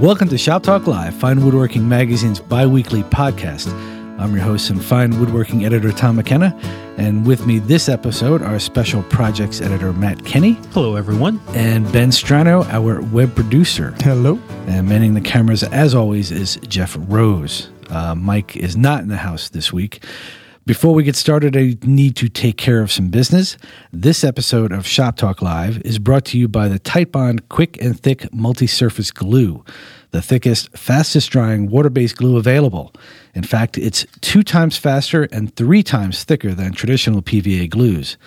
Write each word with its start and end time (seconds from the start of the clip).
Welcome 0.00 0.28
to 0.30 0.38
Shop 0.38 0.62
Talk 0.62 0.86
Live, 0.86 1.14
Fine 1.14 1.44
Woodworking 1.44 1.86
Magazine's 1.86 2.40
bi 2.40 2.66
weekly 2.66 3.02
podcast. 3.02 3.70
I'm 4.18 4.34
your 4.34 4.42
host 4.42 4.70
and 4.70 4.82
fine 4.82 5.18
woodworking 5.20 5.64
editor, 5.66 5.92
Tom 5.92 6.16
McKenna. 6.16 6.58
And 6.96 7.26
with 7.26 7.46
me 7.46 7.58
this 7.58 7.88
episode, 7.88 8.40
our 8.42 8.58
special 8.58 9.02
projects 9.04 9.60
editor, 9.60 9.92
Matt 9.92 10.24
Kenny, 10.24 10.52
Hello, 10.72 10.96
everyone. 10.96 11.38
and 11.48 11.90
Ben 11.92 12.08
Strano, 12.10 12.64
our 12.70 13.02
web 13.02 13.34
producer. 13.34 13.94
Hello. 14.00 14.38
And 14.66 14.88
manning 14.88 15.12
the 15.14 15.20
cameras, 15.20 15.62
as 15.64 15.94
always, 15.94 16.30
is 16.30 16.56
Jeff 16.68 16.96
Rose. 16.98 17.70
Uh, 17.90 18.14
Mike 18.14 18.56
is 18.56 18.76
not 18.78 19.02
in 19.02 19.08
the 19.08 19.16
house 19.18 19.50
this 19.50 19.70
week. 19.72 20.02
Before 20.66 20.92
we 20.94 21.04
get 21.04 21.16
started, 21.16 21.56
I 21.56 21.76
need 21.82 22.16
to 22.16 22.28
take 22.28 22.58
care 22.58 22.82
of 22.82 22.92
some 22.92 23.08
business. 23.08 23.56
This 23.92 24.22
episode 24.22 24.72
of 24.72 24.86
Shop 24.86 25.16
Talk 25.16 25.40
Live 25.40 25.80
is 25.86 25.98
brought 25.98 26.26
to 26.26 26.38
you 26.38 26.48
by 26.48 26.68
the 26.68 26.78
Titebond 26.78 27.48
Quick 27.48 27.80
and 27.82 27.98
Thick 27.98 28.32
Multi 28.32 28.66
Surface 28.66 29.10
Glue, 29.10 29.64
the 30.10 30.20
thickest, 30.20 30.76
fastest 30.76 31.30
drying 31.30 31.70
water 31.70 31.88
based 31.88 32.18
glue 32.18 32.36
available. 32.36 32.92
In 33.34 33.42
fact, 33.42 33.78
it's 33.78 34.04
two 34.20 34.42
times 34.42 34.76
faster 34.76 35.24
and 35.32 35.54
three 35.56 35.82
times 35.82 36.24
thicker 36.24 36.52
than 36.52 36.72
traditional 36.72 37.22
PVA 37.22 37.68
glues. 37.68 38.18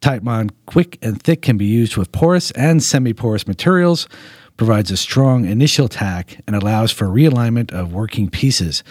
Titebond 0.00 0.50
Quick 0.66 0.98
and 1.00 1.22
Thick 1.22 1.42
can 1.42 1.56
be 1.56 1.66
used 1.66 1.96
with 1.96 2.10
porous 2.10 2.50
and 2.52 2.82
semi 2.82 3.12
porous 3.12 3.46
materials, 3.46 4.08
provides 4.58 4.90
a 4.90 4.96
strong 4.98 5.46
initial 5.46 5.88
tack, 5.88 6.38
and 6.46 6.54
allows 6.54 6.92
for 6.92 7.06
realignment 7.06 7.72
of 7.72 7.94
working 7.94 8.28
pieces. 8.28 8.84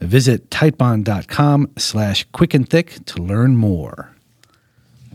Visit 0.00 0.50
titebond.com 0.50 1.70
slash 1.76 2.24
quick 2.32 2.54
and 2.54 2.68
thick 2.68 3.04
to 3.06 3.20
learn 3.22 3.56
more. 3.56 4.10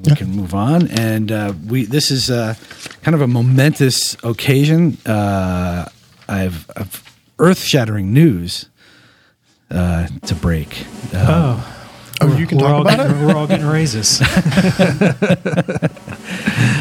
We 0.04 0.16
can 0.16 0.32
move 0.32 0.54
on, 0.54 0.88
and 0.88 1.32
uh, 1.32 1.54
we 1.68 1.84
this 1.86 2.10
is 2.12 2.30
uh, 2.32 2.56
kind 3.02 3.16
of 3.16 3.22
a 3.22 3.28
momentous 3.28 4.16
occasion. 4.24 4.98
Uh, 5.06 5.88
I've, 6.28 6.70
I've 6.76 7.04
earth 7.38 7.60
shattering 7.62 8.14
news 8.14 8.70
uh, 9.70 10.08
to 10.26 10.36
break. 10.36 10.86
Uh, 11.14 11.26
Oh, 11.62 11.76
Oh, 12.22 12.36
you 12.38 12.46
can 12.46 12.58
we're 12.58 12.64
talk 12.64 12.74
all 12.76 12.82
about 12.82 12.98
getting, 12.98 13.16
it. 13.22 13.26
We're 13.26 13.36
all 13.36 13.48
getting 13.48 13.68
raises. 13.68 14.22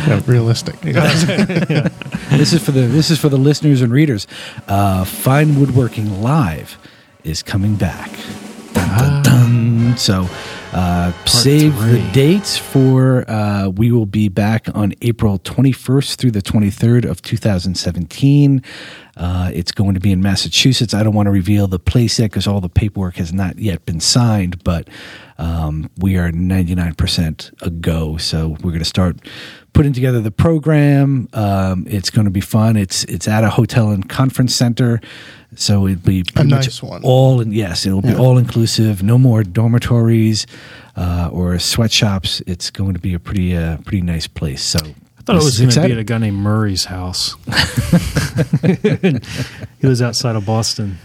Yeah, 0.07 0.23
realistic. 0.27 0.81
this 0.81 2.53
is 2.53 2.65
for 2.65 2.71
the 2.73 2.83
this 2.83 3.11
is 3.11 3.19
for 3.19 3.29
the 3.29 3.37
listeners 3.37 3.83
and 3.83 3.93
readers. 3.93 4.27
Uh, 4.67 5.05
Fine 5.05 5.61
Woodworking 5.61 6.23
Live 6.23 6.79
is 7.25 7.43
coming 7.43 7.75
back. 7.75 8.11
Dun, 8.73 8.99
dun, 8.99 9.23
dun. 9.23 9.97
So 9.99 10.29
uh, 10.73 11.13
save 11.25 11.79
the 11.79 12.11
dates 12.13 12.59
for 12.59 13.29
uh, 13.31 13.69
we 13.69 13.91
will 13.91 14.07
be 14.07 14.29
back 14.29 14.69
on 14.75 14.93
April 15.03 15.39
21st 15.39 16.17
through 16.17 16.31
the 16.31 16.43
23rd 16.43 17.09
of 17.09 17.23
2017. 17.23 18.63
Uh, 19.17 19.51
it's 19.53 19.73
going 19.73 19.95
to 19.95 20.01
be 20.01 20.13
in 20.13 20.23
Massachusetts. 20.23 20.95
I 20.95 21.03
don't 21.03 21.15
want 21.15 21.27
to 21.27 21.33
reveal 21.33 21.67
the 21.67 21.79
place 21.79 22.19
yet 22.19 22.31
because 22.31 22.47
all 22.47 22.61
the 22.61 22.69
paperwork 22.69 23.17
has 23.17 23.33
not 23.33 23.59
yet 23.59 23.85
been 23.87 23.99
signed, 23.99 24.63
but 24.63 24.89
um, 25.39 25.91
we 25.97 26.17
are 26.17 26.31
99% 26.31 27.63
a 27.63 27.71
go. 27.71 28.17
So 28.17 28.49
we're 28.49 28.71
going 28.71 28.79
to 28.79 28.85
start 28.85 29.17
putting 29.73 29.93
together 29.93 30.21
the 30.21 30.31
program. 30.31 31.29
Um, 31.33 31.87
it's 31.89 32.11
going 32.11 32.25
to 32.25 32.31
be 32.31 32.41
fun. 32.41 32.77
It's 32.77 33.05
it's 33.05 33.29
at 33.29 33.45
a 33.45 33.51
hotel 33.51 33.91
and 33.91 34.09
conference 34.09 34.55
center, 34.55 35.01
so 35.55 35.87
it'll 35.87 36.01
be 36.03 36.25
pretty 36.25 36.51
nice 36.51 36.83
much 36.83 36.83
one. 36.83 37.03
all 37.05 37.41
in. 37.41 37.53
Yes, 37.53 37.87
it'll 37.87 38.03
be 38.03 38.15
all 38.15 38.39
inclusive. 38.39 39.03
No 39.03 39.19
more 39.19 39.43
dormitories 39.43 40.47
uh, 40.97 41.29
or 41.33 41.59
sweatshops. 41.59 42.41
It's 42.47 42.71
going 42.71 42.95
to 42.95 43.01
be 43.01 43.15
a 43.15 43.19
pretty 43.19 43.57
uh, 43.57 43.79
pretty 43.79 44.03
nice 44.03 44.27
place. 44.27 44.63
So 44.63 44.79
I 44.81 45.23
thought 45.23 45.37
it 45.37 45.45
was 45.45 45.59
going 45.59 45.71
to 45.71 45.87
be 45.87 45.93
at 45.93 45.99
a 45.99 46.05
guy 46.05 46.19
named 46.19 46.39
Murray's 46.39 46.87
house. 46.87 47.37
he 48.63 49.87
lives 49.87 50.03
outside 50.03 50.37
of 50.37 50.45
Boston 50.47 50.99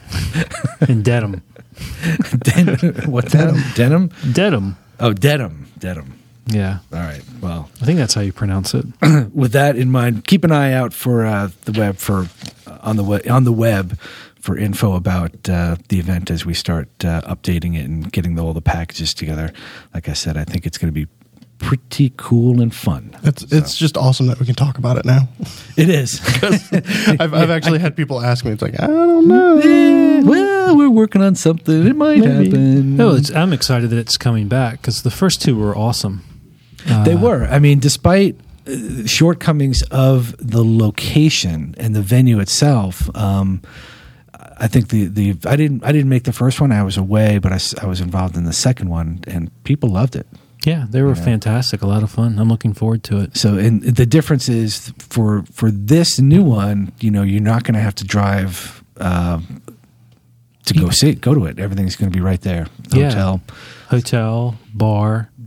in 0.88 1.03
Dedham. 1.03 1.42
Den- 2.39 2.77
what 3.08 3.30
denim? 3.30 3.61
Denim? 3.75 4.11
Dedham. 4.32 4.77
Oh, 4.99 5.11
Dedham. 5.11 5.67
Dedham. 5.80 6.14
Yeah, 6.48 6.80
All 6.92 6.99
right. 6.99 7.21
Well, 7.42 7.70
I 7.81 7.86
think 7.86 7.98
that's 7.99 8.14
how 8.14 8.21
you 8.21 8.33
pronounce 8.33 8.73
it. 8.73 8.86
with 9.33 9.54
that 9.54 9.77
in 9.77 9.89
mind, 9.92 10.26
keep 10.26 10.43
an 10.43 10.52
eye 10.52 10.73
out 10.73 10.93
for 10.93 11.26
uh, 11.26 11.49
the 11.65 11.71
web 11.71 11.98
for 11.98 12.27
uh, 12.67 12.77
on 12.81 12.98
the 12.98 13.04
web, 13.04 13.21
on 13.30 13.43
the 13.45 13.54
web 13.54 13.98
for 14.42 14.58
info 14.58 14.93
about 14.93 15.48
uh, 15.48 15.77
the 15.87 15.99
event 15.99 16.30
as 16.30 16.45
we 16.45 16.53
start 16.53 16.89
uh, 17.05 17.21
updating 17.21 17.77
it 17.77 17.86
and 17.86 18.11
getting 18.11 18.37
all 18.37 18.53
the 18.53 18.61
packages 18.61 19.14
together. 19.14 19.53
Like 19.93 20.09
I 20.09 20.14
said, 20.14 20.36
I 20.36 20.43
think 20.43 20.65
it's 20.65 20.77
going 20.77 20.93
to 20.93 21.05
be 21.05 21.08
pretty 21.59 22.11
cool 22.17 22.59
and 22.61 22.76
fun. 22.76 23.17
It's 23.23 23.43
it's 23.53 23.77
just 23.77 23.95
awesome 23.95 24.27
that 24.27 24.37
we 24.37 24.45
can 24.45 24.55
talk 24.55 24.77
about 24.77 24.98
it 24.98 25.05
now. 25.05 25.30
It 25.77 25.87
is. 25.87 26.20
I've, 26.43 27.33
I've 27.33 27.49
actually 27.49 27.80
had 27.80 27.95
people 27.95 28.21
ask 28.21 28.43
me. 28.43 28.52
It's 28.52 28.61
like 28.61 28.77
I 28.82 28.87
don't 28.87 29.30
know. 29.30 29.59
Eh, 29.59 30.21
well, 30.23 30.76
we're 30.76 30.89
working 30.89 31.21
on 31.21 31.36
something. 31.36 31.87
It 31.87 31.95
might 31.95 32.23
happen. 32.23 32.98
No, 32.98 33.15
it's, 33.15 33.32
I'm 33.32 33.53
excited 33.53 33.92
that 33.92 33.98
it's 33.98 34.17
coming 34.17 34.49
back 34.49 34.82
because 34.82 35.03
the 35.03 35.11
first 35.11 35.42
two 35.42 35.58
were 35.58 35.76
awesome. 35.76 36.23
Uh, 36.89 37.04
They 37.04 37.16
were. 37.16 37.45
I 37.45 37.60
mean, 37.60 37.80
despite 37.80 38.36
uh, 38.67 39.05
shortcomings 39.05 39.83
of 39.83 40.36
the 40.38 40.64
location 40.64 41.76
and 41.77 41.95
the 41.95 42.02
venue 42.02 42.39
itself, 42.39 43.10
um, 43.16 43.61
I 44.58 44.67
think 44.67 44.89
the, 44.89 45.08
the 45.08 45.36
I 45.45 45.55
didn't 45.55 45.83
I 45.83 45.92
didn't 45.92 46.10
make 46.10 46.23
the 46.23 46.33
first 46.33 46.61
one. 46.61 46.71
I 46.71 46.83
was 46.83 46.98
away, 46.98 47.39
but 47.39 47.52
I 47.52 47.86
was 47.86 48.02
involved 48.02 48.38
in 48.38 48.44
the 48.45 48.54
second 48.54 48.89
one, 48.89 49.20
and 49.27 49.52
people 49.64 49.89
loved 49.89 50.16
it. 50.16 50.27
Yeah, 50.66 50.86
they 50.89 51.02
were 51.02 51.16
fantastic. 51.16 51.82
A 51.82 51.88
lot 51.88 52.04
of 52.04 52.11
fun. 52.11 52.39
I'm 52.39 52.48
looking 52.48 52.73
forward 52.73 53.04
to 53.04 53.20
it. 53.20 53.36
So, 53.36 53.58
and 53.58 53.83
the 53.83 54.05
difference 54.05 54.48
is 54.48 54.94
for 54.98 55.44
for 55.52 55.70
this 55.71 56.20
new 56.20 56.44
one, 56.44 56.94
you 57.02 57.11
know, 57.11 57.21
you're 57.23 57.42
not 57.42 57.64
going 57.64 57.73
to 57.73 57.82
have 57.82 57.95
to 57.95 58.05
drive 58.05 58.82
uh, 58.98 59.42
to 60.65 60.73
go 60.73 60.89
see 60.89 61.10
it, 61.10 61.20
go 61.20 61.33
to 61.33 61.45
it. 61.48 61.60
Everything's 61.60 61.98
going 61.98 62.10
to 62.11 62.17
be 62.17 62.23
right 62.23 62.39
there. 62.42 62.67
Yeah. 62.92 63.10
Hotel, 63.10 63.42
Hotel, 63.89 64.55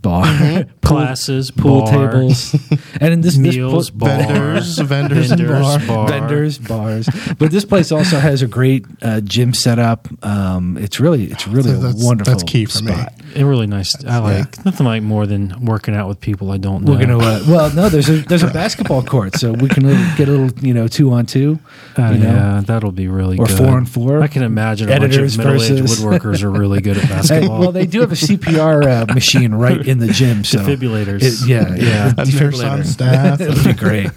bar, 0.07 0.25
bar, 0.65 0.65
classes, 0.83 1.51
pool 1.51 1.83
bar, 1.83 2.11
tables, 2.13 2.55
and 3.01 3.13
in 3.13 3.21
this 3.21 3.37
meals, 3.37 3.89
this 3.89 3.91
pl- 3.91 3.99
bar, 4.09 4.19
Vendors, 4.19 4.79
vendors, 4.95 5.31
and 5.33 5.49
bar. 5.49 5.79
bar. 5.87 6.09
vendors, 6.09 6.59
bars. 6.59 7.09
But 7.39 7.51
this 7.51 7.65
place 7.65 7.91
also 7.93 8.19
has 8.19 8.43
a 8.43 8.47
great 8.47 8.85
uh, 9.03 9.21
gym 9.21 9.53
setup. 9.55 10.09
Um, 10.25 10.77
it's 10.77 11.01
really, 11.01 11.25
it's 11.25 11.47
really 11.49 11.71
a 11.73 11.77
That's- 11.77 12.03
wonderful. 12.05 12.33
that's 12.33 12.43
key 12.45 12.65
for 12.67 12.83
me. 12.85 12.95
Spot. 13.37 13.43
A 13.43 13.47
really 13.47 13.67
nice. 13.67 14.05
I 14.05 14.19
like 14.19 14.65
nothing 14.65 14.87
like 14.87 15.03
more 15.03 15.27
than 15.27 15.65
working 15.65 15.95
out 15.95 16.09
with 16.09 16.21
people 16.21 16.51
I 16.53 16.57
don't 16.59 16.85
know. 16.85 16.93
We're 16.93 16.99
gonna. 17.01 17.19
Uh, 17.19 17.41
well, 17.49 17.73
no, 17.75 17.89
there's 17.89 18.09
a 18.09 18.19
there's 18.23 18.43
a 18.43 18.51
basketball 18.53 19.03
court, 19.03 19.37
so 19.37 19.53
we 19.53 19.69
can 19.69 19.85
get 20.17 20.29
a 20.29 20.33
little, 20.33 20.59
you 20.65 20.75
know, 20.75 20.89
two 20.89 21.13
on 21.13 21.27
two, 21.27 21.59
Uh, 21.99 22.17
yeah, 22.19 22.63
that'll 22.65 22.93
be 22.93 23.09
really 23.09 23.39
or 23.39 23.47
good. 23.47 23.57
four 23.59 23.69
on 23.69 23.87
four. 23.87 24.23
I 24.23 24.29
can 24.29 24.43
imagine 24.43 24.89
a 24.89 24.93
Editors 24.93 25.37
bunch 25.37 25.49
of 25.49 25.71
middle-aged 25.71 25.95
woodworkers 26.01 26.43
are 26.43 26.51
really 26.51 26.81
good 26.81 26.97
at 26.97 27.05
Hey, 27.07 27.09
basketball. 27.15 27.61
well, 27.61 27.73
they 27.73 27.87
do 27.87 28.01
have 28.01 28.13
a 28.13 28.17
CPR 28.17 29.09
uh, 29.11 29.15
machine 29.15 29.55
right 29.55 29.87
in 29.87 29.99
the 29.99 30.09
gym. 30.09 30.45
So 30.45 30.59
Defibrillators. 30.59 31.23
It- 31.23 31.49
yeah, 31.49 31.75
Yeah. 31.75 32.13
a 32.17 32.23
A 32.23 32.25
nurse 32.41 32.61
on 32.63 32.81
defibrillator. 32.81 32.85
staff. 32.87 33.41
It'll 33.41 33.65
be 33.65 33.73
great. 33.73 34.11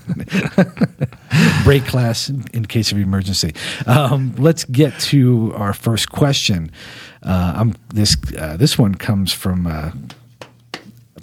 Break 1.64 1.86
class 1.86 2.30
in 2.30 2.66
case 2.66 2.92
of 2.92 2.98
emergency. 2.98 3.54
Um, 3.86 4.34
let's 4.38 4.64
get 4.66 4.98
to 5.12 5.54
our 5.56 5.74
first 5.74 6.10
question. 6.10 6.72
Uh, 7.22 7.54
I'm, 7.56 7.76
this 7.94 8.16
uh, 8.38 8.58
this 8.58 8.78
one 8.78 8.96
comes 8.96 9.34
from. 9.34 9.68
Uh, 9.68 9.92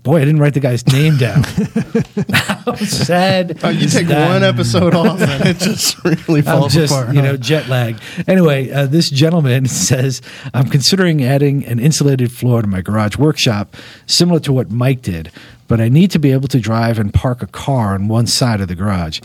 boy, 0.07 0.19
I 0.19 0.21
didn't 0.21 0.39
write 0.39 0.55
the 0.55 0.61
guy's 0.61 0.87
name 0.87 1.17
down. 1.17 1.43
How 2.33 2.77
sad. 2.77 3.62
Uh, 3.62 3.69
you 3.69 3.89
take 3.89 4.07
that? 4.07 4.31
one 4.31 4.45
episode 4.45 4.95
off 4.95 5.21
and 5.21 5.47
it 5.47 5.59
just 5.59 6.03
really 6.05 6.39
I'm 6.41 6.45
falls 6.45 6.75
just, 6.75 6.93
apart. 6.93 7.12
you 7.12 7.21
huh? 7.21 7.27
know, 7.27 7.37
jet 7.37 7.69
lag. 7.69 7.99
Anyway, 8.29 8.71
uh, 8.71 8.87
this 8.87 9.11
gentleman 9.11 9.67
says, 9.67 10.23
I'm 10.55 10.69
considering 10.69 11.25
adding 11.25 11.65
an 11.67 11.81
insulated 11.81 12.31
floor 12.31 12.63
to 12.63 12.69
my 12.69 12.83
garage 12.83 13.17
workshop, 13.17 13.75
similar 14.07 14.39
to 14.41 14.53
what 14.53 14.71
Mike 14.71 15.03
did, 15.03 15.33
but 15.67 15.81
I 15.81 15.89
need 15.89 16.13
to 16.13 16.21
be 16.21 16.31
able 16.31 16.49
to 16.49 16.61
drive 16.61 17.01
and 17.01 17.13
park 17.13 17.43
a 17.43 17.49
car 17.49 17.95
on 17.95 18.07
one 18.07 18.28
side 18.28 18.61
of 18.61 18.69
the 18.69 18.77
garage. 18.77 19.21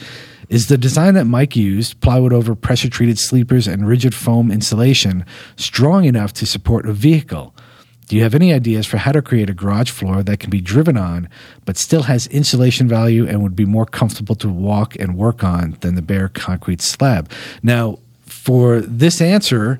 Is 0.52 0.68
the 0.68 0.78
design 0.78 1.14
that 1.14 1.24
Mike 1.24 1.56
used, 1.56 2.02
plywood 2.02 2.34
over 2.34 2.56
pressure 2.56 2.90
treated 2.90 3.18
sleepers 3.18 3.70
and 3.70 3.88
rigid 3.88 4.14
foam 4.14 4.52
insulation, 4.52 5.26
strong 5.56 6.04
enough 6.04 6.34
to 6.34 6.46
support 6.46 6.86
a 6.86 6.92
vehicle? 6.92 7.56
Do 8.10 8.18
you 8.18 8.24
have 8.24 8.36
any 8.36 8.52
ideas 8.52 8.86
for 8.86 8.98
how 8.98 9.14
to 9.14 9.22
create 9.22 9.50
a 9.50 9.54
garage 9.54 9.90
floor 9.90 10.24
that 10.24 10.42
can 10.42 10.50
be 10.50 10.60
driven 10.60 10.98
on, 10.98 11.30
but 11.64 11.78
still 11.78 12.04
has 12.04 12.28
insulation 12.28 12.90
value 12.90 13.26
and 13.26 13.42
would 13.42 13.56
be 13.56 13.64
more 13.64 13.86
comfortable 13.86 14.36
to 14.36 14.50
walk 14.50 14.98
and 15.00 15.16
work 15.16 15.42
on 15.42 15.78
than 15.80 15.96
the 15.96 16.02
bare 16.02 16.28
concrete 16.28 16.82
slab? 16.82 17.32
Now, 17.64 18.00
for 18.26 18.82
this 18.82 19.22
answer, 19.22 19.80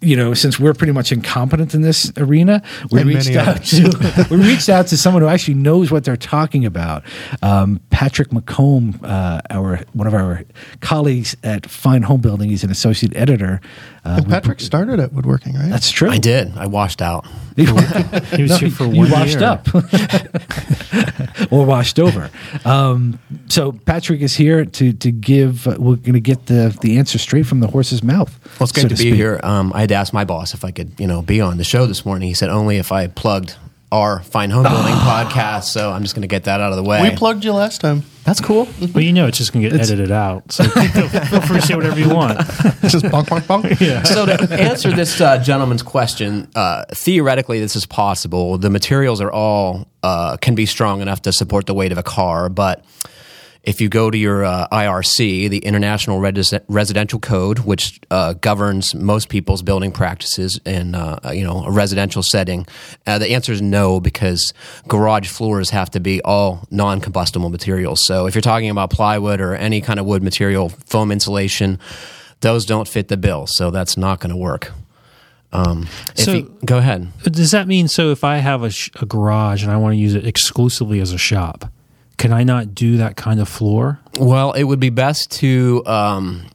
you 0.00 0.16
know, 0.16 0.32
since 0.32 0.58
we're 0.58 0.72
pretty 0.72 0.92
much 0.92 1.12
incompetent 1.12 1.74
in 1.74 1.82
this 1.82 2.10
arena, 2.16 2.62
we 2.90 3.00
And 3.00 3.08
reached 3.08 3.36
out 3.36 3.62
to 3.64 4.26
we 4.30 4.36
reached 4.36 4.68
out 4.68 4.86
to 4.88 4.96
someone 4.96 5.22
who 5.22 5.28
actually 5.28 5.54
knows 5.54 5.90
what 5.90 6.04
they're 6.04 6.16
talking 6.16 6.64
about. 6.64 7.04
Um, 7.42 7.80
Patrick 7.90 8.30
McCombe, 8.30 9.02
uh, 9.04 9.42
our 9.50 9.80
one 9.92 10.06
of 10.06 10.14
our 10.14 10.44
colleagues 10.80 11.36
at 11.42 11.68
Fine 11.68 12.02
Homebuilding, 12.02 12.48
he's 12.48 12.64
an 12.64 12.70
associate 12.70 13.14
editor. 13.14 13.60
Uh, 14.04 14.16
And 14.18 14.28
Patrick 14.28 14.60
started 14.60 14.98
at 15.00 15.12
woodworking, 15.12 15.54
right? 15.54 15.68
that's 15.68 15.90
true. 15.90 16.10
I 16.10 16.18
did. 16.18 16.56
I 16.56 16.66
washed 16.66 17.02
out. 17.02 17.26
He 17.60 18.42
was 18.42 18.58
here 18.58 18.70
for 18.70 18.84
you 18.86 19.00
one 19.02 19.10
washed 19.10 19.40
year. 19.40 19.44
up 19.48 19.68
or 21.52 21.66
washed 21.66 21.98
over. 21.98 22.30
Um, 22.64 23.18
so 23.48 23.72
Patrick 23.72 24.20
is 24.22 24.34
here 24.34 24.64
to 24.64 24.92
to 24.94 25.10
give. 25.10 25.66
Uh, 25.66 25.76
we're 25.78 25.96
going 25.96 26.14
to 26.14 26.20
get 26.20 26.46
the 26.46 26.74
the 26.80 26.98
answer 26.98 27.18
straight 27.18 27.44
from 27.46 27.60
the 27.60 27.66
horse's 27.66 28.02
mouth. 28.02 28.32
Well, 28.58 28.64
it's 28.68 28.70
so 28.74 28.82
great 28.82 28.88
to, 28.90 28.94
be 28.94 29.10
speak. 29.10 29.14
here. 29.14 29.40
Um, 29.42 29.72
I 29.74 29.80
had 29.80 29.88
to 29.90 29.94
ask 29.96 30.12
my 30.14 30.24
boss 30.24 30.54
if 30.54 30.64
I 30.64 30.70
could, 30.70 30.92
you 30.98 31.06
know, 31.06 31.20
be 31.22 31.40
on 31.42 31.58
the 31.58 31.64
show 31.64 31.84
this 31.86 32.06
morning. 32.06 32.28
He 32.28 32.34
said 32.34 32.48
only 32.48 32.78
if 32.78 32.92
I 32.92 33.08
plugged 33.08 33.56
our 33.92 34.22
Fine 34.22 34.50
Homebuilding 34.50 34.94
podcast. 34.94 35.64
So 35.64 35.90
I'm 35.90 36.02
just 36.02 36.14
going 36.14 36.22
to 36.22 36.28
get 36.28 36.44
that 36.44 36.60
out 36.60 36.70
of 36.72 36.76
the 36.76 36.82
way. 36.82 37.02
we 37.02 37.10
plugged 37.16 37.44
you 37.44 37.52
last 37.52 37.80
time. 37.80 38.04
That's 38.24 38.40
cool. 38.40 38.68
Well, 38.94 39.02
you 39.02 39.12
know 39.12 39.26
it's 39.26 39.38
just 39.38 39.52
going 39.52 39.64
to 39.64 39.70
get 39.70 39.80
edited 39.80 40.10
out. 40.12 40.52
So 40.52 40.64
feel 40.68 41.08
feel 41.08 41.40
free 41.40 41.60
to 41.60 41.66
say 41.66 41.74
whatever 41.74 41.98
you 41.98 42.10
want. 42.14 42.38
Just 42.82 43.04
bonk, 43.06 43.26
bonk, 43.26 43.42
bonk. 43.42 43.80
Yeah. 43.80 44.02
so 44.02 44.26
to 44.26 44.60
answer 44.60 44.92
this 44.92 45.20
uh, 45.20 45.42
gentleman's 45.42 45.82
question, 45.82 46.48
uh, 46.54 46.84
theoretically, 46.90 47.60
this 47.60 47.76
is 47.76 47.86
possible. 47.86 48.58
The 48.58 48.70
materials 48.70 49.20
are 49.20 49.32
all 49.32 49.88
uh, 50.02 50.36
can 50.36 50.54
be 50.54 50.66
strong 50.66 51.00
enough 51.00 51.22
to 51.22 51.32
support 51.32 51.66
the 51.66 51.74
weight 51.74 51.92
of 51.92 51.98
a 51.98 52.02
car, 52.02 52.48
but 52.48 52.84
if 53.62 53.80
you 53.80 53.88
go 53.88 54.10
to 54.10 54.16
your 54.16 54.44
uh, 54.44 54.66
IRC, 54.72 55.50
the 55.50 55.58
International 55.58 56.18
Res- 56.18 56.54
Residential 56.68 57.18
Code, 57.20 57.60
which 57.60 58.00
uh, 58.10 58.32
governs 58.34 58.94
most 58.94 59.28
people's 59.28 59.62
building 59.62 59.92
practices 59.92 60.58
in 60.64 60.94
uh, 60.94 61.18
you 61.34 61.44
know 61.44 61.64
a 61.64 61.70
residential 61.70 62.22
setting, 62.22 62.66
uh, 63.06 63.18
the 63.18 63.30
answer 63.30 63.52
is 63.52 63.60
no 63.60 64.00
because 64.00 64.54
garage 64.88 65.28
floors 65.28 65.70
have 65.70 65.90
to 65.90 66.00
be 66.00 66.22
all 66.22 66.66
non-combustible 66.70 67.50
materials. 67.50 68.00
So 68.06 68.26
if 68.26 68.34
you're 68.34 68.42
talking 68.42 68.70
about 68.70 68.90
plywood 68.90 69.40
or 69.40 69.54
any 69.54 69.80
kind 69.80 70.00
of 70.00 70.06
wood 70.06 70.22
material, 70.22 70.70
foam 70.70 71.12
insulation, 71.12 71.78
those 72.40 72.64
don't 72.64 72.88
fit 72.88 73.08
the 73.08 73.16
bill. 73.18 73.46
So 73.46 73.70
that's 73.70 73.96
not 73.98 74.20
going 74.20 74.30
to 74.30 74.36
work. 74.36 74.72
Um, 75.52 75.88
if 76.16 76.24
So- 76.24 76.32
you, 76.32 76.58
go 76.64 76.78
ahead. 76.78 77.08
Does 77.24 77.50
that 77.50 77.66
mean 77.66 77.88
so 77.88 78.10
if 78.10 78.24
I 78.24 78.36
have 78.36 78.62
a, 78.62 78.70
sh- 78.70 78.88
a 79.00 79.04
garage 79.04 79.62
and 79.64 79.70
I 79.72 79.76
want 79.76 79.92
to 79.94 79.98
use 79.98 80.14
it 80.14 80.24
exclusively 80.26 81.00
as 81.00 81.12
a 81.12 81.18
shop, 81.18 81.70
can 82.20 82.34
I 82.34 82.44
not 82.44 82.74
do 82.74 82.98
that 82.98 83.16
kind 83.16 83.40
of 83.40 83.48
floor? 83.48 83.98
Well, 84.18 84.52
it 84.52 84.64
would 84.64 84.78
be 84.78 84.90
best 84.90 85.30
to 85.38 85.82
um, 85.86 86.46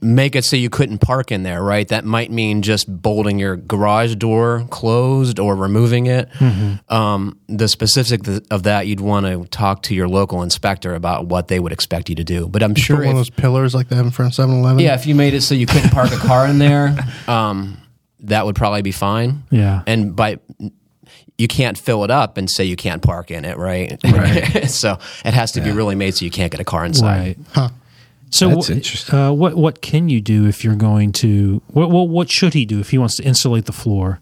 make 0.00 0.34
it 0.34 0.46
so 0.46 0.56
you 0.56 0.70
couldn't 0.70 0.98
park 0.98 1.30
in 1.30 1.42
there, 1.42 1.62
right? 1.62 1.86
That 1.88 2.06
might 2.06 2.30
mean 2.30 2.62
just 2.62 2.86
bolting 2.88 3.38
your 3.38 3.56
garage 3.56 4.14
door 4.14 4.66
closed 4.70 5.38
or 5.38 5.54
removing 5.56 6.06
it. 6.06 6.30
Um, 6.88 7.38
the 7.48 7.68
specific 7.68 8.22
of 8.50 8.62
that, 8.62 8.86
you'd 8.86 9.00
want 9.00 9.26
to 9.26 9.44
talk 9.50 9.82
to 9.84 9.94
your 9.94 10.08
local 10.08 10.42
inspector 10.42 10.94
about 10.94 11.26
what 11.26 11.48
they 11.48 11.60
would 11.60 11.72
expect 11.72 12.08
you 12.08 12.14
to 12.14 12.24
do. 12.24 12.48
But 12.48 12.62
I'm 12.62 12.72
Put 12.72 12.82
sure 12.82 12.96
one 12.96 13.08
of 13.08 13.16
those 13.16 13.28
pillars 13.28 13.74
like 13.74 13.90
they 13.90 13.96
have 13.96 14.06
in 14.06 14.10
front 14.10 14.32
of 14.32 14.34
7 14.34 14.54
Eleven. 14.54 14.78
yeah, 14.78 14.94
if 14.94 15.06
you 15.06 15.14
made 15.14 15.34
it 15.34 15.42
so 15.42 15.54
you 15.54 15.66
couldn't 15.66 15.90
park 15.90 16.12
a 16.12 16.16
car 16.18 16.46
in 16.46 16.58
there, 16.58 16.96
um, 17.28 17.76
that 18.20 18.46
would 18.46 18.56
probably 18.56 18.80
be 18.80 18.92
fine. 18.92 19.42
Yeah. 19.50 19.82
And 19.86 20.16
by 20.16 20.38
you 21.38 21.48
can't 21.48 21.76
fill 21.78 22.04
it 22.04 22.10
up 22.10 22.36
and 22.36 22.48
say 22.48 22.64
you 22.64 22.76
can't 22.76 23.02
park 23.02 23.30
in 23.30 23.44
it, 23.44 23.56
right? 23.56 23.98
Right. 24.04 24.64
so 24.70 24.98
it 25.24 25.34
has 25.34 25.52
to 25.52 25.60
be 25.60 25.70
really 25.70 25.94
made 25.94 26.14
so 26.14 26.24
you 26.24 26.30
can't 26.30 26.52
get 26.52 26.60
a 26.60 26.64
car 26.64 26.84
inside. 26.84 27.36
Right. 27.56 27.70
So 28.30 28.48
That's 28.48 28.68
wh- 28.68 28.70
interesting. 28.70 29.14
Uh, 29.14 29.32
what 29.32 29.56
what 29.56 29.82
can 29.82 30.08
you 30.08 30.20
do 30.20 30.46
if 30.46 30.64
you're 30.64 30.74
going 30.74 31.12
to 31.12 31.60
what, 31.68 31.90
what 31.90 32.08
what 32.08 32.30
should 32.30 32.54
he 32.54 32.64
do 32.64 32.80
if 32.80 32.90
he 32.90 32.98
wants 32.98 33.16
to 33.16 33.22
insulate 33.22 33.66
the 33.66 33.72
floor? 33.72 34.20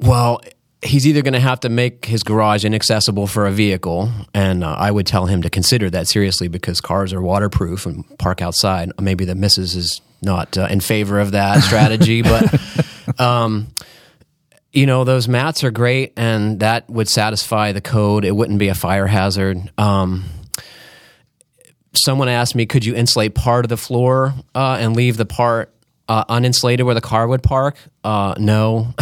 Well, 0.00 0.40
he's 0.80 1.06
either 1.06 1.22
going 1.22 1.34
to 1.34 1.40
have 1.40 1.60
to 1.60 1.68
make 1.68 2.06
his 2.06 2.22
garage 2.22 2.64
inaccessible 2.64 3.26
for 3.26 3.46
a 3.46 3.52
vehicle, 3.52 4.10
and 4.32 4.64
uh, 4.64 4.72
I 4.72 4.90
would 4.90 5.06
tell 5.06 5.26
him 5.26 5.42
to 5.42 5.50
consider 5.50 5.90
that 5.90 6.08
seriously 6.08 6.48
because 6.48 6.80
cars 6.80 7.12
are 7.12 7.20
waterproof 7.20 7.84
and 7.86 8.04
park 8.18 8.40
outside. 8.40 8.90
Maybe 9.00 9.24
the 9.24 9.34
missus 9.34 9.76
is 9.76 10.00
not 10.22 10.56
uh, 10.56 10.68
in 10.70 10.80
favor 10.80 11.20
of 11.20 11.32
that 11.32 11.60
strategy, 11.62 12.22
but 12.22 13.20
um, 13.20 13.68
you 14.72 14.86
know 14.86 15.04
those 15.04 15.28
mats 15.28 15.64
are 15.64 15.70
great, 15.70 16.12
and 16.16 16.60
that 16.60 16.88
would 16.88 17.08
satisfy 17.08 17.72
the 17.72 17.80
code. 17.80 18.24
It 18.24 18.34
wouldn't 18.34 18.58
be 18.58 18.68
a 18.68 18.74
fire 18.74 19.06
hazard. 19.06 19.70
Um, 19.78 20.24
someone 21.94 22.28
asked 22.28 22.54
me, 22.54 22.66
could 22.66 22.84
you 22.84 22.94
insulate 22.94 23.34
part 23.34 23.64
of 23.64 23.68
the 23.68 23.76
floor 23.76 24.34
uh, 24.54 24.78
and 24.80 24.96
leave 24.96 25.16
the 25.16 25.26
part 25.26 25.72
uh, 26.08 26.24
uninsulated 26.24 26.84
where 26.84 26.94
the 26.94 27.00
car 27.00 27.28
would 27.28 27.42
park? 27.42 27.76
Uh, 28.02 28.34
no. 28.38 28.94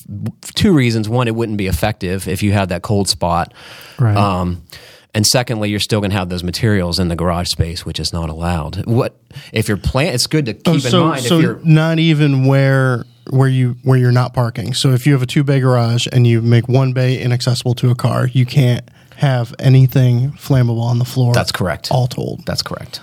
Two 0.54 0.72
reasons. 0.74 1.08
One, 1.08 1.28
it 1.28 1.34
wouldn't 1.34 1.58
be 1.58 1.66
effective 1.66 2.26
if 2.26 2.42
you 2.42 2.52
had 2.52 2.70
that 2.70 2.82
cold 2.82 3.08
spot. 3.08 3.52
Right. 3.98 4.16
Um, 4.16 4.62
and 5.14 5.26
secondly, 5.26 5.70
you're 5.70 5.80
still 5.80 6.00
going 6.00 6.10
to 6.10 6.16
have 6.16 6.28
those 6.28 6.44
materials 6.44 6.98
in 6.98 7.08
the 7.08 7.16
garage 7.16 7.48
space, 7.48 7.84
which 7.84 7.98
is 7.98 8.12
not 8.12 8.28
allowed. 8.28 8.86
What 8.86 9.18
if 9.52 9.68
you're 9.68 9.76
plan? 9.76 10.14
It's 10.14 10.26
good 10.26 10.46
to 10.46 10.54
keep 10.54 10.84
Oh, 10.84 10.98
in 11.02 11.08
mind 11.08 11.22
so 11.22 11.36
if 11.38 11.42
you're 11.42 11.60
not 11.64 11.98
even 11.98 12.46
where 12.46 13.04
where 13.30 13.48
you 13.48 13.76
where 13.82 13.98
you're 13.98 14.12
not 14.12 14.34
parking. 14.34 14.74
So 14.74 14.90
if 14.92 15.06
you 15.06 15.12
have 15.12 15.22
a 15.22 15.26
two 15.26 15.44
bay 15.44 15.60
garage 15.60 16.06
and 16.12 16.26
you 16.26 16.42
make 16.42 16.68
one 16.68 16.92
bay 16.92 17.18
inaccessible 17.20 17.74
to 17.76 17.90
a 17.90 17.94
car, 17.94 18.26
you 18.28 18.44
can't 18.46 18.88
have 19.16 19.54
anything 19.58 20.30
flammable 20.32 20.80
on 20.82 20.98
the 20.98 21.04
floor. 21.04 21.34
That's 21.34 21.52
correct. 21.52 21.88
All 21.90 22.06
told. 22.06 22.44
That's 22.46 22.62
correct. 22.62 23.00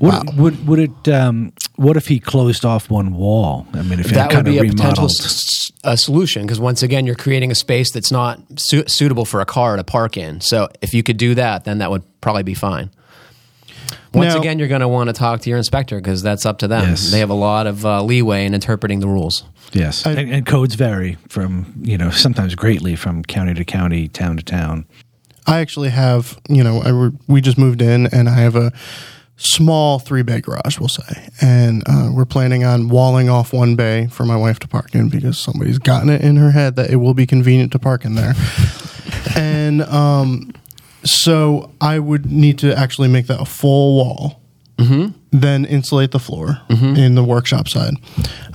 Would, 0.00 0.36
would 0.38 0.66
would 0.68 0.78
it? 0.80 1.08
Um, 1.08 1.52
what 1.76 1.96
if 1.96 2.06
he 2.08 2.20
closed 2.20 2.64
off 2.66 2.90
one 2.90 3.14
wall? 3.14 3.66
I 3.72 3.82
mean, 3.82 4.00
if 4.00 4.06
he 4.10 4.14
that 4.16 4.26
would 4.28 4.34
kind 4.34 4.44
be 4.44 4.58
of 4.58 4.64
a 4.64 4.68
potential 4.68 5.04
remodeled. 5.04 5.10
s- 5.12 5.70
a 5.84 5.96
solution 5.96 6.42
because 6.42 6.58
once 6.60 6.82
again 6.82 7.06
you're 7.06 7.14
creating 7.14 7.50
a 7.50 7.54
space 7.54 7.90
that's 7.92 8.10
not 8.10 8.40
su- 8.56 8.84
suitable 8.86 9.24
for 9.24 9.40
a 9.40 9.46
car 9.46 9.76
to 9.76 9.84
park 9.84 10.16
in 10.16 10.40
so 10.40 10.68
if 10.82 10.92
you 10.92 11.04
could 11.04 11.16
do 11.16 11.36
that 11.36 11.64
then 11.64 11.78
that 11.78 11.88
would 11.88 12.02
probably 12.20 12.42
be 12.42 12.52
fine 12.52 12.90
once 14.14 14.34
Now- 14.34 14.40
again 14.40 14.58
you're 14.58 14.68
going 14.68 14.80
to 14.80 14.88
want 14.88 15.08
to 15.08 15.12
talk 15.12 15.40
to 15.42 15.48
your 15.50 15.58
inspector 15.58 15.96
because 15.96 16.22
that's 16.22 16.44
up 16.46 16.58
to 16.58 16.68
them 16.68 16.88
Yes. 16.90 17.10
they 17.10 17.18
have 17.20 17.30
a 17.30 17.34
lot 17.34 17.66
of 17.66 17.84
uh, 17.84 18.02
leeway 18.02 18.44
in 18.46 18.54
interpreting 18.54 19.00
the 19.00 19.08
rules 19.08 19.44
Yes, 19.72 20.06
I- 20.06 20.12
and, 20.12 20.30
and 20.32 20.46
codes 20.46 20.74
vary 20.76 21.16
from 21.28 21.74
you 21.82 21.98
know 21.98 22.10
sometimes 22.10 22.54
greatly 22.54 22.96
from 22.96 23.22
county 23.22 23.52
to 23.54 23.64
county, 23.64 24.08
town 24.08 24.36
to 24.38 24.42
town. 24.42 24.86
I 25.46 25.60
actually 25.60 25.88
have, 25.90 26.38
you 26.48 26.62
know, 26.64 26.80
I 26.82 26.88
re- 26.90 27.16
we 27.26 27.40
just 27.42 27.56
moved 27.58 27.80
in 27.82 28.06
and 28.06 28.28
I 28.28 28.34
have 28.34 28.54
a 28.56 28.70
small 29.36 29.98
three 29.98 30.22
bay 30.22 30.40
garage, 30.40 30.78
we'll 30.78 30.88
say. 30.88 31.28
And 31.40 31.82
uh, 31.86 32.10
we're 32.14 32.24
planning 32.26 32.64
on 32.64 32.88
walling 32.88 33.28
off 33.30 33.52
one 33.52 33.76
bay 33.76 34.08
for 34.08 34.24
my 34.26 34.36
wife 34.36 34.58
to 34.60 34.68
park 34.68 34.94
in 34.94 35.08
because 35.10 35.38
somebody's 35.38 35.78
gotten 35.78 36.08
it 36.08 36.20
in 36.22 36.36
her 36.36 36.50
head 36.50 36.76
that 36.76 36.90
it 36.90 36.96
will 36.96 37.14
be 37.14 37.26
convenient 37.26 37.72
to 37.72 37.78
park 37.78 38.04
in 38.04 38.14
there. 38.14 38.34
and 39.36 39.82
um, 39.82 40.52
so 41.04 41.70
I 41.80 41.98
would 41.98 42.30
need 42.30 42.58
to 42.60 42.72
actually 42.76 43.08
make 43.08 43.26
that 43.28 43.40
a 43.40 43.44
full 43.44 43.96
wall. 43.96 44.40
Then 45.32 45.64
insulate 45.64 46.12
the 46.12 46.20
floor 46.20 46.60
in 46.70 47.16
the 47.16 47.24
workshop 47.24 47.66
side, 47.68 47.94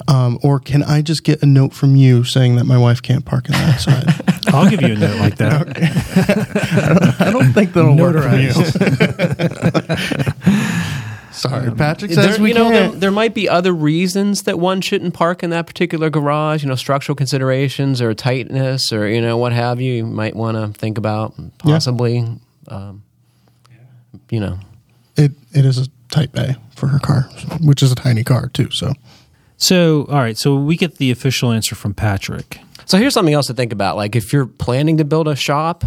um, 0.08 0.40
or 0.42 0.58
can 0.60 0.82
I 0.82 1.02
just 1.02 1.26
get 1.26 1.44
a 1.44 1.46
note 1.46 1.74
from 1.74 1.98
you 1.98 2.24
saying 2.24 2.56
that 2.56 2.64
my 2.64 2.78
wife 2.78 3.02
can't 3.02 3.26
park 3.26 3.48
in 3.48 3.52
that 3.52 3.82
side? 3.82 4.06
I'll 4.54 4.70
give 4.70 4.82
you 4.82 4.94
a 4.94 4.98
note 4.98 5.20
like 5.20 5.36
that. 5.38 7.16
I 7.20 7.30
don't 7.30 7.52
think 7.54 7.74
that'll 7.74 7.98
work 7.98 8.16
for 8.24 8.38
you. 8.38 8.54
Sorry, 11.34 11.72
Patrick 11.72 12.12
says 12.12 12.36
there, 12.36 12.44
we 12.44 12.50
you 12.50 12.54
know 12.56 12.70
there, 12.70 12.90
can't. 12.90 13.00
there 13.02 13.12
might 13.12 13.34
be 13.34 13.50
other 13.50 13.74
reasons 13.74 14.44
that 14.44 14.60
one 14.60 14.82
shouldn't 14.82 15.14
park 15.14 15.44
in 15.44 15.50
that 15.50 15.66
particular 15.68 16.10
garage 16.10 16.64
you 16.64 16.70
know 16.70 16.76
structural 16.76 17.16
considerations 17.16 18.02
or 18.02 18.14
tightness 18.14 18.94
or 18.94 19.08
you 19.08 19.20
know 19.20 19.38
what 19.38 19.52
have 19.52 19.82
you 19.82 19.94
you 19.94 20.06
might 20.06 20.36
want 20.36 20.56
to 20.58 20.80
think 20.80 20.98
about 20.98 21.34
possibly 21.58 22.26
um, 22.68 23.04
you 24.30 24.40
know 24.40 24.60
It 25.18 25.32
it 25.54 25.66
is 25.66 25.78
a 25.78 25.88
tight 26.10 26.32
bay 26.32 26.56
for 26.76 26.88
her 26.88 27.00
car, 27.00 27.24
which 27.62 27.82
is 27.84 27.92
a 27.92 27.96
tiny 27.96 28.24
car 28.24 28.50
too. 28.50 28.70
So 28.72 28.94
So 29.58 30.06
all 30.10 30.20
right, 30.20 30.38
so 30.38 30.56
we 30.56 30.76
get 30.78 30.98
the 30.98 31.12
official 31.12 31.52
answer 31.52 31.76
from 31.76 31.94
Patrick. 31.94 32.60
So 32.86 32.98
here's 32.98 33.14
something 33.14 33.34
else 33.34 33.48
to 33.48 33.54
think 33.54 33.72
about. 33.74 33.96
Like 33.96 34.16
if 34.16 34.34
you're 34.34 34.46
planning 34.46 34.98
to 34.98 35.06
build 35.06 35.28
a 35.28 35.36
shop, 35.36 35.84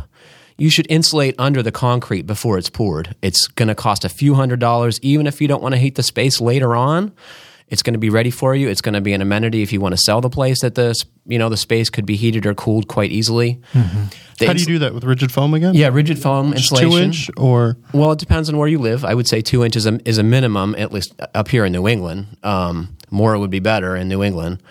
you 0.59 0.71
should 0.71 0.87
insulate 0.91 1.35
under 1.39 1.63
the 1.63 1.73
concrete 1.73 2.23
before 2.27 2.57
it's 2.59 2.71
poured. 2.71 3.15
It's 3.23 3.47
going 3.49 3.69
to 3.69 3.75
cost 3.75 4.05
a 4.05 4.09
few 4.09 4.35
hundred 4.35 4.59
dollars, 4.61 4.99
even 5.03 5.27
if 5.27 5.41
you 5.41 5.49
don't 5.49 5.63
want 5.63 5.75
to 5.75 5.79
heat 5.79 5.95
the 5.97 6.03
space 6.03 6.41
later 6.41 6.75
on. 6.75 7.13
It's 7.69 7.83
going 7.83 7.95
to 7.95 7.99
be 7.99 8.11
ready 8.11 8.31
for 8.31 8.55
you. 8.55 8.69
It's 8.69 8.81
going 8.81 8.93
to 8.95 9.01
be 9.01 9.13
an 9.13 9.21
amenity 9.21 9.61
if 9.61 9.73
you 9.73 9.81
want 9.81 9.93
to 9.93 10.01
sell 10.01 10.21
the 10.21 10.31
place. 10.31 10.61
That 10.61 10.77
the 10.77 10.95
you 11.27 11.37
know 11.37 11.49
the 11.49 11.57
space 11.57 11.91
could 11.91 12.07
be 12.07 12.15
heated 12.15 12.47
or 12.47 12.55
cooled 12.55 12.87
quite 12.87 13.11
easily. 13.11 13.61
The 14.39 14.47
how 14.47 14.53
do 14.53 14.61
you 14.61 14.67
do 14.67 14.79
that 14.79 14.95
with 14.95 15.03
rigid 15.03 15.33
foam 15.33 15.53
again? 15.53 15.75
Yeah, 15.75 15.89
rigid 15.89 16.17
foam 16.21 16.53
Just 16.53 16.71
insulation. 16.71 16.91
two 16.91 16.97
inch 16.99 17.31
or 17.37 17.77
Well, 17.93 18.13
it 18.13 18.21
depends 18.21 18.49
on 18.49 18.57
where 18.57 18.69
you 18.69 18.79
live. 18.79 19.05
I 19.05 19.15
would 19.15 19.27
say 19.27 19.41
two 19.41 19.65
inches 19.65 19.85
is 19.85 19.93
a- 19.95 20.09
is 20.09 20.19
a 20.19 20.23
minimum, 20.23 20.77
at 20.79 20.93
least 20.93 21.13
up 21.35 21.49
here 21.49 21.65
in 21.65 21.73
New 21.73 21.89
England. 21.89 22.37
Um, 22.45 22.97
more 23.11 23.37
would 23.37 23.51
be 23.51 23.59
better 23.61 23.97
in 23.97 24.07
New 24.09 24.23
England. 24.23 24.63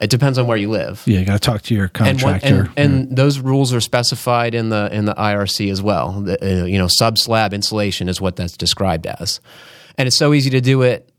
It 0.00 0.08
depends 0.08 0.38
on 0.38 0.46
where 0.46 0.56
you 0.56 0.70
live. 0.70 1.02
Yeah, 1.04 1.18
you 1.18 1.26
got 1.26 1.34
to 1.34 1.38
talk 1.38 1.62
to 1.62 1.74
your 1.74 1.90
and, 1.96 2.22
one, 2.22 2.40
contractor. 2.40 2.72
and, 2.76 3.08
and 3.08 3.16
those 3.16 3.38
rules 3.38 3.74
are 3.74 3.80
specified 3.80 4.54
in 4.54 4.70
the 4.70 4.88
in 4.90 5.04
the 5.04 5.14
IRC 5.14 5.70
as 5.70 5.82
well. 5.82 6.22
The, 6.22 6.62
uh, 6.62 6.64
you 6.64 6.78
know, 6.78 6.88
sub 6.88 7.18
slab 7.18 7.52
insulation 7.52 8.08
is 8.08 8.20
what 8.20 8.36
that's 8.36 8.56
described 8.56 9.06
as, 9.06 9.40
and 9.98 10.06
it's 10.06 10.16
so 10.16 10.32
easy 10.32 10.48
to 10.50 10.60
do 10.62 10.80
it 10.82 11.10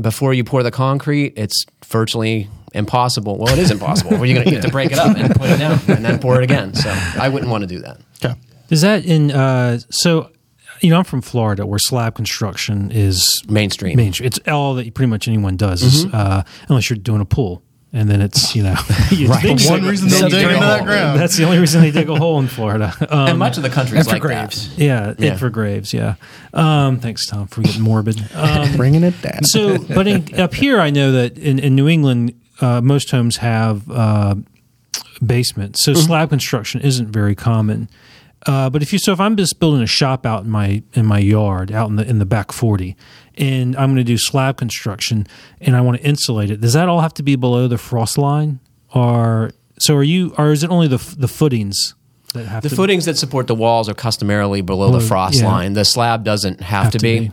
before 0.00 0.34
you 0.34 0.42
pour 0.42 0.64
the 0.64 0.72
concrete. 0.72 1.34
It's 1.36 1.64
virtually 1.86 2.48
impossible. 2.74 3.38
Well, 3.38 3.52
it 3.52 3.60
is 3.60 3.70
impossible. 3.70 4.12
well, 4.12 4.26
you're 4.26 4.34
going 4.34 4.46
to 4.46 4.50
you 4.50 4.56
have 4.56 4.64
to 4.66 4.72
break 4.72 4.90
it 4.90 4.98
up 4.98 5.16
and 5.16 5.32
put 5.34 5.48
it 5.50 5.58
down 5.58 5.78
and 5.86 6.04
then 6.04 6.18
pour 6.18 6.36
it 6.36 6.44
again. 6.44 6.74
So 6.74 6.90
I 6.90 7.28
wouldn't 7.28 7.50
want 7.50 7.62
to 7.62 7.68
do 7.68 7.78
that. 7.80 8.00
Okay. 8.22 8.34
Is 8.70 8.80
that 8.80 9.04
in? 9.04 9.30
Uh, 9.30 9.78
so, 9.90 10.30
you 10.80 10.90
know, 10.90 10.98
I'm 10.98 11.04
from 11.04 11.22
Florida, 11.22 11.64
where 11.66 11.78
slab 11.78 12.16
construction 12.16 12.90
is 12.90 13.42
Mainstream. 13.48 13.96
mainstream. 13.96 14.26
It's 14.26 14.40
all 14.48 14.74
that 14.74 14.92
pretty 14.94 15.10
much 15.10 15.28
anyone 15.28 15.56
does, 15.56 15.82
is, 15.82 16.06
uh, 16.06 16.42
unless 16.68 16.90
you're 16.90 16.96
doing 16.98 17.20
a 17.20 17.24
pool, 17.24 17.62
and 17.94 18.10
then 18.10 18.20
it's 18.20 18.54
you 18.54 18.62
know, 18.62 18.74
you 19.10 19.28
dig- 19.40 19.60
One 19.70 19.84
reason 19.84 20.08
they'll 20.10 20.28
dig 20.28 20.32
dig 20.32 20.48
into 20.48 20.60
that 20.60 20.84
ground. 20.84 21.18
That's 21.18 21.36
the 21.38 21.44
only 21.44 21.58
reason 21.58 21.80
they 21.80 21.90
dig 21.90 22.10
a 22.10 22.16
hole 22.16 22.38
in 22.40 22.48
Florida. 22.48 22.92
Um, 23.14 23.28
and 23.28 23.38
much 23.38 23.56
of 23.56 23.62
the 23.62 23.70
country 23.70 23.96
And 23.96 24.00
is 24.00 24.08
for 24.08 24.14
like 24.16 24.22
graves. 24.22 24.76
yeah, 24.76 25.14
Yeah. 25.18 25.34
it 25.34 25.38
for 25.38 25.48
graves. 25.50 25.94
Yeah. 25.94 26.16
Um, 26.52 26.98
thanks, 27.00 27.26
Tom, 27.26 27.46
for 27.46 27.62
getting 27.62 27.80
morbid. 27.82 28.20
Um, 28.34 28.76
Bringing 28.76 29.04
it 29.04 29.20
down. 29.22 29.44
so, 29.44 29.78
but 29.78 30.06
in, 30.08 30.38
up 30.40 30.52
here, 30.54 30.80
I 30.80 30.90
know 30.90 31.12
that 31.12 31.38
in, 31.38 31.58
in 31.58 31.74
New 31.76 31.88
England, 31.88 32.34
uh, 32.60 32.80
most 32.80 33.10
homes 33.10 33.36
have 33.38 33.88
uh, 33.90 34.34
basements, 35.24 35.82
so 35.84 35.94
slab 35.94 36.30
construction 36.30 36.80
isn't 36.80 37.08
very 37.08 37.34
common. 37.34 37.88
Uh, 38.46 38.68
but 38.68 38.82
if 38.82 38.92
you 38.92 38.98
so, 38.98 39.12
if 39.12 39.20
I'm 39.20 39.36
just 39.36 39.58
building 39.58 39.82
a 39.82 39.86
shop 39.86 40.26
out 40.26 40.44
in 40.44 40.50
my 40.50 40.82
in 40.92 41.06
my 41.06 41.18
yard, 41.18 41.72
out 41.72 41.88
in 41.88 41.96
the 41.96 42.06
in 42.06 42.18
the 42.18 42.26
back 42.26 42.52
forty, 42.52 42.96
and 43.36 43.74
I'm 43.76 43.88
going 43.88 43.96
to 43.96 44.04
do 44.04 44.18
slab 44.18 44.56
construction, 44.56 45.26
and 45.60 45.74
I 45.74 45.80
want 45.80 45.98
to 45.98 46.04
insulate 46.04 46.50
it, 46.50 46.60
does 46.60 46.74
that 46.74 46.88
all 46.88 47.00
have 47.00 47.14
to 47.14 47.22
be 47.22 47.36
below 47.36 47.68
the 47.68 47.78
frost 47.78 48.18
line, 48.18 48.60
or 48.94 49.52
so? 49.78 49.96
Are 49.96 50.02
you, 50.02 50.34
or 50.36 50.52
is 50.52 50.62
it 50.62 50.70
only 50.70 50.88
the 50.88 50.98
the 51.18 51.28
footings 51.28 51.94
that 52.34 52.46
have 52.46 52.62
The 52.62 52.68
to 52.68 52.76
footings 52.76 53.06
that 53.06 53.16
support 53.16 53.46
the 53.46 53.54
walls 53.54 53.88
are 53.88 53.94
customarily 53.94 54.60
below 54.60 54.92
the 54.92 55.00
frost 55.00 55.40
yeah. 55.40 55.46
line. 55.46 55.72
The 55.72 55.84
slab 55.84 56.24
doesn't 56.24 56.60
have, 56.60 56.84
Have 56.84 56.92
to, 56.92 56.98
to 56.98 57.02
be. 57.02 57.18
be. 57.28 57.32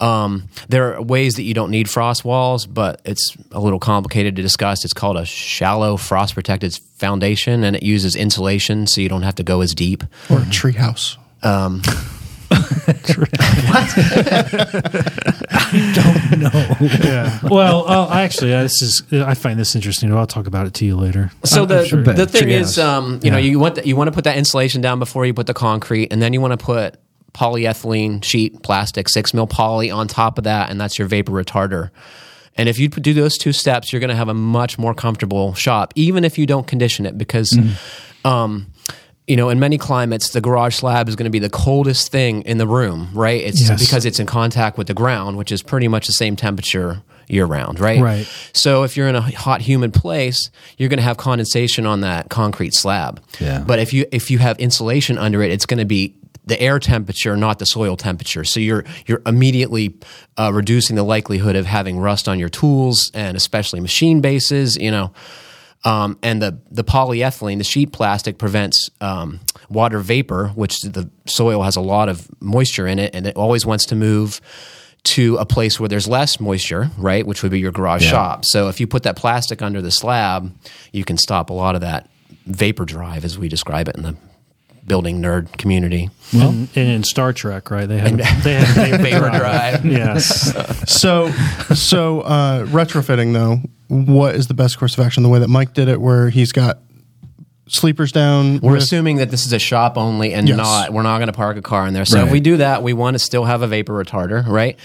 Um, 0.00 0.48
there 0.68 0.94
are 0.94 1.02
ways 1.02 1.34
that 1.34 1.42
you 1.42 1.54
don't 1.54 1.70
need 1.70 1.90
frost 1.90 2.24
walls, 2.24 2.66
but 2.66 3.00
it's 3.04 3.36
a 3.50 3.60
little 3.60 3.80
complicated 3.80 4.36
to 4.36 4.42
discuss. 4.42 4.84
It's 4.84 4.94
called 4.94 5.16
a 5.16 5.24
shallow 5.24 5.96
frost 5.96 6.34
protected 6.34 6.78
foundation, 6.96 7.64
and 7.64 7.74
it 7.74 7.82
uses 7.82 8.14
insulation, 8.14 8.86
so 8.86 9.00
you 9.00 9.08
don't 9.08 9.22
have 9.22 9.34
to 9.36 9.42
go 9.42 9.60
as 9.60 9.74
deep. 9.74 10.04
or 10.30 10.38
a 10.38 10.42
treehouse. 10.42 11.16
Um, 11.42 11.82
I 12.50 12.94
don't 16.30 16.40
know. 16.40 16.76
Yeah. 16.80 17.38
Well, 17.42 17.86
uh, 17.86 18.14
actually, 18.14 18.54
uh, 18.54 18.62
this 18.62 18.80
is 18.80 19.02
I 19.12 19.34
find 19.34 19.58
this 19.58 19.74
interesting. 19.74 20.12
I'll 20.14 20.26
talk 20.26 20.46
about 20.46 20.66
it 20.66 20.74
to 20.74 20.86
you 20.86 20.96
later. 20.96 21.30
So 21.44 21.62
I'm 21.62 21.68
the 21.68 21.86
sure. 21.86 22.02
the 22.02 22.26
thing 22.26 22.44
Treehouse. 22.44 22.60
is, 22.60 22.78
um, 22.78 23.20
you 23.22 23.30
know, 23.30 23.36
you 23.36 23.58
want 23.58 23.74
the, 23.74 23.86
you 23.86 23.96
want 23.96 24.08
to 24.08 24.12
put 24.12 24.24
that 24.24 24.38
insulation 24.38 24.80
down 24.80 24.98
before 24.98 25.26
you 25.26 25.34
put 25.34 25.46
the 25.46 25.54
concrete, 25.54 26.10
and 26.10 26.22
then 26.22 26.32
you 26.32 26.40
want 26.40 26.58
to 26.58 26.64
put 26.64 26.98
polyethylene 27.34 28.22
sheet 28.24 28.62
plastic 28.62 29.08
six 29.08 29.32
mil 29.34 29.46
poly 29.46 29.90
on 29.90 30.08
top 30.08 30.38
of 30.38 30.44
that, 30.44 30.70
and 30.70 30.80
that's 30.80 30.98
your 30.98 31.08
vapor 31.08 31.32
retarder. 31.32 31.90
And 32.56 32.68
if 32.68 32.78
you 32.78 32.88
do 32.88 33.14
those 33.14 33.38
two 33.38 33.52
steps, 33.52 33.92
you're 33.92 34.00
going 34.00 34.10
to 34.10 34.16
have 34.16 34.28
a 34.28 34.34
much 34.34 34.78
more 34.78 34.92
comfortable 34.94 35.54
shop, 35.54 35.92
even 35.94 36.24
if 36.24 36.38
you 36.38 36.46
don't 36.46 36.66
condition 36.66 37.06
it, 37.06 37.16
because. 37.16 37.56
Um, 38.24 38.72
you 39.26 39.36
know, 39.36 39.50
in 39.50 39.60
many 39.60 39.76
climates, 39.76 40.30
the 40.30 40.40
garage 40.40 40.74
slab 40.76 41.06
is 41.06 41.14
going 41.14 41.24
to 41.26 41.30
be 41.30 41.38
the 41.38 41.50
coldest 41.50 42.10
thing 42.10 42.40
in 42.42 42.56
the 42.56 42.66
room, 42.66 43.10
right? 43.12 43.42
It's 43.42 43.68
Yes. 43.68 43.78
because 43.78 44.06
it's 44.06 44.18
in 44.18 44.24
contact 44.26 44.78
with 44.78 44.86
the 44.86 44.94
ground, 44.94 45.36
which 45.36 45.52
is 45.52 45.62
pretty 45.62 45.86
much 45.86 46.06
the 46.06 46.14
same 46.14 46.34
temperature 46.34 47.02
year 47.28 47.44
round, 47.44 47.78
right? 47.78 48.00
Right. 48.00 48.26
So 48.54 48.84
if 48.84 48.96
you're 48.96 49.06
in 49.06 49.14
a 49.14 49.20
hot, 49.20 49.60
humid 49.60 49.92
place, 49.92 50.50
you're 50.78 50.88
going 50.88 50.96
to 50.98 51.02
have 51.04 51.18
condensation 51.18 51.84
on 51.84 52.00
that 52.00 52.30
concrete 52.30 52.74
slab. 52.74 53.20
Yeah. 53.38 53.62
But 53.66 53.80
if 53.80 53.92
you 53.92 54.06
if 54.10 54.30
you 54.30 54.38
have 54.38 54.58
insulation 54.58 55.18
under 55.18 55.42
it, 55.42 55.50
it's 55.50 55.66
going 55.66 55.78
to 55.78 55.84
be 55.84 56.14
the 56.48 56.60
air 56.60 56.78
temperature, 56.78 57.36
not 57.36 57.58
the 57.58 57.66
soil 57.66 57.96
temperature. 57.96 58.44
So 58.44 58.58
you're 58.60 58.84
you're 59.06 59.22
immediately 59.26 59.94
uh, 60.36 60.50
reducing 60.52 60.96
the 60.96 61.02
likelihood 61.02 61.56
of 61.56 61.66
having 61.66 61.98
rust 61.98 62.28
on 62.28 62.38
your 62.38 62.48
tools 62.48 63.10
and 63.14 63.36
especially 63.36 63.80
machine 63.80 64.20
bases. 64.20 64.76
You 64.76 64.90
know. 64.90 65.12
Um, 65.84 66.18
and 66.24 66.42
the, 66.42 66.58
the 66.72 66.82
polyethylene, 66.82 67.58
the 67.58 67.64
sheet 67.64 67.92
plastic, 67.92 68.36
prevents 68.36 68.90
um, 69.00 69.38
water 69.70 70.00
vapor, 70.00 70.48
which 70.56 70.80
the 70.80 71.08
soil 71.26 71.62
has 71.62 71.76
a 71.76 71.80
lot 71.80 72.08
of 72.08 72.28
moisture 72.40 72.88
in 72.88 72.98
it, 72.98 73.14
and 73.14 73.28
it 73.28 73.36
always 73.36 73.64
wants 73.64 73.86
to 73.86 73.94
move 73.94 74.40
to 75.04 75.36
a 75.36 75.46
place 75.46 75.78
where 75.78 75.88
there's 75.88 76.08
less 76.08 76.40
moisture, 76.40 76.90
right? 76.98 77.24
Which 77.24 77.44
would 77.44 77.52
be 77.52 77.60
your 77.60 77.70
garage 77.70 78.04
shop. 78.04 78.44
So 78.44 78.68
if 78.68 78.80
you 78.80 78.88
put 78.88 79.04
that 79.04 79.14
plastic 79.16 79.62
under 79.62 79.80
the 79.80 79.92
slab, 79.92 80.52
you 80.92 81.04
can 81.04 81.16
stop 81.16 81.48
a 81.48 81.54
lot 81.54 81.76
of 81.76 81.80
that 81.82 82.10
vapor 82.46 82.84
drive, 82.84 83.24
as 83.24 83.38
we 83.38 83.48
describe 83.48 83.88
it 83.88 83.96
in 83.96 84.02
the 84.02 84.16
building 84.88 85.20
nerd 85.22 85.56
community. 85.58 86.10
Well, 86.34 86.48
and, 86.50 86.68
and 86.74 86.88
in 86.90 87.04
Star 87.04 87.32
Trek, 87.32 87.70
right? 87.70 87.86
They 87.86 87.98
have 87.98 88.16
they 88.44 88.54
have 88.54 88.68
vapor, 88.74 89.02
Vapor 89.02 89.38
drive. 89.38 89.84
Yes. 89.86 90.52
So, 90.90 91.30
so 91.74 92.20
uh, 92.22 92.66
retrofitting 92.66 93.32
though, 93.32 93.60
what 93.88 94.34
is 94.34 94.46
the 94.48 94.54
best 94.54 94.78
course 94.78 94.98
of 94.98 95.04
action? 95.06 95.22
The 95.22 95.28
way 95.28 95.38
that 95.38 95.48
Mike 95.48 95.74
did 95.74 95.88
it, 95.88 96.00
where 96.00 96.30
he's 96.30 96.52
got 96.52 96.78
sleepers 97.68 98.12
down. 98.12 98.60
We're 98.60 98.72
with- 98.72 98.82
assuming 98.82 99.16
that 99.16 99.30
this 99.30 99.46
is 99.46 99.52
a 99.52 99.58
shop 99.58 99.96
only 99.98 100.32
and 100.34 100.48
Yes. 100.48 100.56
not 100.56 100.92
we're 100.92 101.02
not 101.02 101.18
going 101.18 101.26
to 101.28 101.32
park 101.34 101.56
a 101.56 101.62
car 101.62 101.86
in 101.86 101.94
there. 101.94 102.04
So 102.04 102.18
Right. 102.18 102.26
if 102.26 102.32
we 102.32 102.40
do 102.40 102.56
that, 102.58 102.82
we 102.82 102.92
want 102.94 103.14
to 103.14 103.18
still 103.18 103.44
have 103.44 103.62
a 103.62 103.66
vapor 103.66 103.92
retarder, 104.02 104.46
right? 104.46 104.78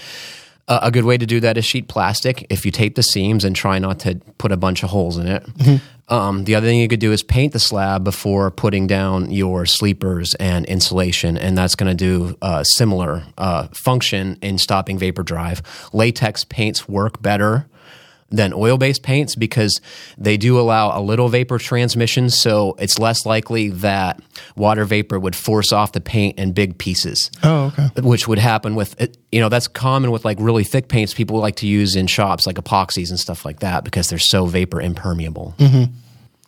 Uh, 0.66 0.80
a 0.82 0.90
good 0.90 1.04
way 1.04 1.18
to 1.18 1.26
do 1.26 1.40
that 1.40 1.58
is 1.58 1.64
sheet 1.66 1.88
plastic. 1.88 2.46
If 2.48 2.64
you 2.64 2.70
tape 2.70 2.94
the 2.94 3.02
seams 3.02 3.44
and 3.44 3.54
try 3.54 3.78
not 3.78 3.98
to 4.00 4.14
put 4.38 4.50
a 4.50 4.56
bunch 4.56 4.82
of 4.82 4.88
holes 4.90 5.18
in 5.18 5.26
it. 5.26 5.44
Um, 6.08 6.44
the 6.44 6.54
other 6.54 6.66
thing 6.66 6.80
you 6.80 6.88
could 6.88 7.00
do 7.00 7.12
is 7.12 7.22
paint 7.22 7.52
the 7.52 7.58
slab 7.58 8.04
before 8.04 8.50
putting 8.50 8.86
down 8.86 9.30
your 9.30 9.64
sleepers 9.64 10.34
and 10.34 10.66
insulation, 10.66 11.38
and 11.38 11.56
that's 11.56 11.74
going 11.74 11.90
to 11.90 11.96
do 11.96 12.36
a 12.42 12.64
similar 12.74 13.24
uh, 13.38 13.68
function 13.68 14.38
in 14.42 14.58
stopping 14.58 14.98
vapor 14.98 15.22
drive. 15.22 15.62
Latex 15.92 16.44
paints 16.44 16.86
work 16.88 17.22
better 17.22 17.66
than 18.34 18.52
oil 18.52 18.76
based 18.76 19.02
paints 19.02 19.36
because 19.36 19.80
they 20.18 20.36
do 20.36 20.58
allow 20.58 20.98
a 20.98 21.00
little 21.00 21.28
vapor 21.28 21.58
transmission, 21.58 22.30
so 22.30 22.74
it's 22.78 22.98
less 22.98 23.24
likely 23.24 23.68
that 23.68 24.20
water 24.56 24.84
vapor 24.84 25.18
would 25.18 25.36
force 25.36 25.72
off 25.72 25.92
the 25.92 26.00
paint 26.00 26.38
in 26.38 26.52
big 26.52 26.78
pieces. 26.78 27.30
Oh, 27.42 27.72
okay. 27.78 27.88
Which 28.00 28.26
would 28.26 28.38
happen 28.38 28.74
with, 28.74 28.96
you 29.30 29.40
know, 29.40 29.48
that's 29.48 29.68
common 29.68 30.10
with 30.10 30.24
like 30.24 30.38
really 30.40 30.64
thick 30.64 30.88
paints 30.88 31.14
people 31.14 31.38
like 31.38 31.56
to 31.56 31.66
use 31.66 31.96
in 31.96 32.06
shops, 32.06 32.46
like 32.46 32.56
epoxies 32.56 33.10
and 33.10 33.18
stuff 33.18 33.44
like 33.44 33.60
that, 33.60 33.84
because 33.84 34.08
they're 34.08 34.18
so 34.18 34.46
vapor 34.46 34.80
impermeable. 34.80 35.54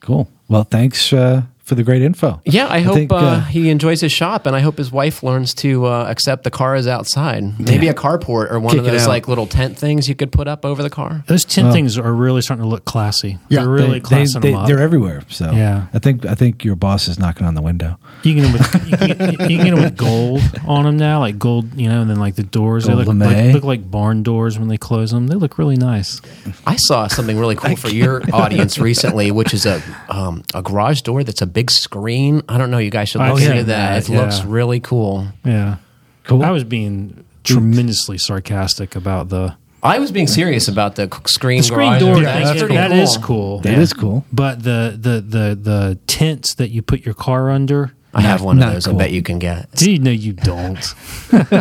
Cool. 0.01 0.29
Well, 0.49 0.65
thanks 0.65 1.13
uh, 1.13 1.43
for 1.67 1.75
the 1.75 1.83
great 1.83 2.01
info. 2.01 2.41
Yeah, 2.45 2.69
I 2.71 2.79
hope 2.79 2.95
think, 2.95 3.11
uh, 3.11 3.17
uh, 3.17 3.41
he 3.43 3.71
enjoys 3.71 4.01
his 4.01 4.13
shop, 4.13 4.47
and 4.47 4.55
I 4.55 4.61
hope 4.61 4.79
his 4.79 4.93
wife 4.93 5.25
learns 5.25 5.53
to 5.55 5.87
uh, 5.87 6.05
accept 6.09 6.45
the 6.45 6.51
car 6.51 6.77
is 6.77 6.87
outside. 6.87 7.59
Maybe 7.59 7.89
a 7.89 7.95
carport 7.95 8.53
or 8.53 8.61
one 8.61 8.71
Kick 8.71 8.79
of 8.79 8.85
those 8.87 9.09
like 9.09 9.27
little 9.27 9.49
tent 9.49 9.77
things 9.77 10.09
you 10.09 10.15
could 10.15 10.31
put 10.31 10.47
up 10.47 10.65
over 10.65 10.81
the 10.81 10.91
car. 10.91 11.25
Those 11.27 11.45
tin 11.45 11.73
things 11.73 11.99
are 11.99 12.15
really 12.15 12.41
starting 12.41 12.63
to 12.63 12.69
look 12.69 12.85
classy. 12.85 13.39
Yeah, 13.49 13.63
they're 13.63 13.69
really 13.69 13.95
they, 13.95 14.01
classing 14.01 14.43
they, 14.43 14.53
them 14.53 14.61
up. 14.61 14.71
are 14.71 14.79
everywhere. 14.79 15.23
So 15.29 15.51
Yeah. 15.51 15.89
I 15.93 15.99
think 15.99 16.25
I 16.25 16.37
think 16.37 16.65
your 16.65 16.77
boss 16.77 17.09
is 17.09 17.19
knocking 17.19 17.45
on 17.47 17.55
the 17.55 17.63
window. 17.63 17.99
You 18.23 18.35
can 18.35 18.43
get 18.45 18.53
them 18.53 18.53
with 18.53 18.87
you 18.89 18.97
can 18.97 19.09
get, 19.09 19.33
you 19.33 19.57
can 19.59 19.65
get 19.65 19.75
them 19.75 19.83
with 19.83 19.97
gold 19.97 20.43
on 20.69 20.85
them 20.85 20.97
now, 20.97 21.19
like 21.19 21.37
gold, 21.37 21.75
you 21.75 21.89
know, 21.89 22.01
and 22.01 22.09
then 22.09 22.21
like 22.21 22.37
the 22.37 22.45
doors 22.45 22.85
they 22.85 22.95
look 22.95 23.09
like, 23.09 23.53
look 23.53 23.65
like 23.65 23.91
barn 23.91 24.23
doors 24.23 24.57
when 24.57 24.69
they 24.69 24.79
close 24.79 25.11
them. 25.11 25.27
They 25.27 25.35
look 25.35 25.59
really 25.59 25.77
nice. 25.77 26.21
I 26.65 26.77
saw 26.77 27.09
something 27.09 27.37
really 27.37 27.57
cool 27.57 27.75
for 27.75 27.89
your 27.89 28.23
audience 28.33 28.79
recently, 28.79 29.33
which 29.33 29.53
is 29.53 29.67
a 29.67 29.83
um, 30.09 30.45
a 30.55 30.63
garage 30.63 31.01
door 31.01 31.25
that's 31.25 31.43
a 31.43 31.56
big 31.57 31.71
screen. 31.71 32.43
I 32.49 32.59
don't 32.59 32.71
know. 32.71 32.79
You 32.79 32.91
guys 32.91 33.09
should 33.09 33.23
I've 33.23 33.33
look 33.33 33.43
into 33.43 33.57
seen 33.57 33.67
that. 33.67 34.05
that, 34.05 34.11
It 34.11 34.15
looks 34.15 34.45
really 34.45 34.79
cool. 34.81 35.27
Yeah, 35.45 35.77
Cool. 36.25 36.45
I 36.45 36.51
was 36.51 36.65
being 36.65 37.25
tremendously 37.45 38.19
sarcastic 38.19 38.95
about 38.95 39.29
the 39.31 39.57
I 39.83 39.99
was 40.01 40.11
being 40.13 40.27
serious 40.27 40.67
about 40.69 40.97
the 40.97 41.09
screen, 41.27 41.63
screen 41.63 41.93
door. 42.01 42.15
door. 42.17 42.25
thing. 42.25 42.25
that's 42.25 42.61
That 42.61 42.69
pretty 42.69 43.01
is 43.03 43.17
cool. 43.19 43.25
cool. 43.27 43.61
That 43.61 43.79
is 43.79 43.93
cool. 43.93 44.25
But 44.33 44.63
the 44.63 44.99
the 45.01 45.21
the 45.21 45.55
the 45.71 45.99
tents 46.07 46.55
that 46.55 46.71
you 46.71 46.83
put 46.83 47.05
your 47.07 47.15
car 47.15 47.51
under. 47.51 47.93
I 48.13 48.21
have 48.23 48.43
one 48.43 48.61
of 48.63 48.73
those. 48.73 48.87
cool. 48.87 48.97
I 48.97 48.99
bet 48.99 49.13
you 49.13 49.23
can 49.23 49.39
get. 49.39 49.69
Gee, 49.77 49.99
no, 49.99 50.11
you 50.11 50.33
don't. 50.33 50.79
All 51.33 51.39
right, 51.41 51.61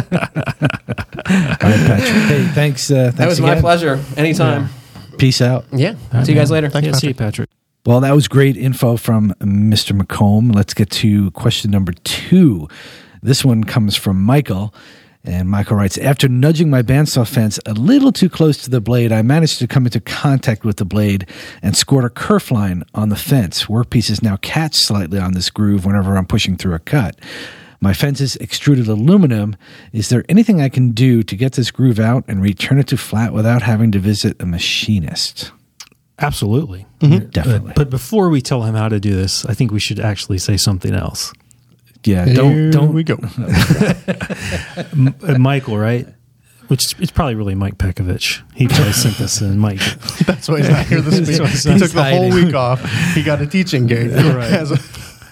Patrick. 1.59 2.23
Hey, 2.31 2.47
thanks. 2.53 2.89
Uh, 2.89 2.95
thanks 2.95 3.17
That 3.17 3.27
was 3.27 3.41
my 3.41 3.59
pleasure. 3.59 3.99
Anytime. 4.17 4.69
Peace 5.17 5.41
out. 5.41 5.65
Yeah. 5.73 5.95
See 6.23 6.31
you 6.31 6.37
guys 6.37 6.51
later. 6.51 6.69
Thanks, 6.69 6.87
yeah, 6.87 6.93
see 6.93 7.07
you, 7.09 7.13
Patrick. 7.13 7.49
Well, 7.85 7.99
that 7.99 8.15
was 8.15 8.27
great 8.27 8.57
info 8.57 8.97
from 8.97 9.35
Mr. 9.39 9.95
McCombe. 9.95 10.55
Let's 10.55 10.73
get 10.73 10.89
to 10.89 11.29
question 11.31 11.69
number 11.69 11.91
two. 12.03 12.67
This 13.21 13.45
one 13.45 13.63
comes 13.63 13.95
from 13.95 14.19
Michael. 14.23 14.73
And 15.23 15.47
Michael 15.49 15.77
writes 15.77 15.99
After 15.99 16.27
nudging 16.27 16.71
my 16.71 16.81
bandsaw 16.81 17.27
fence 17.27 17.59
a 17.67 17.73
little 17.73 18.11
too 18.11 18.27
close 18.27 18.57
to 18.63 18.71
the 18.71 18.81
blade, 18.81 19.11
I 19.11 19.21
managed 19.21 19.59
to 19.59 19.67
come 19.67 19.85
into 19.85 19.99
contact 19.99 20.63
with 20.63 20.77
the 20.77 20.85
blade 20.85 21.29
and 21.61 21.77
scored 21.77 22.05
a 22.05 22.09
kerf 22.09 22.49
line 22.49 22.83
on 22.95 23.09
the 23.09 23.15
fence. 23.15 23.65
Workpieces 23.65 24.23
now 24.23 24.37
catch 24.37 24.75
slightly 24.77 25.19
on 25.19 25.33
this 25.33 25.51
groove 25.51 25.85
whenever 25.85 26.17
I'm 26.17 26.25
pushing 26.25 26.57
through 26.57 26.73
a 26.73 26.79
cut. 26.79 27.19
My 27.81 27.93
fence 27.93 28.19
is 28.19 28.35
extruded 28.37 28.87
aluminum. 28.87 29.55
Is 29.93 30.09
there 30.09 30.25
anything 30.27 30.59
I 30.59 30.69
can 30.69 30.89
do 30.89 31.21
to 31.21 31.35
get 31.35 31.53
this 31.53 31.69
groove 31.69 31.99
out 31.99 32.23
and 32.27 32.41
return 32.41 32.79
it 32.79 32.87
to 32.87 32.97
flat 32.97 33.31
without 33.31 33.61
having 33.61 33.91
to 33.91 33.99
visit 33.99 34.41
a 34.41 34.45
machinist? 34.47 35.51
Absolutely. 36.19 36.85
Mm-hmm. 36.99 37.29
Definitely. 37.29 37.73
But 37.75 37.89
before 37.89 38.29
we 38.29 38.41
tell 38.41 38.63
him 38.63 38.75
how 38.75 38.89
to 38.89 38.99
do 38.99 39.15
this, 39.15 39.45
I 39.45 39.53
think 39.53 39.71
we 39.71 39.79
should 39.79 39.99
actually 39.99 40.37
say 40.37 40.57
something 40.57 40.93
else. 40.93 41.33
yeah, 42.05 42.25
Here 42.25 42.35
don't 42.35 42.71
don't 42.71 42.93
we 42.93 43.03
go. 43.03 43.17
Michael, 45.37 45.77
right? 45.77 46.07
which 46.67 46.85
is, 46.85 46.95
it's 46.99 47.11
probably 47.11 47.35
really 47.35 47.55
Mike 47.55 47.77
Pekovich. 47.77 48.41
He 48.55 48.67
probably 48.67 48.93
sent 48.93 49.17
this 49.17 49.41
in. 49.41 49.59
Mike, 49.59 49.79
That's 50.25 50.47
why 50.49 50.57
he's 50.59 50.69
not 50.69 50.85
here 50.87 51.01
this 51.01 51.19
week. 51.29 51.39
why 51.39 51.47
He 51.73 51.79
took 51.79 51.91
the 51.91 52.03
whole 52.03 52.31
week 52.33 52.53
off. 52.55 52.81
He 53.13 53.21
got 53.23 53.41
a 53.41 53.47
teaching 53.47 53.85
gig 53.85 54.11
as 54.11 54.71
a 54.71 54.79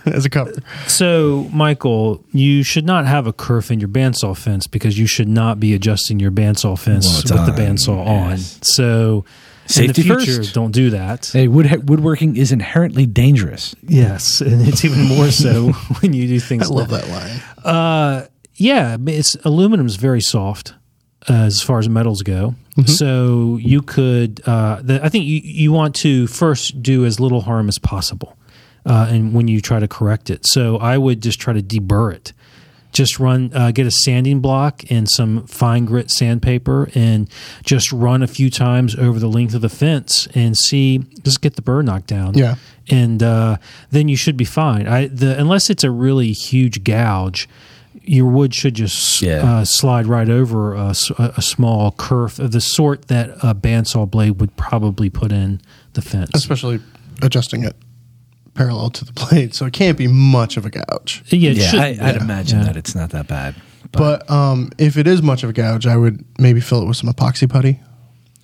as 0.06 0.26
a 0.26 0.30
cover. 0.30 0.54
So, 0.88 1.48
Michael, 1.54 2.24
you 2.34 2.62
should 2.62 2.86
not 2.86 3.08
have 3.08 3.26
a 3.26 3.34
kerf 3.34 3.72
in 3.72 3.80
your 3.80 3.90
bandsaw 3.90 4.38
fence 4.38 4.68
because 4.68 5.00
you 5.00 5.08
should 5.08 5.30
not 5.30 5.60
be 5.60 5.74
adjusting 5.74 6.20
your 6.20 6.32
bandsaw 6.32 6.78
fence 6.78 7.08
Well, 7.08 7.20
it's 7.22 7.32
with 7.32 7.46
the 7.46 7.54
bandsaw 7.54 8.06
yes. 8.06 8.58
on. 8.58 8.62
So, 8.64 9.26
Safety 9.66 10.02
in 10.02 10.08
the 10.08 10.16
future, 10.16 10.38
first. 10.38 10.54
don't 10.54 10.72
do 10.72 10.90
that. 10.90 11.30
Hey, 11.32 11.48
wood, 11.48 11.90
woodworking 11.90 12.36
is 12.36 12.52
inherently 12.52 13.06
dangerous. 13.06 13.76
Yes, 13.84 14.42
and 14.42 14.68
it's 14.68 14.84
even 14.84 15.06
more 15.06 15.32
so 15.32 15.72
when 16.02 16.14
you 16.14 16.28
do 16.28 16.40
things. 16.40 16.70
I 16.70 16.74
love 16.74 16.92
like, 16.92 17.04
that 17.04 17.10
line. 17.10 17.42
Uh, 17.64 18.26
yeah, 18.56 18.98
it's 19.06 19.36
aluminum 19.46 19.86
is 19.86 19.96
very 19.96 20.22
soft 20.22 20.74
uh, 21.30 21.34
as 21.34 21.62
far 21.62 21.80
as 21.80 21.88
metals 21.88 22.22
go. 22.24 22.56
So 22.86 23.58
you 23.62 23.84
could, 23.84 24.42
uh, 24.48 24.82
the, 24.82 25.00
I 25.04 25.10
think 25.10 25.26
you 25.26 25.42
you 25.44 25.72
want 25.72 25.94
to 25.98 26.26
first 26.26 26.82
do 26.82 27.06
as 27.06 27.20
little 27.20 27.42
harm 27.42 27.68
as 27.70 27.78
possible, 27.78 28.36
uh, 28.86 29.08
and 29.10 29.34
when 29.34 29.48
you 29.48 29.62
try 29.62 29.80
to 29.80 29.88
correct 29.88 30.30
it. 30.30 30.42
So 30.48 30.78
I 30.78 30.98
would 30.98 31.22
just 31.22 31.40
try 31.40 31.54
to 31.54 31.62
deburr 31.62 32.14
it. 32.14 32.34
Just 32.94 33.20
run, 33.20 33.52
uh, 33.54 33.72
get 33.72 33.86
a 33.88 33.92
sanding 33.92 34.40
block 34.40 34.84
and 34.92 35.10
some 35.10 35.46
fine 35.48 35.86
grit 35.86 36.10
sandpaper, 36.12 36.90
and 36.96 37.28
just 37.64 37.92
run 37.92 38.22
a 38.24 38.28
few 38.28 38.50
times 38.50 38.96
over 38.96 39.20
the 39.20 39.28
length 39.28 39.54
of 39.56 39.62
the 39.62 39.70
fence 39.70 40.28
and 40.36 40.56
see. 40.56 41.00
Just 41.24 41.42
get 41.42 41.56
the 41.56 41.62
burr 41.64 41.82
knocked 41.82 42.08
down 42.08 42.36
Yeah. 42.36 42.56
and 42.90 43.22
uh, 43.24 43.58
then 43.92 44.08
you 44.10 44.16
should 44.16 44.38
be 44.38 44.46
fine. 44.46 44.88
I 44.88 45.08
the 45.08 45.38
unless 45.40 45.70
it's 45.70 45.84
a 45.84 45.90
really 45.92 46.32
huge 46.34 46.84
gouge, 46.84 47.50
your 48.04 48.28
wood 48.28 48.54
should 48.54 48.76
just 48.76 49.22
Yeah. 49.22 49.44
uh, 49.60 49.66
slide 49.66 50.06
right 50.06 50.30
over 50.30 50.74
a 50.76 50.94
small 51.42 51.92
kerf 51.98 52.38
of 52.38 52.52
the 52.52 52.62
sort 52.62 53.08
that 53.08 53.30
a 53.42 53.56
bandsaw 53.56 54.10
blade 54.10 54.40
would 54.40 54.56
probably 54.56 55.10
put 55.10 55.32
in 55.32 55.62
the 55.94 56.02
fence. 56.02 56.30
Especially 56.34 56.80
adjusting 57.22 57.64
it 57.64 57.76
parallel 58.54 58.90
to 58.92 59.06
the 59.06 59.12
blade, 59.14 59.54
so 59.54 59.66
it 59.66 59.74
can't 59.74 59.98
be 59.98 60.08
much 60.08 60.58
of 60.58 60.66
a 60.66 60.70
gouge. 60.70 61.24
yeah, 61.28 61.52
yeah, 61.52 61.68
should- 61.70 61.80
I, 61.80 61.88
I'd 61.88 61.98
yeah. 62.16 62.22
imagine 62.24 62.60
Yeah. 62.60 62.66
that 62.66 62.78
it's 62.78 62.96
not 62.96 63.10
that 63.12 63.28
bad. 63.28 63.56
But 63.92 64.30
um, 64.30 64.72
if 64.80 64.98
it 64.98 65.06
is 65.08 65.22
much 65.22 65.44
of 65.44 65.50
a 65.50 65.54
gouge, 65.54 65.86
I 65.86 65.96
would 65.98 66.24
maybe 66.40 66.60
fill 66.62 66.82
it 66.82 66.86
with 66.88 66.98
some 66.98 67.12
epoxy 67.12 67.48
putty, 67.50 67.80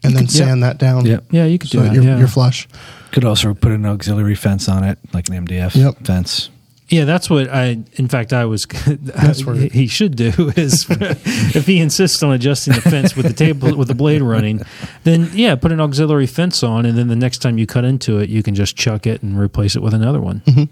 and 0.04 0.16
then 0.16 0.26
could- 0.28 0.36
yeah. 0.36 0.46
sand 0.46 0.64
that 0.64 0.78
down. 0.78 1.06
Yep. 1.06 1.26
yeah, 1.32 1.46
you 1.46 1.58
could 1.58 1.70
So 1.70 1.80
do 1.80 1.86
that. 1.86 1.94
you're, 1.94 2.04
yeah. 2.04 2.18
you're 2.20 2.28
flush. 2.28 2.68
Could 3.12 3.26
also 3.26 3.54
put 3.56 3.72
an 3.72 3.86
auxiliary 3.86 4.36
fence 4.36 4.70
on 4.70 4.84
it, 4.84 5.00
like 5.14 5.28
an 5.30 5.46
MDF 5.46 5.76
Yep. 5.76 6.06
fence. 6.06 6.50
Yeah, 6.90 7.06
that's 7.06 7.30
what 7.30 7.50
I. 7.50 7.78
In 7.94 8.08
fact, 8.08 8.34
I 8.34 8.46
was. 8.46 8.66
That's 8.88 9.46
what 9.46 9.58
he 9.58 9.88
should 9.88 10.16
do 10.16 10.32
is 10.56 10.88
if 10.90 11.68
he 11.68 11.80
insists 11.80 12.22
on 12.24 12.34
adjusting 12.34 12.74
the 12.74 12.82
fence 12.82 13.16
with 13.16 13.28
the 13.28 13.34
table 13.34 13.76
with 13.78 13.88
the 13.88 13.96
blade 13.96 14.22
running, 14.22 14.62
then 15.04 15.30
yeah, 15.34 15.56
put 15.56 15.72
an 15.72 15.80
auxiliary 15.80 16.26
fence 16.26 16.64
on, 16.64 16.86
and 16.86 16.98
then 16.98 17.08
the 17.08 17.16
next 17.16 17.40
time 17.40 17.58
you 17.58 17.68
cut 17.68 17.86
into 17.86 18.18
it, 18.18 18.30
you 18.30 18.42
can 18.42 18.56
just 18.56 18.76
chuck 18.76 19.06
it 19.06 19.22
and 19.22 19.40
replace 19.40 19.76
it 19.76 19.84
with 19.84 19.94
another 19.94 20.20
one. 20.20 20.42
Mm-hmm. 20.42 20.64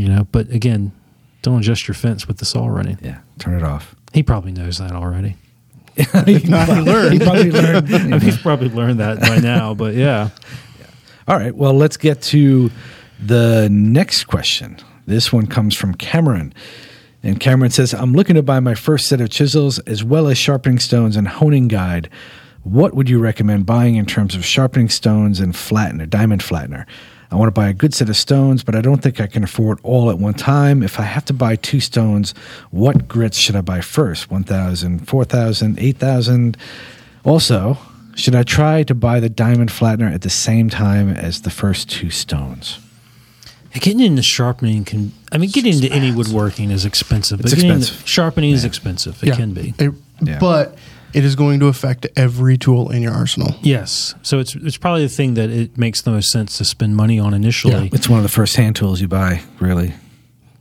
You 0.00 0.08
know, 0.08 0.26
but 0.32 0.48
again, 0.50 0.92
don't 1.42 1.58
adjust 1.58 1.86
your 1.86 1.94
fence 1.94 2.26
with 2.26 2.38
the 2.38 2.46
saw 2.46 2.66
running. 2.66 2.98
Yeah, 3.02 3.18
turn 3.38 3.54
it 3.54 3.62
off. 3.62 3.94
He 4.14 4.22
probably 4.22 4.52
knows 4.52 4.78
that 4.78 4.92
already. 4.92 5.36
if 5.96 6.48
not, 6.48 6.68
he 6.68 6.80
learned. 6.80 7.12
He 7.12 7.18
probably 7.18 7.50
learned. 7.50 7.94
I 7.94 7.98
mean, 8.06 8.20
he's 8.20 8.38
probably 8.38 8.70
learned 8.70 9.00
that 9.00 9.20
by 9.20 9.38
now, 9.38 9.74
but 9.74 9.94
yeah. 9.94 10.30
All 11.26 11.36
right. 11.36 11.54
Well, 11.54 11.74
let's 11.74 11.98
get 11.98 12.22
to 12.22 12.70
the 13.20 13.68
next 13.70 14.24
question. 14.24 14.78
This 15.08 15.32
one 15.32 15.46
comes 15.46 15.74
from 15.74 15.94
Cameron. 15.94 16.52
And 17.22 17.40
Cameron 17.40 17.70
says, 17.70 17.94
I'm 17.94 18.12
looking 18.12 18.36
to 18.36 18.42
buy 18.42 18.60
my 18.60 18.74
first 18.74 19.08
set 19.08 19.22
of 19.22 19.30
chisels 19.30 19.78
as 19.80 20.04
well 20.04 20.28
as 20.28 20.36
sharpening 20.36 20.78
stones 20.78 21.16
and 21.16 21.26
honing 21.26 21.66
guide. 21.66 22.10
What 22.62 22.92
would 22.92 23.08
you 23.08 23.18
recommend 23.18 23.64
buying 23.64 23.96
in 23.96 24.04
terms 24.04 24.34
of 24.34 24.44
sharpening 24.44 24.90
stones 24.90 25.40
and 25.40 25.54
flattener, 25.54 26.10
diamond 26.10 26.42
flattener? 26.42 26.84
I 27.30 27.36
want 27.36 27.46
to 27.46 27.58
buy 27.58 27.68
a 27.68 27.72
good 27.72 27.94
set 27.94 28.10
of 28.10 28.18
stones, 28.18 28.62
but 28.62 28.74
I 28.74 28.82
don't 28.82 29.02
think 29.02 29.18
I 29.18 29.26
can 29.26 29.42
afford 29.42 29.80
all 29.82 30.10
at 30.10 30.18
one 30.18 30.34
time. 30.34 30.82
If 30.82 31.00
I 31.00 31.04
have 31.04 31.24
to 31.24 31.32
buy 31.32 31.56
two 31.56 31.80
stones, 31.80 32.34
what 32.70 33.08
grits 33.08 33.38
should 33.38 33.56
I 33.56 33.62
buy 33.62 33.80
first? 33.80 34.30
1,000, 34.30 35.08
4,000, 35.08 35.78
8,000? 35.78 36.56
Also, 37.24 37.78
should 38.14 38.34
I 38.34 38.42
try 38.42 38.82
to 38.82 38.94
buy 38.94 39.20
the 39.20 39.30
diamond 39.30 39.70
flattener 39.70 40.12
at 40.12 40.20
the 40.20 40.28
same 40.28 40.68
time 40.68 41.08
as 41.08 41.42
the 41.42 41.50
first 41.50 41.88
two 41.88 42.10
stones? 42.10 42.78
Getting 43.80 44.00
into 44.00 44.22
sharpening 44.22 44.84
can, 44.84 45.12
I 45.32 45.38
mean, 45.38 45.50
getting 45.50 45.74
into 45.74 45.90
any 45.92 46.12
woodworking 46.12 46.70
is 46.70 46.84
expensive. 46.84 47.40
It's 47.40 47.50
but 47.50 47.56
getting 47.56 47.70
into- 47.70 47.82
expensive. 47.82 48.08
sharpening 48.08 48.52
is 48.52 48.64
expensive. 48.64 49.22
It 49.22 49.34
can 49.34 49.52
be. 49.52 49.74
It- 49.78 49.92
Yeah. 50.20 50.38
But 50.40 50.76
it 51.14 51.24
is 51.24 51.36
going 51.36 51.60
to 51.60 51.66
affect 51.68 52.06
every 52.16 52.58
tool 52.58 52.90
in 52.90 53.02
your 53.02 53.12
arsenal. 53.12 53.54
Yes. 53.62 54.14
So 54.22 54.40
it's 54.40 54.54
it's 54.56 54.76
probably 54.76 55.02
the 55.02 55.08
thing 55.08 55.34
that 55.34 55.48
it 55.48 55.78
makes 55.78 56.02
the 56.02 56.10
most 56.10 56.30
sense 56.30 56.58
to 56.58 56.64
spend 56.64 56.96
money 56.96 57.18
on 57.20 57.34
initially. 57.34 57.84
Yeah. 57.84 57.88
It's 57.92 58.08
one 58.08 58.18
of 58.18 58.24
the 58.24 58.28
first 58.28 58.56
hand 58.56 58.74
tools 58.76 59.00
you 59.00 59.06
buy, 59.08 59.42
really. 59.60 59.94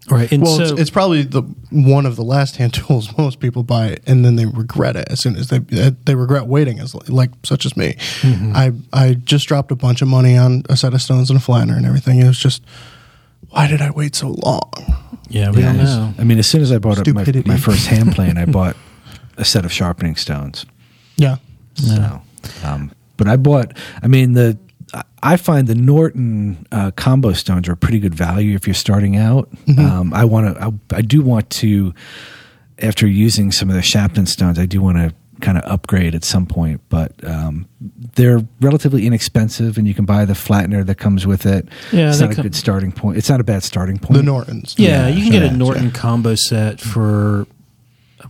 Right. 0.10 0.32
And 0.32 0.44
Well, 0.44 0.56
so 0.56 0.63
it's, 0.63 0.82
it's 0.84 0.89
probably 0.89 1.24
the 1.24 1.42
one 1.72 2.06
of 2.06 2.15
the 2.15 2.24
last 2.24 2.56
hand 2.58 2.74
tools 2.82 3.10
most 3.18 3.39
people 3.42 3.63
buy, 3.63 3.98
and 4.06 4.24
then 4.24 4.36
they 4.38 4.46
regret 4.46 4.96
it 4.96 5.08
as 5.10 5.20
soon 5.20 5.36
as 5.36 5.48
they 5.50 5.60
they 6.06 6.15
regret 6.15 6.46
waiting. 6.48 6.80
As 6.80 6.94
like 7.10 7.32
such 7.44 7.65
as 7.65 7.76
me, 7.76 7.96
Mm-hmm. 8.22 8.56
I 8.56 8.72
I 8.94 9.13
just 9.15 9.48
dropped 9.48 9.72
a 9.72 9.76
bunch 9.76 10.02
of 10.04 10.08
money 10.08 10.38
on 10.38 10.63
a 10.70 10.78
set 10.78 10.94
of 10.94 11.02
stones 11.02 11.30
and 11.32 11.39
a 11.39 11.42
flattener 11.44 11.76
and 11.76 11.86
everything. 11.86 12.20
It 12.22 12.28
was 12.28 12.39
just, 12.39 12.62
why 13.50 13.68
did 13.68 13.82
I 13.82 13.92
wait 13.92 14.16
so 14.16 14.30
long? 14.30 14.72
yeah, 15.30 15.50
we 15.52 15.62
don't 15.62 15.78
know. 15.78 16.14
I 16.18 16.24
mean, 16.24 16.40
as 16.40 16.48
soon 16.48 16.62
as 16.62 16.72
I 16.72 16.78
bought 16.78 16.98
my, 17.14 17.24
my 17.46 17.58
first 17.58 17.88
hand 17.88 18.14
plane, 18.16 18.38
I 18.38 18.46
bought 18.46 18.76
a 19.38 19.46
set 19.46 19.66
of 19.66 19.72
sharpening 19.74 20.16
stones. 20.16 20.66
Yeah, 21.18 21.38
So, 21.76 22.22
um, 22.64 22.92
but 23.18 23.28
I 23.28 23.36
bought. 23.38 23.76
I 24.02 24.08
mean, 24.08 24.34
the 24.34 24.58
I- 24.94 25.04
I 25.24 25.36
find 25.38 25.68
the 25.68 25.76
Norton 25.76 26.66
uh, 26.72 26.92
combo 26.92 27.34
stones 27.34 27.68
are 27.68 27.74
a 27.74 27.78
pretty 27.78 28.00
good 28.00 28.14
value 28.16 28.56
if 28.56 28.68
you're 28.68 28.74
starting 28.74 29.18
out. 29.18 29.50
Um, 29.78 30.14
I 30.14 30.24
want 30.26 30.56
to. 30.56 30.64
I, 30.64 30.98
I 30.98 31.02
do 31.02 31.22
want 31.22 31.50
to. 31.62 31.94
After 32.80 33.08
using 33.08 33.52
some 33.52 33.70
of 33.70 33.76
the 33.76 33.82
Shapton 33.82 34.28
stones, 34.28 34.60
I 34.60 34.68
do 34.68 34.80
want 34.82 34.98
to 34.98 35.14
kind 35.41 35.58
of 35.58 35.63
upgrade 35.65 36.15
at 36.15 36.23
some 36.23 36.45
point. 36.45 36.82
But 36.89 37.12
um, 37.23 37.67
they're 38.15 38.41
relatively 38.62 39.06
inexpensive, 39.06 39.78
and 39.78 39.88
you 39.88 39.93
can 39.93 40.06
buy 40.06 40.26
the 40.26 40.34
flattener 40.34 40.86
that 40.86 40.95
comes 40.95 41.26
with 41.28 41.45
it. 41.45 41.67
Yeah, 41.91 42.10
it's 42.10 42.19
they 42.19 42.26
not 42.26 42.32
a 42.32 42.36
come- 42.36 42.43
good 42.43 42.56
starting 42.56 42.91
point. 42.91 43.17
It's 43.17 43.30
not 43.30 43.39
a 43.39 43.43
bad 43.43 43.63
starting 43.63 43.97
point. 44.00 44.13
the 44.17 44.23
Nortons. 44.23 44.76
Yeah, 44.78 45.08
you 45.08 45.23
can 45.23 45.32
get 45.32 45.41
yeah, 45.43 45.50
a 45.50 45.58
Norton 45.58 45.91
combo 45.91 46.36
set 46.36 46.80
for 46.82 47.47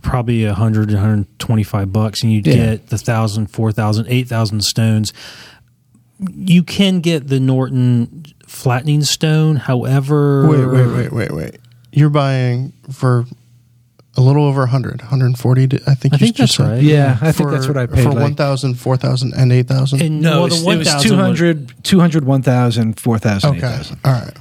probably 0.02 0.44
100 0.46 0.90
125 0.92 1.92
bucks 1.92 2.22
and 2.22 2.30
you 2.32 2.42
Yeah. 2.44 2.54
get 2.54 2.88
the 2.88 2.96
1000 2.96 3.46
4000 3.48 4.06
8000 4.08 4.62
stones 4.62 5.12
you 6.34 6.62
can 6.62 7.00
get 7.00 7.26
the 7.28 7.40
norton 7.40 8.24
flattening 8.46 9.02
stone 9.02 9.56
however 9.56 10.46
Wait, 10.48 10.66
wait, 10.66 10.86
wait, 10.94 11.12
wait, 11.12 11.30
wait. 11.32 11.56
You're 11.90 12.10
buying 12.10 12.72
for 12.92 13.24
a 14.18 14.20
little 14.20 14.44
over 14.44 14.62
100, 14.62 15.00
140, 15.00 15.62
I 15.86 15.94
think 15.94 16.14
I 16.14 16.16
you 16.16 16.26
think 16.26 16.36
just 16.36 16.38
that's 16.38 16.54
said. 16.56 16.68
right. 16.68 16.82
Yeah, 16.82 17.16
I 17.22 17.30
think 17.32 17.50
that's 17.50 17.68
what 17.68 17.76
I 17.76 17.86
paid. 17.86 18.02
For 18.02 18.10
like- 18.10 18.22
1,000, 18.22 18.74
4,000, 18.74 19.32
and 19.34 19.52
8,000? 19.52 20.02
and 20.02 20.20
No, 20.20 20.30
well, 20.30 20.40
it 20.40 20.50
was, 20.50 20.64
the 20.64 20.70
it 20.72 20.76
was 20.78 20.88
1000 20.88 21.08
200, 21.10 21.74
200, 21.84 22.24
1,000, 22.24 23.00
4,000, 23.00 23.50
okay. 23.50 23.58
8,000. 23.58 23.98
All 24.04 24.12
right. 24.12 24.32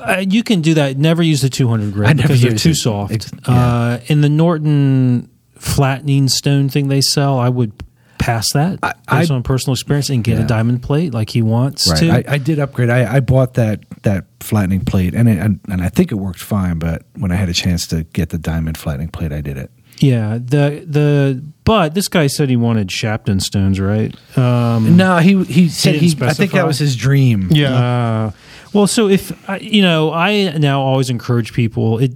Uh, 0.00 0.24
you 0.26 0.42
can 0.44 0.60
do 0.62 0.74
that. 0.74 0.96
Never 0.96 1.22
use 1.24 1.42
the 1.42 1.50
200 1.50 1.92
grit 1.92 2.08
I 2.08 2.12
never 2.12 2.28
because 2.28 2.40
they're 2.42 2.54
too 2.54 2.70
it. 2.70 2.74
soft. 2.76 3.12
Ex- 3.12 3.32
uh, 3.48 3.98
in 4.06 4.20
the 4.20 4.28
Norton 4.28 5.28
flattening 5.56 6.28
stone 6.28 6.68
thing 6.68 6.86
they 6.88 7.00
sell, 7.00 7.38
I 7.38 7.48
would 7.48 7.72
pass 8.20 8.46
that 8.52 8.78
I- 8.82 8.92
based 9.18 9.30
I- 9.32 9.34
on 9.34 9.42
personal 9.42 9.74
experience 9.74 10.10
and 10.10 10.22
get 10.22 10.38
Yeah. 10.38 10.44
a 10.44 10.46
diamond 10.46 10.82
plate 10.82 11.12
like 11.12 11.30
he 11.30 11.42
wants 11.42 11.88
Right. 11.90 11.98
to. 11.98 12.10
I, 12.30 12.34
I 12.34 12.38
did 12.38 12.60
upgrade. 12.60 12.90
I, 12.90 13.16
I 13.16 13.20
bought 13.20 13.54
that 13.54 13.80
that 14.02 14.26
flattening 14.38 14.80
plate, 14.84 15.14
and 15.14 15.28
it, 15.28 15.38
and, 15.38 15.58
and 15.68 15.82
I 15.82 15.88
think 15.88 16.12
it 16.12 16.16
worked 16.16 16.40
fine. 16.40 16.78
But 16.78 17.02
when 17.16 17.32
I 17.32 17.34
had 17.34 17.48
a 17.48 17.52
chance 17.54 17.86
to 17.88 18.04
get 18.12 18.28
the 18.28 18.38
diamond 18.38 18.78
flattening 18.78 19.08
plate, 19.08 19.32
I 19.32 19.40
did 19.40 19.56
it. 19.56 19.70
yeah, 19.98 20.34
the 20.38 20.84
the 20.86 21.42
but 21.64 21.94
this 21.94 22.08
guy 22.08 22.26
said 22.26 22.48
he 22.50 22.56
wanted 22.56 22.90
Shapton 22.90 23.40
stones, 23.40 23.78
right? 23.80 24.14
Um, 24.38 24.96
No, 24.96 25.18
he 25.18 25.42
he 25.44 25.68
said 25.68 25.96
he. 25.96 26.16
I 26.20 26.32
think 26.32 26.52
that 26.52 26.66
was 26.66 26.78
his 26.78 26.96
dream. 26.96 27.48
Yeah. 27.50 27.74
Uh, 27.74 28.30
well, 28.72 28.86
so 28.86 29.08
if 29.08 29.32
you 29.60 29.82
know, 29.82 30.12
I 30.12 30.56
now 30.58 30.80
always 30.80 31.10
encourage 31.10 31.52
people 31.52 31.98
it, 31.98 32.12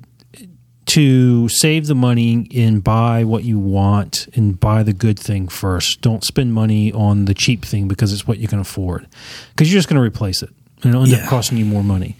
to 0.95 1.49
save 1.49 1.87
the 1.87 1.95
money 1.95 2.47
and 2.55 2.83
buy 2.85 3.25
what 3.25 3.45
you 3.45 3.59
want 3.59 4.29
and 4.35 4.59
buy 4.61 4.83
the 4.83 4.93
good 4.93 5.19
thing 5.19 5.49
first. 5.49 6.01
Don't 6.01 6.23
spend 6.25 6.53
money 6.53 6.93
on 6.93 7.25
the 7.25 7.35
cheap 7.35 7.65
thing 7.65 7.89
because 7.89 8.13
it's 8.13 8.27
what 8.27 8.39
you 8.39 8.49
can 8.49 8.59
afford, 8.61 9.07
because 9.51 9.71
you're 9.73 9.79
just 9.79 9.89
going 9.89 9.97
to 10.01 10.03
replace 10.07 10.43
it 10.43 10.51
and 10.83 10.91
it'll 10.91 11.03
end 11.03 11.13
Yeah. 11.13 11.19
up 11.25 11.29
costing 11.29 11.59
you 11.59 11.65
more 11.65 11.83
money. 11.85 12.17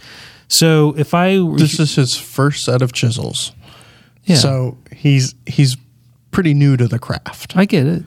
So 0.49 0.95
if 0.97 1.15
I 1.15 1.37
this 1.57 1.79
is 1.81 1.95
his 1.97 2.17
first 2.17 2.65
set 2.65 2.83
of 2.83 2.93
chisels. 2.93 3.53
Yeah. 4.25 4.37
So 4.37 4.79
he's 4.95 5.35
he's 5.47 5.77
pretty 6.31 6.55
new 6.55 6.77
to 6.77 6.89
the 6.89 6.99
craft. 6.99 7.57
I 7.57 7.65
get 7.67 7.87
it. 7.87 8.05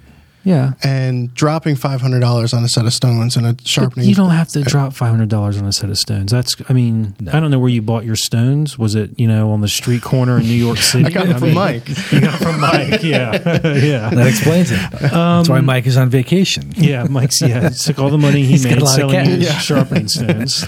Yeah. 0.47 0.73
and 0.83 1.33
dropping 1.33 1.75
five 1.75 1.99
hundred 2.01 2.21
dollars 2.21 2.53
on 2.53 2.63
a 2.63 2.69
set 2.69 2.85
of 2.85 2.93
stones 2.93 3.35
and 3.35 3.45
a 3.45 3.53
But 3.53 3.67
sharpening. 3.67 4.07
you 4.07 4.15
don't 4.15 4.29
have 4.31 4.47
to 4.49 4.61
drop 4.61 4.93
five 4.93 5.09
hundred 5.11 5.29
dollars 5.29 5.57
on 5.57 5.65
a 5.65 5.73
set 5.73 5.89
of 5.89 5.97
stones. 5.97 6.31
That's, 6.31 6.55
I 6.69 6.73
mean, 6.73 7.15
I 7.33 7.39
don't 7.39 7.51
know 7.51 7.59
where 7.59 7.69
you 7.69 7.81
bought 7.81 8.05
your 8.05 8.15
stones. 8.15 8.79
Was 8.79 8.95
it, 8.95 9.11
you 9.19 9.27
know, 9.27 9.51
on 9.51 9.61
the 9.61 9.67
street 9.67 10.01
corner 10.01 10.37
in 10.37 10.43
New 10.43 10.53
York 10.53 10.77
City? 10.91 11.05
I 11.05 11.09
got 11.09 11.27
it 11.27 11.33
from 11.33 11.49
mean, 11.49 11.53
Mike. 11.55 11.87
You 12.11 12.21
got 12.21 12.35
it 12.35 12.43
from 12.43 12.59
Mike. 12.61 13.03
Yeah, 13.03 13.31
yeah, 13.77 14.09
That 14.09 14.27
explains 14.27 14.71
it. 14.71 14.79
That's 14.99 15.49
why 15.49 15.59
Mike 15.61 15.85
is 15.85 15.97
on 15.97 16.09
vacation. 16.09 16.71
yeah. 16.75 17.03
Mike's 17.03 17.41
yeah. 17.41 17.69
Took 17.69 17.99
all 17.99 18.09
the 18.09 18.17
money 18.17 18.41
he 18.43 18.47
He's 18.53 18.65
got 18.65 18.77
a 18.77 18.79
made 18.81 18.87
selling 18.87 19.25
his 19.25 19.43
Yeah. 19.43 19.57
sharpening 19.59 20.07
stones, 20.07 20.65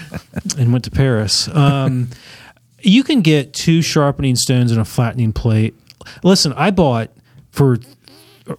and 0.57 0.71
went 0.71 0.83
to 0.85 0.91
Paris. 0.91 1.47
Um, 1.55 2.09
you 2.81 3.03
can 3.03 3.21
get 3.21 3.53
two 3.53 3.81
sharpening 3.81 4.35
stones 4.35 4.71
and 4.71 4.79
a 4.79 4.85
flattening 4.85 5.33
plate. 5.33 5.73
Listen, 6.23 6.53
I 6.53 6.71
bought 6.71 7.11
for 7.51 7.71
ro- 7.71 7.77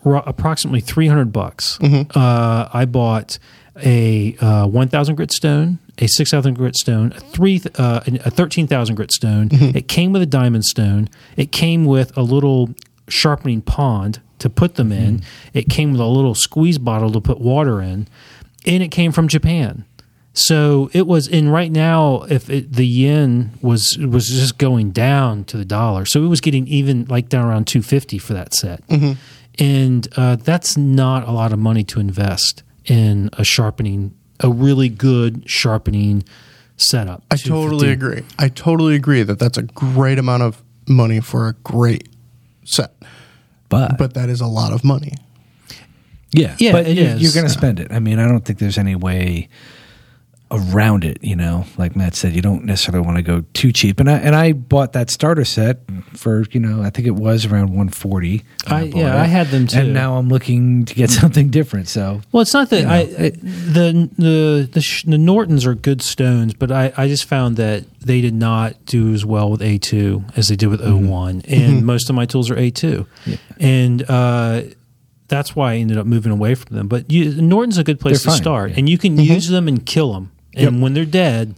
approximately 0.05 0.81
300 0.81 1.33
bucks. 1.33 1.79
Uh, 2.15 2.69
I 2.73 2.85
bought 2.85 3.39
a 3.83 4.37
uh, 4.41 4.67
1,000 4.67 5.15
grit 5.15 5.33
stone, 5.33 5.79
a 5.99 6.07
6,000 6.07 6.55
grit 6.55 6.77
stone, 6.77 7.13
a, 7.17 7.21
three, 7.21 7.61
uh, 7.77 8.01
a 8.07 8.31
13,000 8.31 8.95
grit 8.95 9.13
stone. 9.13 9.49
It 9.53 9.89
came 9.89 10.13
with 10.13 10.23
a 10.23 10.27
diamond 10.27 10.65
stone. 10.65 11.09
It 11.37 11.53
came 11.53 11.85
with 11.85 12.17
a 12.17 12.23
little 12.23 12.71
sharpening 13.09 13.63
pond 13.63 14.21
to 14.39 14.51
put 14.51 14.75
them 14.77 14.93
in. 14.93 15.23
It 15.53 15.69
came 15.69 15.93
with 15.93 16.01
a 16.01 16.07
little 16.07 16.35
squeeze 16.35 16.79
bottle 16.79 17.11
to 17.13 17.21
put 17.21 17.41
water 17.41 17.81
in. 17.81 18.09
And 18.67 18.83
it 18.83 18.89
came 18.89 19.13
from 19.13 19.29
Japan. 19.29 19.85
So 20.33 20.91
it 20.93 21.07
was 21.07 21.27
in 21.27 21.49
right 21.49 21.73
now. 21.73 22.23
If 22.23 22.49
it, 22.49 22.73
the 22.73 22.87
yen 22.87 23.51
was 23.63 23.99
was 23.99 24.29
just 24.29 24.59
going 24.59 24.93
down 24.93 25.45
to 25.47 25.57
the 25.57 25.65
dollar, 25.65 26.05
so 26.05 26.25
it 26.25 26.29
was 26.29 26.41
getting 26.41 26.69
even 26.69 27.05
like 27.07 27.29
down 27.29 27.49
around 27.49 27.67
two 27.67 27.83
fifty 27.83 28.17
for 28.17 28.33
that 28.35 28.55
set, 28.55 28.81
and 29.61 30.09
uh, 30.17 30.37
that's 30.37 30.77
not 30.77 31.29
a 31.29 31.33
lot 31.33 31.53
of 31.53 31.59
money 31.59 31.85
to 31.85 32.01
invest 32.01 32.63
in 32.87 33.29
a 33.35 33.45
sharpening, 33.45 34.15
a 34.41 34.49
really 34.51 34.89
good 34.89 35.49
sharpening 35.49 36.25
setup. 36.77 37.23
I 37.31 37.37
totally 37.37 37.91
agree. 37.91 38.23
I 38.39 38.49
totally 38.49 38.95
agree 38.97 39.23
that 39.23 39.39
that's 39.39 39.59
a 39.59 39.63
great 39.63 40.19
amount 40.19 40.43
of 40.43 40.63
money 40.89 41.21
for 41.21 41.47
a 41.49 41.53
great 41.53 42.09
set, 42.65 42.95
But, 43.69 43.99
but 43.99 44.15
that 44.15 44.29
is 44.31 44.41
a 44.41 44.47
lot 44.47 44.73
of 44.73 44.83
money. 44.83 45.13
yeah, 46.33 46.57
Yeah, 46.59 46.73
but 46.73 46.87
it 46.89 46.97
you, 46.97 47.03
is. 47.05 47.23
you're 47.23 47.33
going 47.33 47.47
to 47.47 47.53
spend 47.53 47.81
it. 47.81 47.93
I 47.93 47.99
mean, 48.01 48.19
I 48.19 48.27
don't 48.27 48.45
think 48.45 48.59
there's 48.59 48.79
any 48.79 48.95
way 48.97 49.49
around 50.51 51.05
it. 51.05 51.19
You 51.23 51.37
know, 51.37 51.65
like 51.79 51.97
Matt 51.97 52.15
said, 52.15 52.35
you 52.35 52.43
don't 52.43 52.65
necessarily 52.65 53.05
want 53.05 53.17
to 53.17 53.23
go 53.23 53.45
too 53.53 53.73
cheap. 53.73 54.01
And 54.01 54.11
I 54.11 54.19
and 54.19 54.35
I 54.35 54.53
bought 54.53 54.93
that 54.93 55.11
starter 55.11 55.45
set 55.45 55.81
for 56.15 56.45
you 56.51 56.61
know 56.61 56.83
I 56.83 56.91
think 56.91 57.07
it 57.07 57.15
was 57.15 57.47
around 57.47 57.69
140. 57.69 58.43
when 58.67 58.75
I- 58.75 58.83
yeah, 58.85 59.17
it. 59.17 59.21
I 59.21 59.27
had 59.27 59.49
them 59.49 59.67
too. 59.67 59.81
And 59.81 59.95
now 59.95 60.17
I'm 60.17 60.29
looking 60.29 60.85
to 60.85 60.95
get 60.95 61.11
something 61.21 61.49
different. 61.51 61.89
So 61.89 62.21
Well, 62.33 62.43
it's 62.43 62.55
not 62.55 62.71
that 62.71 62.81
You 62.81 62.87
know, 62.87 62.93
I, 62.93 62.99
I 62.99 63.31
the 63.31 64.11
the 64.17 64.69
the, 64.73 64.81
sh- 64.81 65.05
the 65.05 65.19
Nortons 65.19 65.67
are 65.67 65.75
good 65.75 66.03
stones, 66.03 66.55
but 66.55 66.71
I, 66.71 66.93
I 66.97 67.09
just 67.09 67.25
found 67.25 67.57
that 67.57 67.85
they 68.01 68.21
did 68.21 68.35
not 68.35 68.85
do 68.87 69.13
as 69.13 69.25
well 69.25 69.51
with 69.51 69.63
A 69.63 69.79
two 69.79 70.25
as 70.37 70.49
they 70.49 70.57
did 70.57 70.69
with 70.69 70.81
mm-hmm. 70.81 71.07
O 71.07 71.11
one, 71.11 71.43
and 71.47 71.77
mm-hmm. 71.77 71.87
most 71.87 72.09
of 72.09 72.17
my 72.17 72.27
tools 72.27 72.51
are 72.51 72.57
A 72.57 72.71
two, 72.71 73.07
and 73.59 74.03
uh, 74.09 74.63
that's 75.29 75.55
why 75.55 75.73
I 75.73 75.77
ended 75.77 75.99
up 75.99 76.07
moving 76.07 76.33
away 76.33 76.55
from 76.55 76.77
them. 76.77 76.89
But 76.89 77.11
you, 77.11 77.41
Norton's 77.41 77.79
a 77.79 77.85
good 77.85 78.01
place 78.01 78.19
They're 78.19 78.33
to 78.33 78.37
fine, 78.37 78.43
start, 78.43 78.71
yeah. 78.71 78.77
and 78.79 78.89
you 78.89 78.99
can 78.99 79.17
mm-hmm. 79.17 79.33
use 79.33 79.49
them 79.49 79.69
and 79.69 79.85
kill 79.85 80.13
them, 80.13 80.33
and 80.55 80.75
Yep. 80.77 80.83
when 80.83 80.95
they're 80.95 81.05
dead. 81.05 81.55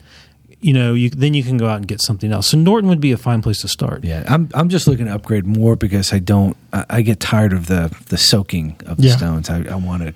You 0.64 0.72
know, 0.74 0.94
you 0.94 1.10
then 1.10 1.34
you 1.34 1.42
can 1.42 1.56
go 1.56 1.66
out 1.66 1.78
and 1.78 1.88
get 1.88 2.00
something 2.00 2.30
else. 2.30 2.46
So 2.46 2.56
Norton 2.56 2.88
would 2.88 3.00
be 3.00 3.10
a 3.10 3.16
fine 3.16 3.42
place 3.42 3.62
to 3.62 3.68
start. 3.68 4.04
yeah, 4.04 4.22
I'm 4.28 4.48
I'm 4.54 4.68
just 4.68 4.86
looking 4.86 5.06
to 5.06 5.12
upgrade 5.14 5.44
more 5.44 5.74
because 5.74 6.12
I 6.12 6.20
don't 6.20 6.56
I, 6.72 6.84
I 6.88 7.02
get 7.02 7.18
tired 7.18 7.52
of 7.52 7.66
the 7.66 7.90
the 8.10 8.16
soaking 8.16 8.76
of 8.86 8.98
the 8.98 9.08
Yeah. 9.08 9.16
stones. 9.16 9.50
I, 9.50 9.64
I 9.68 9.74
want 9.74 10.04
to 10.04 10.14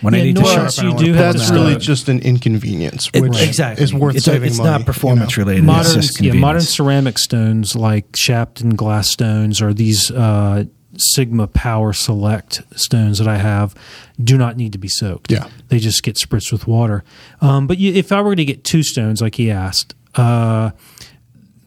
when 0.00 0.14
I 0.14 0.16
Yeah, 0.16 0.24
need 0.24 0.36
to 0.36 0.42
Norton's 0.44 0.76
sharpen. 0.76 0.84
I 0.84 0.88
you 0.88 0.94
wanna 0.94 1.04
do 1.04 1.12
have 1.12 1.34
That's 1.34 1.48
to 1.50 1.52
out. 1.54 1.60
really 1.66 1.76
just 1.76 2.08
an 2.08 2.20
inconvenience, 2.20 3.10
It- 3.12 3.20
which 3.20 3.38
exactly 3.42 3.84
is 3.84 3.92
worth 3.92 4.16
it's, 4.16 4.24
saving 4.24 4.48
it's 4.48 4.56
money. 4.56 4.70
not 4.70 4.86
performance 4.86 5.36
you 5.36 5.42
know? 5.44 5.48
related. 5.48 5.64
modern, 5.66 5.98
it's 5.98 6.06
just 6.06 6.20
yeah, 6.22 6.32
modern 6.32 6.62
ceramic 6.62 7.18
stones 7.18 7.76
like 7.76 8.16
Shapton 8.16 8.76
glass 8.76 9.10
stones 9.10 9.60
or 9.60 9.74
these 9.74 10.10
uh, 10.10 10.64
Sigma 10.96 11.46
Power 11.46 11.92
Select 11.92 12.62
stones 12.78 13.18
that 13.18 13.28
I 13.28 13.38
have 13.38 13.74
do 14.22 14.36
not 14.36 14.56
need 14.56 14.72
to 14.72 14.78
be 14.78 14.88
soaked. 14.88 15.30
Yeah. 15.32 15.48
they 15.68 15.78
just 15.78 16.02
get 16.02 16.16
spritzed 16.16 16.52
with 16.52 16.66
water. 16.66 17.04
Um, 17.40 17.66
but 17.66 17.78
you, 17.78 17.92
if 17.92 18.12
I 18.12 18.20
were 18.20 18.36
to 18.36 18.44
get 18.44 18.64
two 18.64 18.82
stones, 18.82 19.20
like 19.22 19.36
he 19.36 19.50
asked, 19.50 19.94
uh, 20.14 20.70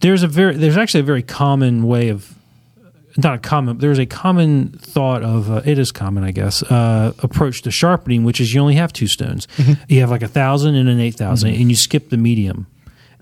there's 0.01 0.23
a 0.23 0.27
very 0.27 0.55
there's 0.55 0.77
actually 0.77 0.99
a 1.01 1.03
very 1.03 1.23
common 1.23 1.83
way 1.87 2.09
of 2.09 2.33
not 3.17 3.35
a 3.35 3.37
common. 3.37 3.77
There's 3.77 3.97
a 3.97 4.05
common 4.05 4.69
thought 4.69 5.23
of 5.23 5.49
uh, 5.49 5.61
it 5.65 5.79
is 5.79 5.91
common, 5.91 6.23
I 6.23 6.31
guess. 6.31 6.61
Uh, 6.63 7.13
approach 7.19 7.61
to 7.63 7.71
sharpening, 7.71 8.23
which 8.23 8.39
is 8.41 8.53
you 8.53 8.59
only 8.61 8.75
have 8.75 8.91
two 8.93 9.07
stones. 9.07 9.47
You 9.87 10.01
have 10.01 10.11
like 10.11 10.21
a 10.21 10.27
thousand 10.27 10.75
and 10.75 10.89
an 10.89 10.99
eight 10.99 11.19
and 11.19 11.69
you 11.69 11.75
skip 11.75 12.09
the 12.09 12.17
medium. 12.17 12.67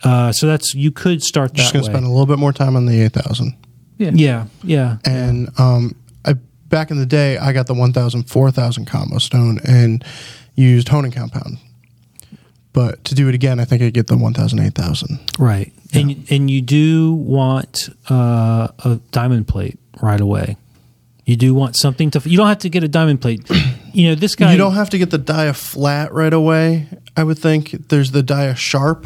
Uh, 0.03 0.31
so 0.31 0.47
that's 0.47 0.73
you 0.73 0.91
could 0.91 1.23
start 1.23 1.51
that 1.51 1.57
Just 1.57 1.73
going 1.73 1.83
way. 1.83 1.87
to 1.89 1.93
spend 1.93 2.05
a 2.05 2.09
little 2.09 2.25
bit 2.25 2.39
more 2.39 2.51
time 2.51 2.75
on 2.75 2.85
the 2.85 3.01
eight 3.01 3.13
thousand. 3.13 3.55
Yeah, 4.11 4.45
yeah, 4.63 4.97
And 5.05 5.49
um, 5.59 5.95
I 6.25 6.33
back 6.69 6.91
in 6.91 6.97
the 6.97 7.05
day, 7.05 7.37
I 7.37 7.53
got 7.53 7.67
the 7.67 7.73
1,000, 7.73 8.23
4,000 8.29 8.85
combo 8.85 9.17
stone 9.19 9.59
and 9.67 10.03
used 10.55 10.87
honing 10.89 11.11
compound. 11.11 11.57
But 12.73 13.03
to 13.05 13.15
do 13.15 13.29
it 13.29 13.35
again, 13.35 13.59
I 13.59 13.65
think 13.65 13.81
I'd 13.83 13.93
get 13.93 14.07
the 14.07 14.17
1,000, 14.17 14.59
8,000. 14.59 15.19
right. 15.39 15.71
And 15.95 16.25
and 16.31 16.49
you 16.49 16.61
do 16.63 17.13
want 17.13 17.87
uh, 18.09 18.67
a 18.83 18.99
diamond 19.11 19.47
plate 19.47 19.77
right 20.01 20.19
away. 20.19 20.57
You 21.23 21.35
do 21.35 21.53
want 21.53 21.77
something 21.77 22.09
to. 22.11 22.21
You 22.27 22.35
don't 22.35 22.47
have 22.47 22.57
to 22.59 22.69
get 22.69 22.83
a 22.83 22.87
diamond 22.87 23.21
plate. 23.21 23.47
You 23.95 24.09
know 24.09 24.15
this 24.15 24.35
guy. 24.35 24.51
You 24.53 24.57
don't 24.57 24.73
have 24.73 24.89
to 24.89 24.97
get 24.97 25.11
the 25.11 25.19
dia 25.19 25.53
flat 25.53 26.11
right 26.13 26.33
away. 26.33 26.87
I 27.15 27.23
would 27.23 27.37
think 27.37 27.89
there's 27.89 28.09
the 28.09 28.23
dia 28.23 28.55
sharp. 28.55 29.05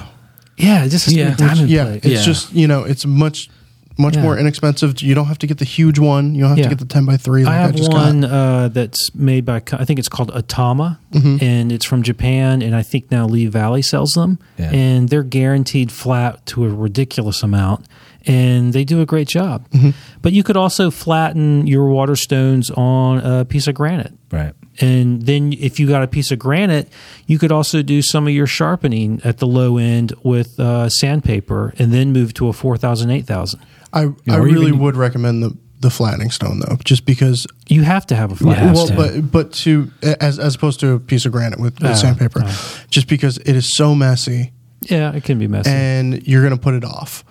Yeah, 0.55 0.87
just 0.87 1.03
has 1.07 1.13
to 1.13 1.15
be 1.15 1.19
Yeah. 1.19 1.33
a 1.33 1.35
diamond 1.35 1.69
yeah, 1.69 1.83
plate. 1.83 2.05
it's 2.05 2.13
Yeah. 2.21 2.21
just 2.23 2.53
you 2.53 2.67
know 2.69 2.85
it's 2.85 3.05
much 3.05 3.49
much 3.97 4.15
Yeah. 4.15 4.21
more 4.23 4.37
inexpensive. 4.37 5.01
You 5.01 5.15
don't 5.15 5.25
have 5.27 5.39
to 5.39 5.47
get 5.47 5.57
the 5.57 5.65
huge 5.65 5.99
one. 5.99 6.35
You 6.35 6.41
don't 6.41 6.49
have 6.49 6.57
Yeah. 6.57 6.63
to 6.65 6.69
get 6.69 6.79
the 6.79 6.85
ten 6.85 7.05
by 7.05 7.17
three. 7.17 7.43
Like 7.45 7.53
I 7.53 7.57
I, 7.57 7.61
have 7.61 7.75
just 7.75 7.91
one 7.91 8.21
got. 8.21 8.31
uh, 8.31 8.67
that's 8.69 9.09
made 9.15 9.45
by 9.45 9.61
I 9.73 9.85
think 9.85 9.99
it's 9.99 10.09
called 10.09 10.31
Atoma, 10.33 10.97
Mm-hmm. 11.13 11.37
and 11.43 11.71
it's 11.71 11.85
from 11.85 12.03
Japan, 12.03 12.61
and 12.61 12.75
I 12.75 12.83
think 12.83 13.09
now 13.11 13.25
Lee 13.27 13.45
Valley 13.47 13.81
sells 13.81 14.11
them, 14.11 14.39
Yeah. 14.57 14.71
and 14.71 15.09
they're 15.09 15.23
guaranteed 15.23 15.91
flat 15.91 16.45
to 16.47 16.65
a 16.65 16.69
ridiculous 16.69 17.41
amount, 17.43 17.85
and 18.25 18.73
they 18.73 18.83
do 18.83 19.01
a 19.01 19.05
great 19.05 19.27
job. 19.27 19.67
Mm-hmm. 19.69 19.91
But 20.21 20.33
you 20.33 20.43
could 20.43 20.57
also 20.57 20.91
flatten 20.91 21.65
your 21.65 21.87
water 21.87 22.15
stones 22.15 22.69
on 22.71 23.19
a 23.19 23.45
piece 23.45 23.67
of 23.67 23.75
granite. 23.75 24.13
right. 24.31 24.53
And 24.79 25.23
then, 25.23 25.53
if 25.59 25.79
you 25.79 25.87
got 25.87 26.03
a 26.03 26.07
piece 26.07 26.29
of 26.29 26.37
granite, 26.37 26.87
you 27.25 27.39
could 27.39 27.51
also 27.51 27.81
do 27.81 28.03
some 28.03 28.27
of 28.27 28.33
your 28.33 28.45
sharpening 28.45 29.19
at 29.23 29.39
the 29.39 29.47
low 29.47 29.77
end 29.79 30.13
with 30.23 30.59
uh, 30.59 30.87
sandpaper, 30.87 31.73
and 31.79 31.91
then 31.91 32.13
move 32.13 32.31
to 32.35 32.47
a 32.47 32.53
4,000, 32.53 33.09
8,000. 33.09 33.59
I 33.93 34.09
I 34.27 34.37
really 34.37 34.67
even- 34.67 34.79
would 34.79 34.95
recommend 34.95 35.43
the 35.43 35.57
the 35.79 35.89
flattening 35.91 36.31
stone 36.31 36.59
though, 36.59 36.77
just 36.83 37.05
because. 37.05 37.45
You 37.67 37.83
have 37.83 38.07
to 38.07 38.15
have 38.15 38.31
a 38.31 38.35
flat. 38.35 38.57
Yeah. 38.57 38.73
well, 38.73 38.87
but 38.95 39.31
but 39.31 39.51
to 39.63 39.91
as 40.21 40.39
as 40.39 40.55
opposed 40.55 40.79
to 40.79 40.93
a 40.93 40.99
piece 40.99 41.25
of 41.25 41.31
granite 41.31 41.59
with, 41.59 41.79
with 41.79 41.91
Ah, 41.91 41.93
sandpaper, 41.93 42.41
ah. 42.43 42.83
just 42.89 43.07
because 43.07 43.37
it 43.39 43.55
is 43.55 43.75
so 43.75 43.93
messy 43.93 44.53
Yeah, 44.81 45.13
it 45.13 45.23
can 45.23 45.37
be 45.37 45.47
messy. 45.47 45.69
and 45.69 46.25
you're 46.27 46.41
going 46.41 46.55
to 46.55 46.59
put 46.59 46.73
it 46.73 46.83
off. 46.83 47.23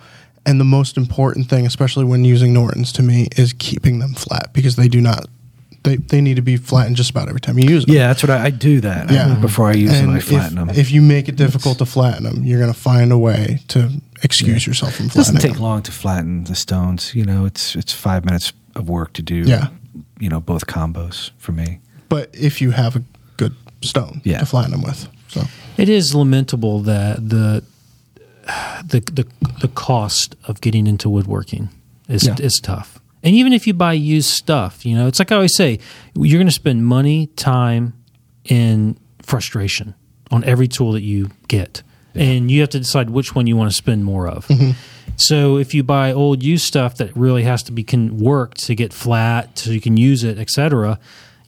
And 0.45 0.61
the 0.61 0.65
most 0.65 0.95
important 0.95 1.49
thing, 1.49 1.65
especially 1.65 2.05
when 2.05 2.23
using 2.23 2.53
Nortons, 2.53 2.93
to 2.93 3.03
me, 3.03 3.27
is 3.35 3.51
keeping 3.51 3.99
them 3.99 4.13
flat 4.13 4.53
because 4.53 4.77
they 4.77 4.87
do 4.87 5.01
not. 5.01 5.25
They, 5.87 5.95
they 5.97 6.21
need 6.21 6.35
to 6.35 6.41
be 6.41 6.57
flattened 6.57 6.95
just 6.97 7.09
about 7.09 7.27
every 7.29 7.41
time 7.41 7.57
you 7.57 7.67
use 7.69 7.85
them. 7.85 7.95
Yeah, 7.95 8.07
that's 8.07 8.21
what 8.23 8.29
I, 8.29 8.45
I 8.45 8.49
do. 8.49 8.81
That 8.81 9.09
Yeah. 9.11 9.33
Uh, 9.33 9.41
before 9.41 9.67
I 9.69 9.73
use 9.73 9.91
them, 9.91 10.03
And 10.09 10.13
I 10.13 10.17
if, 10.17 10.25
flatten 10.25 10.55
them. 10.55 10.69
if 10.69 10.91
you 10.91 11.01
make 11.01 11.27
it 11.29 11.35
difficult 11.35 11.77
to 11.79 11.85
flatten 11.85 12.23
them, 12.23 12.43
you're 12.43 12.59
going 12.59 12.73
to 12.73 12.79
find 12.79 13.11
a 13.11 13.17
way 13.17 13.59
to 13.69 13.89
excuse 14.23 14.65
yourself 14.67 14.95
from 14.95 15.05
it 15.07 15.13
doesn't 15.13 15.37
take 15.41 15.53
them. 15.53 15.61
long 15.61 15.81
to 15.83 15.91
flatten 15.91 16.43
the 16.45 16.55
stones. 16.55 17.13
You 17.15 17.25
know, 17.25 17.45
it's 17.45 17.75
it's 17.75 17.93
five 17.93 18.25
minutes 18.25 18.53
of 18.75 18.89
work 18.89 19.13
to 19.13 19.21
do. 19.21 19.35
Yeah. 19.45 19.67
you 20.19 20.29
know, 20.29 20.39
both 20.39 20.65
combos 20.67 21.31
for 21.37 21.51
me. 21.53 21.79
But 22.09 22.29
if 22.33 22.61
you 22.61 22.71
have 22.71 22.95
a 22.95 23.03
good 23.37 23.53
stone 23.81 24.21
Yeah. 24.23 24.39
to 24.39 24.45
flatten 24.45 24.71
them 24.71 24.81
with, 24.81 25.07
so 25.27 25.41
It 25.77 25.89
is 25.89 26.13
lamentable 26.15 26.81
that 26.83 27.29
the 27.29 27.63
the 28.85 28.99
the, 29.01 29.25
the 29.61 29.67
cost 29.67 30.35
of 30.47 30.59
getting 30.61 30.87
into 30.87 31.09
woodworking 31.09 31.69
is 32.07 32.25
Yeah. 32.25 32.35
is 32.39 32.59
tough. 32.63 32.96
And 33.27 33.35
even 33.35 33.51
if 33.51 33.67
you 33.67 33.73
buy 33.73 33.91
used 33.91 34.29
stuff, 34.29 34.85
you 34.85 34.95
know, 34.95 35.05
it's 35.05 35.19
like 35.19 35.33
I 35.33 35.35
always 35.35 35.53
say, 35.53 35.79
you're 36.15 36.39
going 36.39 36.47
to 36.47 36.53
spend 36.53 36.85
money, 36.85 37.27
time, 37.35 37.91
and 38.49 38.97
frustration 39.21 39.95
on 40.31 40.45
every 40.45 40.69
tool 40.69 40.93
that 40.93 41.01
you 41.01 41.31
get. 41.49 41.83
And 42.15 42.49
you 42.49 42.61
have 42.61 42.69
to 42.69 42.79
decide 42.79 43.09
which 43.09 43.35
one 43.35 43.45
you 43.45 43.57
want 43.57 43.69
to 43.69 43.75
spend 43.75 44.05
more 44.05 44.29
of. 44.29 44.47
Mm-hmm. 44.47 44.71
So 45.17 45.57
if 45.57 45.73
you 45.73 45.83
buy 45.83 46.13
old 46.13 46.41
used 46.41 46.63
stuff 46.63 46.95
that 46.99 47.13
really 47.17 47.43
has 47.43 47.63
to 47.63 47.73
be 47.73 47.83
worked 47.83 48.63
to 48.67 48.75
get 48.75 48.93
flat 48.93 49.59
so 49.59 49.71
you 49.71 49.81
can 49.81 49.97
use 49.97 50.23
it, 50.23 50.37
etc., 50.37 50.97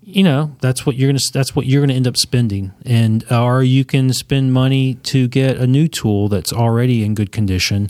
you 0.10 0.24
know 0.24 0.56
that's 0.62 0.86
what 0.86 0.96
you're 0.96 1.10
gonna 1.10 1.20
that's 1.34 1.56
what 1.56 1.66
you're 1.66 1.82
gonna 1.82 1.94
end 1.94 2.08
up 2.08 2.18
spending, 2.18 2.72
and 2.86 3.24
or 3.32 3.64
you 3.64 3.86
can 3.86 4.12
spend 4.14 4.54
money 4.54 4.96
to 5.04 5.28
get 5.28 5.58
a 5.58 5.68
new 5.68 5.88
tool 5.88 6.30
that's 6.30 6.52
already 6.54 7.04
in 7.04 7.16
good 7.16 7.32
condition. 7.32 7.90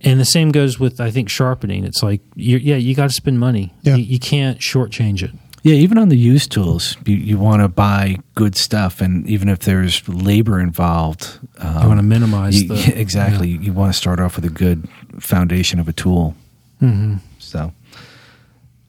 And 0.00 0.20
the 0.20 0.24
same 0.24 0.52
goes 0.52 0.78
with 0.78 1.00
I 1.00 1.10
think 1.10 1.28
sharpening. 1.28 1.84
It's 1.84 2.02
like 2.02 2.20
you 2.34 2.58
yeah 2.58 2.76
you 2.76 2.94
got 2.94 3.08
to 3.08 3.14
spend 3.14 3.38
money. 3.40 3.72
Yeah. 3.82 3.96
You, 3.96 4.04
you 4.04 4.18
can't 4.18 4.58
shortchange 4.58 5.22
it. 5.22 5.30
Yeah, 5.62 5.74
even 5.74 5.98
on 5.98 6.10
the 6.10 6.16
used 6.16 6.52
tools, 6.52 6.96
you, 7.06 7.16
you 7.16 7.38
want 7.38 7.60
to 7.60 7.66
buy 7.68 8.18
good 8.36 8.54
stuff, 8.54 9.00
and 9.00 9.26
even 9.28 9.48
if 9.48 9.60
there's 9.60 10.08
labor 10.08 10.60
involved, 10.60 11.40
um, 11.58 11.82
You 11.82 11.88
wanna 11.88 12.02
minimize 12.04 12.62
you- 12.62 12.68
the- 12.68 13.00
exactly. 13.00 13.48
You 13.48 13.72
want 13.72 13.92
to 13.92 13.98
start 13.98 14.20
off 14.20 14.36
with 14.36 14.44
a 14.44 14.48
good 14.50 14.88
foundation 15.18 15.80
of 15.80 15.88
a 15.88 15.92
tool. 15.92 16.36
Mm-hmm. 16.80 17.14
So, 17.40 17.72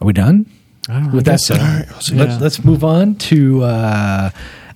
are 0.02 0.06
we 0.06 0.14
done? 0.14 0.46
I 0.88 0.94
don't 0.94 1.08
know, 1.08 1.16
With 1.16 1.26
that 1.26 1.32
guess 1.32 1.48
so. 1.48 1.56
said, 1.56 1.62
All 1.64 1.68
right, 1.68 1.88
I'll 1.90 1.96
let's, 1.96 2.10
Yeah. 2.12 2.38
let's 2.40 2.64
move 2.64 2.84
on 2.84 3.16
to 3.16 3.64
uh, 3.64 4.30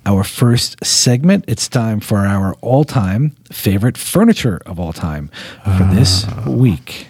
our 0.06 0.24
first 0.24 0.84
segment. 0.84 1.46
It's 1.48 1.68
time 1.70 2.00
for 2.00 2.20
our 2.26 2.54
all-time 2.62 3.36
favorite 3.52 3.98
furniture 3.98 4.60
of 4.66 4.80
all 4.80 4.92
time 4.94 5.30
for 5.64 5.84
this 5.94 6.26
Ah. 6.28 6.50
week. 6.50 7.08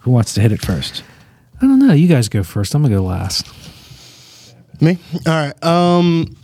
Who 0.00 0.10
wants 0.10 0.34
to 0.34 0.40
hit 0.40 0.52
it 0.52 0.60
first? 0.60 1.02
I 1.62 1.66
don't 1.66 1.78
know. 1.78 1.92
You 1.92 2.08
guys 2.08 2.28
go 2.28 2.42
first. 2.42 2.74
I'm 2.74 2.82
gonna 2.82 2.94
go 2.94 3.02
last. 3.02 3.46
Me? 4.80 4.98
All 5.26 5.32
right. 5.32 5.64
Um, 5.64 6.36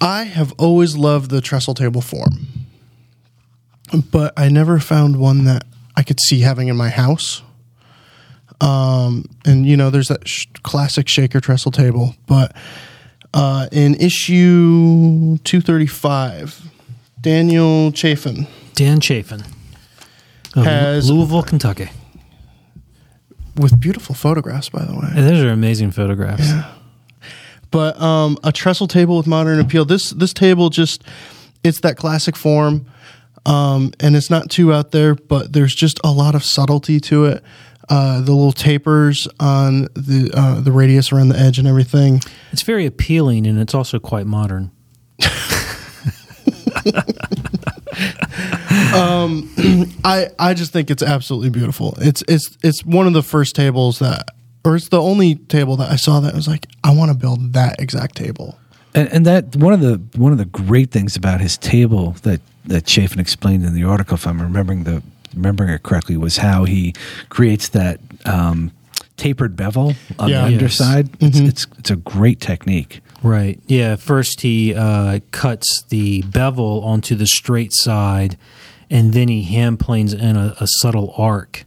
I 0.00 0.22
have 0.24 0.52
always 0.56 0.96
loved 0.96 1.30
the 1.30 1.40
trestle 1.40 1.74
table 1.74 2.00
form, 2.00 2.46
but 4.12 4.32
I 4.36 4.48
never 4.48 4.78
found 4.78 5.16
one 5.16 5.44
that 5.44 5.64
I 5.96 6.02
could 6.04 6.20
see 6.20 6.40
having 6.40 6.68
in 6.68 6.76
my 6.76 6.90
house. 6.90 7.42
Um, 8.60 9.24
and 9.46 9.66
you 9.66 9.76
know, 9.76 9.90
there's 9.90 10.08
that 10.08 10.26
sh- 10.28 10.46
classic 10.62 11.08
shaker 11.08 11.40
trestle 11.40 11.72
table, 11.72 12.14
but 12.26 12.54
uh, 13.32 13.68
in 13.72 13.94
issue 13.94 15.38
235, 15.44 16.70
Daniel 17.20 17.90
Chafin 17.92 18.46
Dan 18.74 19.00
Chafin, 19.00 19.42
of 20.56 20.64
Has- 20.64 21.10
Louisville, 21.10 21.42
Kentucky. 21.42 21.90
with 23.56 23.78
beautiful 23.80 24.14
photographs, 24.14 24.68
by 24.68 24.84
the 24.84 24.92
way. 24.94 25.08
And 25.14 25.26
those 25.28 25.42
are 25.42 25.50
amazing 25.50 25.90
photographs. 25.90 26.46
Yeah. 26.48 26.72
but 27.70 28.00
um, 28.00 28.38
a 28.44 28.52
trestle 28.52 28.88
table 28.88 29.16
with 29.16 29.26
modern 29.26 29.60
appeal. 29.60 29.84
This 29.84 30.10
this 30.10 30.32
table 30.32 30.70
just 30.70 31.02
it's 31.62 31.80
that 31.80 31.96
classic 31.96 32.36
form, 32.36 32.86
um, 33.46 33.92
and 34.00 34.16
it's 34.16 34.30
not 34.30 34.50
too 34.50 34.72
out 34.72 34.92
there, 34.92 35.14
but 35.14 35.52
there's 35.52 35.74
just 35.74 36.00
a 36.04 36.10
lot 36.10 36.34
of 36.34 36.42
subtlety 36.44 37.00
to 37.00 37.26
it. 37.26 37.42
Uh, 37.90 38.20
the 38.20 38.30
little 38.30 38.52
tapers 38.52 39.26
on 39.40 39.88
the 39.94 40.30
uh, 40.32 40.60
the 40.60 40.70
radius 40.70 41.10
around 41.10 41.28
the 41.28 41.38
edge 41.38 41.58
and 41.58 41.66
everything. 41.66 42.20
It's 42.52 42.62
very 42.62 42.86
appealing, 42.86 43.48
and 43.48 43.58
it's 43.58 43.74
also 43.74 43.98
quite 43.98 44.26
modern. 44.26 44.70
I 50.04 50.28
I 50.38 50.54
just 50.54 50.72
think 50.72 50.90
it's 50.90 51.02
absolutely 51.02 51.50
beautiful. 51.50 51.94
It's 51.98 52.22
it's 52.28 52.56
it's 52.62 52.84
one 52.84 53.06
of 53.06 53.12
the 53.12 53.22
first 53.22 53.54
tables 53.56 53.98
that, 53.98 54.28
or 54.64 54.76
it's 54.76 54.88
the 54.88 55.00
only 55.00 55.34
table 55.34 55.76
that 55.76 55.90
I 55.90 55.96
saw 55.96 56.20
that 56.20 56.34
was 56.34 56.48
like 56.48 56.66
I 56.84 56.94
want 56.94 57.10
to 57.10 57.16
build 57.16 57.52
that 57.54 57.80
exact 57.80 58.16
table. 58.16 58.58
And, 58.94 59.08
and 59.08 59.26
that 59.26 59.56
one 59.56 59.72
of 59.72 59.80
the 59.80 60.00
one 60.16 60.32
of 60.32 60.38
the 60.38 60.44
great 60.44 60.90
things 60.90 61.16
about 61.16 61.40
his 61.40 61.58
table 61.58 62.12
that 62.22 62.40
that 62.66 62.86
Chafin 62.86 63.20
explained 63.20 63.64
in 63.64 63.74
the 63.74 63.84
article, 63.84 64.14
if 64.14 64.26
I'm 64.26 64.40
remembering 64.40 64.84
the 64.84 65.02
remembering 65.34 65.70
it 65.70 65.82
correctly, 65.82 66.16
was 66.16 66.38
how 66.38 66.64
he 66.64 66.94
creates 67.28 67.68
that 67.70 68.00
um, 68.24 68.72
tapered 69.16 69.56
bevel 69.56 69.94
on 70.18 70.28
Yeah. 70.28 70.44
the 70.44 70.50
Yes. 70.52 70.60
underside. 70.60 71.10
It's, 71.20 71.38
it's 71.38 71.66
it's 71.78 71.90
a 71.90 71.96
great 71.96 72.40
technique. 72.40 73.00
Right. 73.22 73.60
Yeah. 73.66 73.96
First, 73.96 74.40
he 74.40 74.74
uh, 74.74 75.20
cuts 75.30 75.82
the 75.90 76.22
bevel 76.22 76.82
onto 76.84 77.14
the 77.14 77.26
straight 77.26 77.72
side, 77.74 78.36
and 78.88 79.12
then 79.12 79.28
he 79.28 79.42
hand 79.42 79.78
planes 79.78 80.12
in 80.14 80.36
a, 80.36 80.54
a 80.58 80.66
subtle 80.80 81.12
arc 81.18 81.64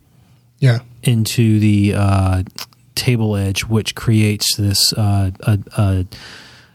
Yeah, 0.60 0.80
into 1.04 1.60
the 1.60 1.94
uh, 1.96 2.44
table 2.96 3.36
edge, 3.36 3.66
which 3.66 3.94
creates 3.94 4.56
this 4.56 4.92
uh, 4.94 5.30
a, 5.42 5.60
a, 5.78 6.06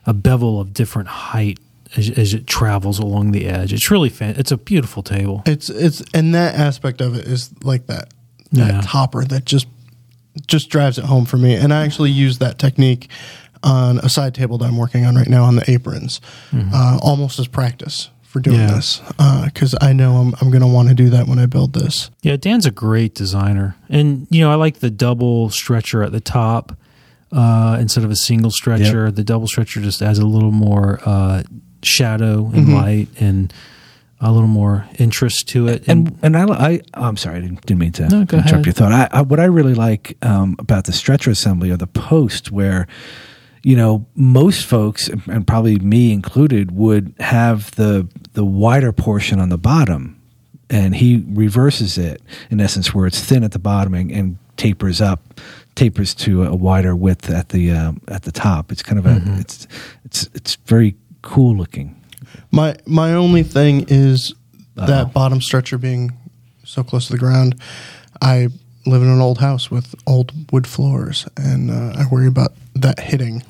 a 0.07 0.14
bevel 0.14 0.61
of 0.61 0.72
different 0.72 1.09
height 1.09 1.59
as, 1.96 2.11
as 2.11 2.35
it 2.35 2.46
travels 2.46 2.98
along 2.98 3.33
the 3.33 3.46
edge. 3.46 3.72
It's 3.72 3.90
really 3.90 4.09
fan- 4.09 4.35
It's 4.38 4.51
a 4.53 4.57
beautiful 4.59 5.03
table. 5.03 5.42
it's 5.46 5.68
it's 5.70 6.03
and 6.14 6.35
that 6.35 6.55
aspect 6.55 7.01
of 7.01 7.14
it 7.14 7.27
is 7.27 7.51
like 7.62 7.87
that 7.87 8.12
that 8.53 8.72
Yeah. 8.74 8.81
topper 8.83 9.24
that 9.24 9.44
just 9.44 9.66
just 10.46 10.70
drives 10.70 10.98
it 10.98 11.05
home 11.05 11.24
for 11.24 11.37
me. 11.37 11.55
And 11.55 11.72
I 11.72 11.85
actually 11.85 12.11
use 12.11 12.38
that 12.38 12.59
technique 12.59 13.09
on 13.64 13.98
a 13.98 14.09
side 14.09 14.35
table 14.35 14.57
that 14.59 14.66
I'm 14.66 14.77
working 14.77 15.05
on 15.05 15.16
right 15.16 15.27
now 15.29 15.44
on 15.44 15.57
the 15.57 15.68
aprons, 15.70 16.20
uh, 16.55 16.98
almost 17.03 17.40
as 17.40 17.48
practice 17.48 18.09
for 18.22 18.38
doing 18.40 18.61
Yeah. 18.61 18.74
this 18.77 19.01
because 19.46 19.74
I 19.81 19.92
know 19.92 20.16
I'm 20.18 20.35
I'm 20.40 20.51
going 20.51 20.61
to 20.61 20.66
want 20.68 20.88
to 20.90 20.94
do 20.94 21.11
that 21.11 21.27
when 21.27 21.38
I 21.40 21.46
build 21.46 21.72
this. 21.72 22.11
Yeah, 22.22 22.37
Dan's 22.37 22.66
a 22.66 22.70
great 22.70 23.14
designer, 23.14 23.74
and 23.88 24.27
you 24.31 24.40
know 24.42 24.51
I 24.53 24.55
like 24.55 24.79
the 24.79 24.90
double 24.90 25.51
stretcher 25.51 26.03
at 26.05 26.12
the 26.12 26.20
top 26.20 26.77
uh, 27.33 27.77
instead 27.81 28.05
of 28.05 28.11
a 28.11 28.16
single 28.16 28.51
stretcher. 28.51 29.11
The 29.11 29.24
double 29.24 29.48
stretcher 29.48 29.81
just 29.81 30.01
adds 30.03 30.18
a 30.20 30.27
little 30.27 30.53
more 30.53 31.01
uh, 31.05 31.42
shadow 31.83 32.51
and 32.55 32.75
light 32.75 33.09
and 33.21 33.53
a 34.21 34.33
little 34.33 34.49
more 34.49 34.85
interest 34.99 35.47
to 35.49 35.69
it. 35.69 35.87
And 35.87 36.19
and 36.23 36.37
I, 36.37 36.45
I 36.47 36.81
I'm 36.95 37.17
sorry, 37.17 37.37
I 37.37 37.41
didn't, 37.41 37.64
didn't 37.67 37.79
mean 37.81 37.93
to 37.93 38.09
No, 38.09 38.21
interrupt 38.23 38.33
ahead. 38.51 38.67
your 38.67 38.73
thought. 38.73 38.93
I, 38.93 39.09
I, 39.12 39.23
what 39.23 39.38
I 39.38 39.45
really 39.45 39.75
like 39.75 40.17
um, 40.23 40.57
about 40.59 40.85
the 40.87 40.93
stretcher 40.93 41.31
assembly 41.31 41.71
or 41.71 41.77
the 41.77 41.87
post 41.87 42.51
where, 42.51 42.88
you 43.62 43.77
know, 43.77 44.07
most 44.17 44.67
folks 44.67 45.09
and 45.09 45.47
probably 45.47 45.79
me 45.79 46.12
included 46.12 46.73
would 46.73 47.14
have 47.21 47.71
the 47.77 48.09
the 48.33 48.45
wider 48.45 48.93
portion 48.93 49.38
on 49.38 49.51
the 49.51 49.59
bottom, 49.59 50.21
and 50.69 50.97
he 50.97 51.25
reverses 51.29 51.97
it 51.97 52.21
in 52.51 52.61
essence 52.61 52.93
where 52.93 53.07
it's 53.07 53.21
thin 53.21 53.45
at 53.45 53.53
the 53.53 53.59
bottom 53.61 53.95
and, 53.95 54.11
and 54.11 54.37
tapers 54.57 55.01
up, 55.01 55.41
tapers 55.77 56.12
to 56.17 56.43
a 56.43 56.57
wider 56.57 56.97
width 56.97 57.31
at 57.31 57.51
the 57.51 57.71
um, 57.71 58.01
at 58.09 58.23
the 58.25 58.33
top. 58.33 58.73
It's 58.73 58.83
kind 58.83 58.99
of 58.99 59.07
a 59.07 59.11
Mm-hmm. 59.21 59.41
it's 59.41 59.69
it's 60.05 60.29
it's 60.35 60.57
very 60.67 60.97
cool 61.22 61.57
looking. 61.57 61.94
My 62.50 62.76
my 62.87 63.12
only 63.14 63.42
thing 63.42 63.85
is 63.88 64.35
Uh-oh. 64.76 64.87
that 64.87 65.12
bottom 65.12 65.40
stretcher 65.40 65.78
being 65.78 66.12
so 66.64 66.83
close 66.83 67.07
to 67.07 67.12
the 67.12 67.18
ground. 67.18 67.54
I 68.20 68.48
live 68.87 69.02
in 69.02 69.09
an 69.09 69.20
old 69.20 69.38
house 69.38 69.70
with 69.70 69.94
old 70.07 70.33
wood 70.52 70.66
floors, 70.66 71.26
and 71.37 71.70
uh, 71.70 71.92
I 71.96 72.07
worry 72.11 72.26
about 72.26 72.52
that 72.74 73.00
hitting. 73.00 73.42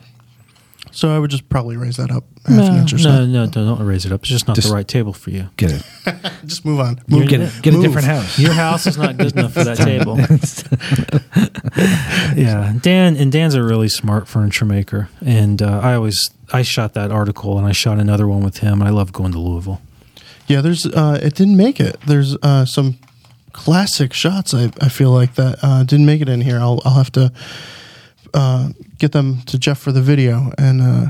So 0.98 1.14
I 1.14 1.18
would 1.20 1.30
just 1.30 1.48
probably 1.48 1.76
raise 1.76 1.96
that 1.98 2.10
up 2.10 2.24
half 2.44 2.58
an 2.58 2.74
no, 2.74 2.80
inch 2.80 2.92
or 2.92 2.98
so. 2.98 3.08
no, 3.08 3.24
no, 3.24 3.46
don't, 3.46 3.68
don't 3.68 3.86
raise 3.86 4.04
it 4.04 4.10
up. 4.10 4.22
It's 4.22 4.30
just 4.30 4.48
not 4.48 4.56
Just- 4.56 4.66
the 4.66 4.74
right 4.74 4.88
table 4.88 5.12
for 5.12 5.30
you. 5.30 5.48
Get 5.56 5.70
it? 5.70 5.84
Just 6.44 6.64
move 6.64 6.80
on. 6.80 7.00
Move. 7.06 7.28
Get 7.28 7.40
it? 7.40 7.52
Get 7.62 7.72
a 7.72 7.76
Move. 7.76 7.86
different 7.86 8.08
house. 8.08 8.36
Your 8.36 8.52
house 8.52 8.84
is 8.84 8.98
not 8.98 9.16
good 9.16 9.32
enough 9.32 9.52
for 9.52 9.62
that 9.62 9.76
table. 9.92 10.18
yeah, 12.36 12.72
Dan 12.82 13.16
and 13.16 13.30
Dan's 13.30 13.54
a 13.54 13.62
really 13.62 13.88
smart 13.88 14.26
furniture 14.26 14.64
maker, 14.64 15.08
and 15.24 15.62
uh, 15.62 15.78
I 15.84 15.94
always 15.94 16.30
I 16.52 16.62
shot 16.62 16.94
that 16.94 17.12
article 17.12 17.58
and 17.58 17.66
I 17.68 17.70
shot 17.70 18.00
another 18.00 18.26
one 18.26 18.42
with 18.42 18.58
him. 18.58 18.82
I 18.82 18.90
love 18.90 19.12
going 19.12 19.30
to 19.30 19.38
Louisville. 19.38 19.80
Yeah, 20.48 20.62
there's. 20.62 20.84
Uh, 20.84 21.20
it 21.22 21.36
didn't 21.36 21.56
make 21.56 21.78
it. 21.78 21.96
There's 22.08 22.36
uh, 22.42 22.64
some 22.64 22.98
classic 23.52 24.12
shots. 24.12 24.52
I, 24.52 24.72
I 24.80 24.88
feel 24.88 25.12
like 25.12 25.36
that 25.36 25.60
uh, 25.62 25.84
didn't 25.84 26.06
make 26.06 26.22
it 26.22 26.28
in 26.28 26.40
here. 26.40 26.58
I'll 26.58 26.82
I'll 26.84 26.94
have 26.94 27.12
to 27.12 27.30
uh, 28.34 28.70
get 28.98 29.12
them 29.12 29.42
to 29.46 29.58
Jeff 29.58 29.78
for 29.78 29.92
the 29.92 30.02
video. 30.02 30.52
And 30.58 30.80
uh, 30.80 31.06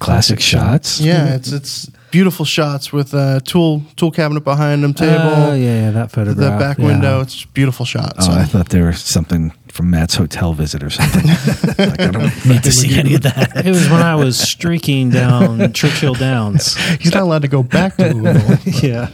Classic 0.00 0.40
shots. 0.40 1.00
yeah, 1.00 1.34
it's 1.34 1.50
it's 1.52 1.90
beautiful 2.10 2.44
shots 2.44 2.92
with 2.92 3.14
a 3.14 3.40
tool 3.44 3.82
tool 3.96 4.10
cabinet 4.10 4.44
behind 4.44 4.82
them, 4.84 4.92
table, 4.92 5.14
Oh, 5.18 5.54
yeah, 5.54 5.82
yeah, 5.86 5.90
that 5.92 6.10
the 6.10 6.14
photograph. 6.16 6.58
back 6.60 6.78
yeah. 6.78 6.84
window. 6.84 7.20
It's 7.20 7.44
beautiful 7.46 7.86
shots. 7.86 8.28
Oh, 8.28 8.32
I 8.32 8.44
thought 8.44 8.68
there 8.68 8.86
was 8.86 9.00
something 9.00 9.52
from 9.68 9.90
Matt's 9.90 10.14
hotel 10.16 10.52
visit 10.52 10.82
or 10.82 10.90
something. 10.90 11.26
like, 11.78 12.00
I 12.00 12.10
don't 12.10 12.46
need 12.46 12.62
to 12.64 12.72
see 12.72 12.98
any 12.98 13.14
of 13.14 13.22
that. 13.22 13.64
It 13.64 13.70
was 13.70 13.88
when 13.88 14.02
I 14.02 14.14
was 14.16 14.38
streaking 14.38 15.10
down 15.10 15.72
Churchill 15.72 16.14
Downs. 16.14 16.76
He's 17.00 17.14
not 17.14 17.22
allowed 17.22 17.42
to 17.42 17.48
go 17.48 17.62
back 17.62 17.96
to 17.96 18.12
Louisville. 18.12 18.58
yeah, 18.82 19.08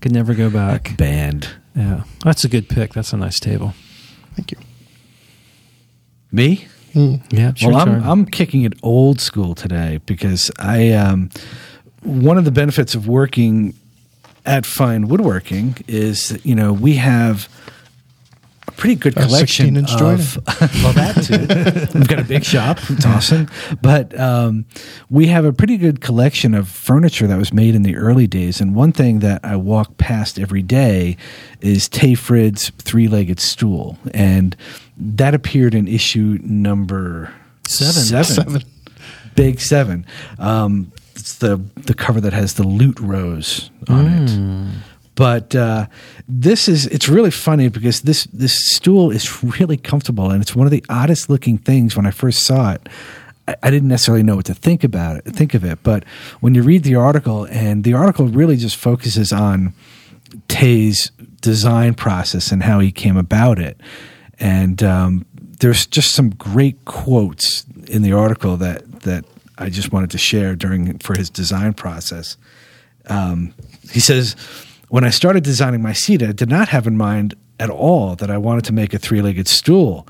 could 0.00 0.12
never 0.12 0.34
go 0.34 0.50
back. 0.50 0.96
Banned. 0.98 1.48
Yeah, 1.74 2.02
that's 2.24 2.44
a 2.44 2.48
good 2.48 2.68
pick. 2.68 2.92
That's 2.92 3.12
a 3.12 3.16
nice 3.16 3.38
table. 3.40 3.74
Thank 4.34 4.52
you. 4.52 4.58
Me? 6.32 6.66
Yeah, 7.30 7.52
sure. 7.54 7.72
well, 7.72 7.80
I'm 7.80 8.02
I'm 8.04 8.24
kicking 8.26 8.62
it 8.62 8.72
old 8.82 9.20
school 9.20 9.54
today 9.54 10.00
because 10.06 10.50
I 10.58 10.92
um, 10.92 11.28
one 12.02 12.38
of 12.38 12.44
the 12.46 12.50
benefits 12.50 12.94
of 12.94 13.06
working 13.06 13.74
at 14.46 14.64
Fine 14.64 15.08
Woodworking 15.08 15.76
is 15.86 16.30
that, 16.30 16.46
you 16.46 16.54
know 16.54 16.72
we 16.72 16.94
have 16.94 17.50
a 18.66 18.72
pretty 18.72 18.94
good 18.94 19.14
A 19.18 19.22
collection 19.26 19.74
16-inch 19.74 19.92
of 19.92 19.98
jointer. 20.00 20.82
well 20.82 20.92
that 20.94 21.90
too. 21.92 21.98
We've 21.98 22.08
got 22.08 22.18
a 22.18 22.24
big 22.24 22.44
shop. 22.44 22.78
It's 22.88 23.04
awesome, 23.04 23.48
but 23.82 24.18
um, 24.18 24.64
we 25.10 25.26
have 25.26 25.44
a 25.44 25.52
pretty 25.52 25.76
good 25.76 26.00
collection 26.00 26.54
of 26.54 26.66
furniture 26.66 27.26
that 27.26 27.36
was 27.36 27.52
made 27.52 27.74
in 27.74 27.82
the 27.82 27.94
early 27.96 28.26
days. 28.26 28.58
And 28.58 28.74
one 28.74 28.92
thing 28.92 29.18
that 29.18 29.44
I 29.44 29.56
walk 29.56 29.98
past 29.98 30.38
every 30.38 30.62
day 30.62 31.18
is 31.60 31.90
Tage 31.90 32.18
Frid's 32.18 32.70
three-legged 32.78 33.38
stool, 33.38 33.98
and 34.14 34.56
that 34.96 35.34
appeared 35.34 35.74
in 35.74 35.88
issue 35.88 36.38
number 36.42 37.32
Seven. 37.68 38.24
Seven. 38.24 38.24
Seven. 38.24 38.62
Big 39.34 39.60
seven. 39.60 40.06
Um, 40.38 40.92
it's 41.14 41.34
the 41.36 41.56
the 41.74 41.94
cover 41.94 42.20
that 42.20 42.32
has 42.32 42.54
the 42.54 42.62
lute 42.62 42.98
rose 43.00 43.70
on 43.88 44.06
it. 44.06 44.82
But 45.14 45.54
uh, 45.54 45.86
this 46.28 46.68
is 46.68 46.86
it's 46.86 47.08
really 47.08 47.30
funny 47.30 47.68
because 47.68 48.02
this 48.02 48.24
this 48.32 48.54
stool 48.74 49.10
is 49.10 49.42
really 49.42 49.76
comfortable 49.76 50.30
and 50.30 50.42
it's 50.42 50.54
one 50.54 50.66
of 50.66 50.70
the 50.70 50.84
oddest 50.88 51.28
looking 51.28 51.58
things 51.58 51.96
when 51.96 52.06
I 52.06 52.10
first 52.10 52.40
saw 52.40 52.72
it. 52.72 52.88
I, 53.48 53.56
I 53.62 53.70
didn't 53.70 53.88
necessarily 53.88 54.22
know 54.22 54.36
what 54.36 54.46
to 54.46 54.54
think 54.54 54.84
about 54.84 55.16
it, 55.16 55.24
think 55.24 55.54
of 55.54 55.64
it, 55.64 55.78
but 55.82 56.04
when 56.40 56.54
you 56.54 56.62
read 56.62 56.84
the 56.84 56.96
article 56.96 57.46
and 57.50 57.84
the 57.84 57.94
article 57.94 58.26
really 58.26 58.56
just 58.56 58.76
focuses 58.76 59.32
on 59.32 59.72
Tage's 60.48 61.10
design 61.40 61.94
process 61.94 62.52
and 62.52 62.62
how 62.62 62.80
he 62.80 62.92
came 62.92 63.16
about 63.16 63.58
it, 63.58 63.80
and 64.38 64.82
um, 64.82 65.26
there's 65.60 65.86
just 65.86 66.14
some 66.14 66.30
great 66.30 66.84
quotes 66.84 67.64
in 67.88 68.02
the 68.02 68.12
article 68.12 68.56
that 68.58 69.02
that 69.02 69.24
I 69.58 69.70
just 69.70 69.92
wanted 69.92 70.10
to 70.10 70.18
share 70.18 70.54
during 70.54 70.98
for 70.98 71.16
his 71.16 71.30
design 71.30 71.74
process. 71.74 72.36
Um, 73.06 73.54
he 73.90 74.00
says, 74.00 74.36
"When 74.88 75.04
I 75.04 75.10
started 75.10 75.44
designing 75.44 75.82
my 75.82 75.92
seat, 75.92 76.22
I 76.22 76.32
did 76.32 76.48
not 76.48 76.68
have 76.68 76.86
in 76.86 76.96
mind 76.96 77.34
at 77.58 77.70
all 77.70 78.16
that 78.16 78.30
I 78.30 78.38
wanted 78.38 78.64
to 78.66 78.72
make 78.72 78.92
a 78.92 78.98
three-legged 78.98 79.48
stool." 79.48 80.06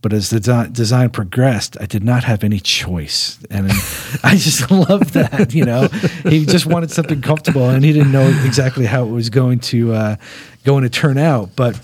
But 0.00 0.12
as 0.12 0.28
the 0.28 0.38
de- 0.38 0.68
design 0.70 1.08
progressed, 1.08 1.78
I 1.80 1.86
did 1.86 2.04
not 2.04 2.24
have 2.24 2.44
any 2.44 2.60
choice, 2.60 3.38
and 3.50 3.70
I 4.22 4.36
just 4.36 4.70
love 4.70 5.14
that. 5.14 5.54
You 5.54 5.64
know, 5.64 5.88
he 6.28 6.44
just 6.44 6.66
wanted 6.66 6.90
something 6.90 7.22
comfortable, 7.22 7.70
and 7.70 7.82
he 7.82 7.92
didn't 7.92 8.12
know 8.12 8.28
exactly 8.44 8.84
how 8.84 9.04
it 9.04 9.10
was 9.10 9.30
going 9.30 9.60
to 9.60 9.94
uh, 9.94 10.16
going 10.62 10.82
to 10.82 10.90
turn 10.90 11.16
out. 11.16 11.56
But 11.56 11.80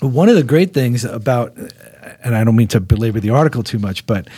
one 0.00 0.28
of 0.28 0.36
the 0.36 0.42
great 0.42 0.72
things 0.72 1.04
about, 1.04 1.56
and 2.22 2.36
I 2.36 2.44
don't 2.44 2.56
mean 2.56 2.68
to 2.68 2.80
belabor 2.80 3.20
the 3.20 3.30
article 3.30 3.62
too 3.62 3.78
much, 3.78 4.06
but 4.06 4.28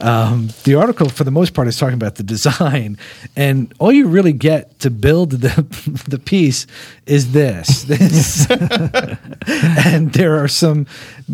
um, 0.00 0.50
the 0.62 0.76
article 0.76 1.08
for 1.08 1.24
the 1.24 1.30
most 1.30 1.54
part 1.54 1.66
is 1.66 1.76
talking 1.76 1.94
about 1.94 2.16
the 2.16 2.22
design, 2.22 2.98
and 3.34 3.72
all 3.78 3.90
you 3.90 4.06
really 4.06 4.32
get 4.32 4.78
to 4.80 4.90
build 4.90 5.30
the 5.32 5.62
the 6.08 6.18
piece 6.18 6.66
is 7.06 7.32
this. 7.32 7.82
this. 7.84 8.48
and 9.84 10.12
there 10.12 10.42
are 10.42 10.48
some, 10.48 10.86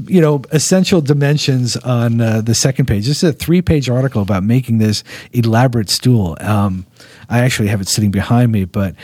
you 0.06 0.20
know, 0.20 0.42
essential 0.50 1.00
dimensions 1.00 1.76
on 1.76 2.20
uh, 2.20 2.40
the 2.40 2.54
second 2.54 2.86
page. 2.86 3.06
This 3.06 3.22
is 3.22 3.30
a 3.30 3.32
three 3.32 3.60
page 3.60 3.90
article 3.90 4.22
about 4.22 4.44
making 4.44 4.78
this 4.78 5.04
elaborate 5.32 5.90
stool. 5.90 6.36
Um, 6.40 6.86
I 7.28 7.40
actually 7.40 7.68
have 7.68 7.80
it 7.80 7.88
sitting 7.88 8.10
behind 8.10 8.52
me, 8.52 8.64
but 8.64 8.94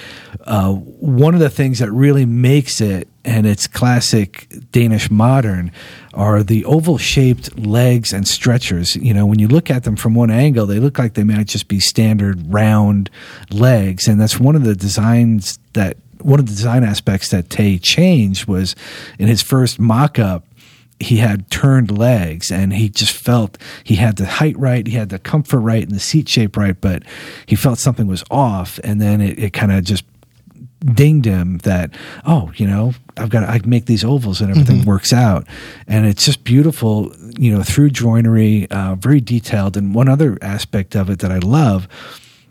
uh, 0.45 0.73
one 0.73 1.35
of 1.35 1.41
the 1.41 1.51
things 1.51 1.79
that 1.79 1.91
really 1.91 2.27
makes 2.27 2.81
it 2.81 3.09
and 3.25 3.47
it's 3.47 3.67
classic 3.67 4.49
Danish 4.73 5.11
modern 5.11 5.73
are 6.15 6.43
the 6.43 6.65
oval 6.65 6.99
shaped 6.99 7.59
legs 7.59 8.13
and 8.13 8.27
stretchers. 8.27 8.97
You 8.97 9.13
know, 9.13 9.27
when 9.27 9.39
you 9.39 9.49
look 9.49 9.71
at 9.71 9.85
them 9.85 9.97
from 9.97 10.15
one 10.15 10.31
angle, 10.31 10.67
they 10.67 10.79
look 10.79 10.99
like 10.99 11.15
they 11.15 11.25
might 11.25 11.47
just 11.47 11.69
be 11.69 11.81
standard 11.81 12.53
round 12.53 13.11
legs. 13.51 14.09
And 14.09 14.21
that's 14.21 14.41
one 14.41 14.57
of 14.57 14.65
the 14.65 14.75
designs 14.75 15.59
that, 15.75 15.97
one 16.21 16.39
of 16.39 16.47
the 16.47 16.53
design 16.53 16.85
aspects 16.85 17.31
that 17.31 17.49
Tage 17.49 17.83
changed 17.83 18.47
was 18.47 18.77
in 19.19 19.29
his 19.29 19.43
first 19.43 19.79
mock 19.79 20.19
up, 20.19 20.45
he 21.01 21.17
had 21.17 21.51
turned 21.51 21.97
legs 21.97 22.51
and 22.51 22.75
he 22.75 22.91
just 22.91 23.13
felt 23.13 23.57
he 23.83 23.97
had 23.97 24.17
the 24.17 24.27
height 24.27 24.57
right, 24.59 24.87
he 24.87 24.95
had 24.95 25.09
the 25.09 25.19
comfort 25.19 25.61
right 25.61 25.83
and 25.83 25.93
the 25.93 26.01
seat 26.01 26.29
shape 26.29 26.57
right, 26.57 26.79
but 26.79 27.03
he 27.47 27.57
felt 27.57 27.79
something 27.79 28.07
was 28.07 28.23
off. 28.31 28.79
And 28.85 29.01
then 29.01 29.21
it, 29.21 29.39
it 29.39 29.53
kind 29.53 29.73
of 29.73 29.83
just 29.83 30.05
dinged 30.95 31.27
him 31.27 31.59
that 31.59 31.91
oh 32.25 32.51
you 32.57 32.67
know 32.67 32.95
i've 33.19 33.29
got 33.29 33.41
to 33.41 33.47
I 33.47 33.61
make 33.67 33.85
these 33.85 34.03
ovals 34.03 34.41
and 34.41 34.51
everything 34.51 34.85
works 34.87 35.13
out. 35.13 35.47
And 35.87 36.07
it's 36.07 36.25
just 36.25 36.43
beautiful 36.45 37.13
you 37.39 37.53
know 37.55 37.63
through 37.63 37.91
joinery 37.91 38.71
uh, 38.71 38.95
very 38.95 39.21
detailed. 39.21 39.77
And 39.77 39.95
one 39.95 40.09
other 40.09 40.39
aspect 40.41 40.97
of 40.97 41.11
it 41.11 41.19
that 41.21 41.31
i 41.31 41.39
love 41.39 41.87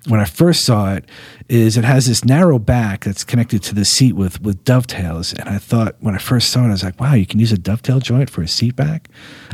when 0.10 0.20
i 0.20 0.26
first 0.26 0.66
saw 0.66 0.94
it 0.94 1.06
is 1.48 1.78
it 1.78 1.84
has 1.86 2.06
this 2.08 2.26
narrow 2.26 2.60
back 2.60 3.06
that's 3.06 3.24
connected 3.24 3.64
to 3.64 3.74
the 3.74 3.86
seat 3.86 4.14
with 4.14 4.42
with 4.42 4.62
dovetails 4.66 5.32
and 5.34 5.48
i 5.48 5.58
thought 5.58 5.96
when 6.02 6.14
i 6.16 6.18
first 6.18 6.50
saw 6.52 6.64
it 6.66 6.68
i 6.68 6.72
was 6.72 6.84
like 6.84 7.00
wow 7.00 7.14
you 7.14 7.26
can 7.26 7.40
use 7.40 7.52
a 7.54 7.58
dovetail 7.58 8.00
joint 8.00 8.30
for 8.30 8.42
a 8.42 8.48
seat 8.48 8.76
back 8.76 9.08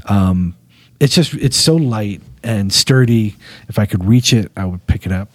um, 0.06 0.56
it's 1.00 1.14
just 1.14 1.34
it's 1.36 1.58
so 1.58 1.76
light 1.76 2.22
and 2.44 2.74
sturdy 2.74 3.36
if 3.68 3.78
i 3.78 3.86
could 3.86 4.04
reach 4.06 4.34
it 4.34 4.52
i 4.58 4.66
would 4.66 4.86
pick 4.88 5.06
it 5.06 5.12
up 5.12 5.30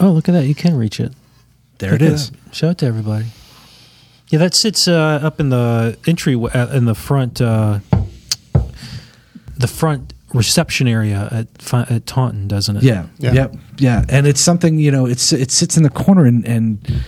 Oh, 0.00 0.12
look 0.12 0.28
at 0.28 0.32
that! 0.32 0.44
You 0.46 0.54
can 0.54 0.76
reach 0.76 1.00
it. 1.00 1.12
there 1.78 1.94
it 1.94 1.98
Pick 1.98 2.10
is 2.12 2.30
up. 2.30 2.36
Show 2.54 2.70
it 2.70 2.78
to 2.78 2.86
everybody. 2.86 3.26
Yeah, 4.28 4.38
that 4.38 4.54
sits 4.54 4.86
uh, 4.86 5.18
up 5.22 5.40
in 5.40 5.48
the 5.48 5.98
entry 6.06 6.36
uh, 6.36 6.68
in 6.72 6.84
the 6.84 6.94
front, 6.94 7.40
uh, 7.40 7.80
the 9.56 9.66
front 9.66 10.12
reception 10.34 10.88
area 10.88 11.28
at 11.30 11.90
at 11.90 12.06
Taunton, 12.06 12.48
doesn't 12.48 12.76
it? 12.76 12.82
Yeah, 12.82 13.06
Yeah. 13.18 13.32
Yep. 13.32 13.56
Yeah. 13.78 14.04
And 14.08 14.26
it's 14.26 14.42
something, 14.42 14.78
you 14.78 14.90
know, 14.90 15.06
it's 15.06 15.32
it 15.32 15.50
sits 15.50 15.76
in 15.76 15.82
the 15.82 15.90
corner 15.90 16.24
and 16.24 16.46
and 16.46 17.04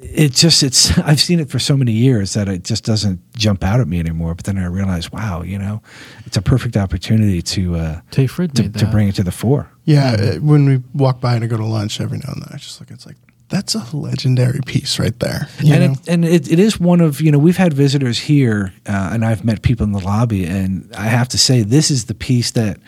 it 0.00 0.32
just 0.32 0.62
it's 0.62 0.96
I've 1.06 1.20
seen 1.20 1.40
it 1.40 1.50
for 1.50 1.58
so 1.58 1.76
many 1.76 1.92
years 1.92 2.34
that 2.34 2.48
it 2.48 2.64
just 2.64 2.84
doesn't 2.84 3.20
jump 3.36 3.64
out 3.64 3.80
at 3.80 3.88
me 3.88 3.98
anymore. 3.98 4.34
But 4.34 4.44
then 4.44 4.58
I 4.58 4.66
realize, 4.66 5.12
wow, 5.12 5.42
you 5.42 5.58
know, 5.58 5.82
it's 6.26 6.36
a 6.36 6.42
perfect 6.42 6.76
opportunity 6.76 7.42
to 7.42 7.76
uh 7.76 8.00
Tay 8.10 8.26
to, 8.26 8.48
to 8.48 8.86
bring 8.86 9.08
it 9.08 9.14
to 9.16 9.22
the 9.22 9.32
fore. 9.32 9.70
Yeah, 9.84 10.12
uh, 10.12 10.34
when 10.36 10.64
we 10.66 10.82
walk 10.94 11.20
by 11.20 11.38
to 11.38 11.46
go 11.48 11.56
to 11.56 11.64
lunch 11.64 12.00
every 12.00 12.18
now 12.18 12.32
and 12.32 12.42
then, 12.42 12.50
I 12.52 12.56
just 12.56 12.78
look. 12.80 12.90
It's 12.90 13.06
like 13.06 13.16
that's 13.52 13.74
a 13.76 13.96
legendary 13.96 14.58
piece 14.66 14.98
right 14.98 15.16
there. 15.20 15.46
And 15.60 15.92
it, 15.92 16.08
and 16.08 16.24
it, 16.24 16.50
it 16.50 16.58
is 16.58 16.80
one 16.80 17.00
of 17.00 17.20
you 17.20 17.30
know 17.30 17.38
we've 17.38 17.56
had 17.58 17.72
visitors 17.72 18.18
here 18.18 18.72
uh, 18.86 19.10
and 19.12 19.24
I've 19.24 19.44
met 19.44 19.62
people 19.62 19.84
in 19.84 19.92
the 19.92 20.00
lobby 20.00 20.44
and 20.44 20.90
I 20.98 21.04
have 21.04 21.28
to 21.28 21.38
say 21.38 21.62
this 21.62 21.90
is 21.90 22.06
the 22.06 22.14
piece 22.14 22.50
that 22.52 22.78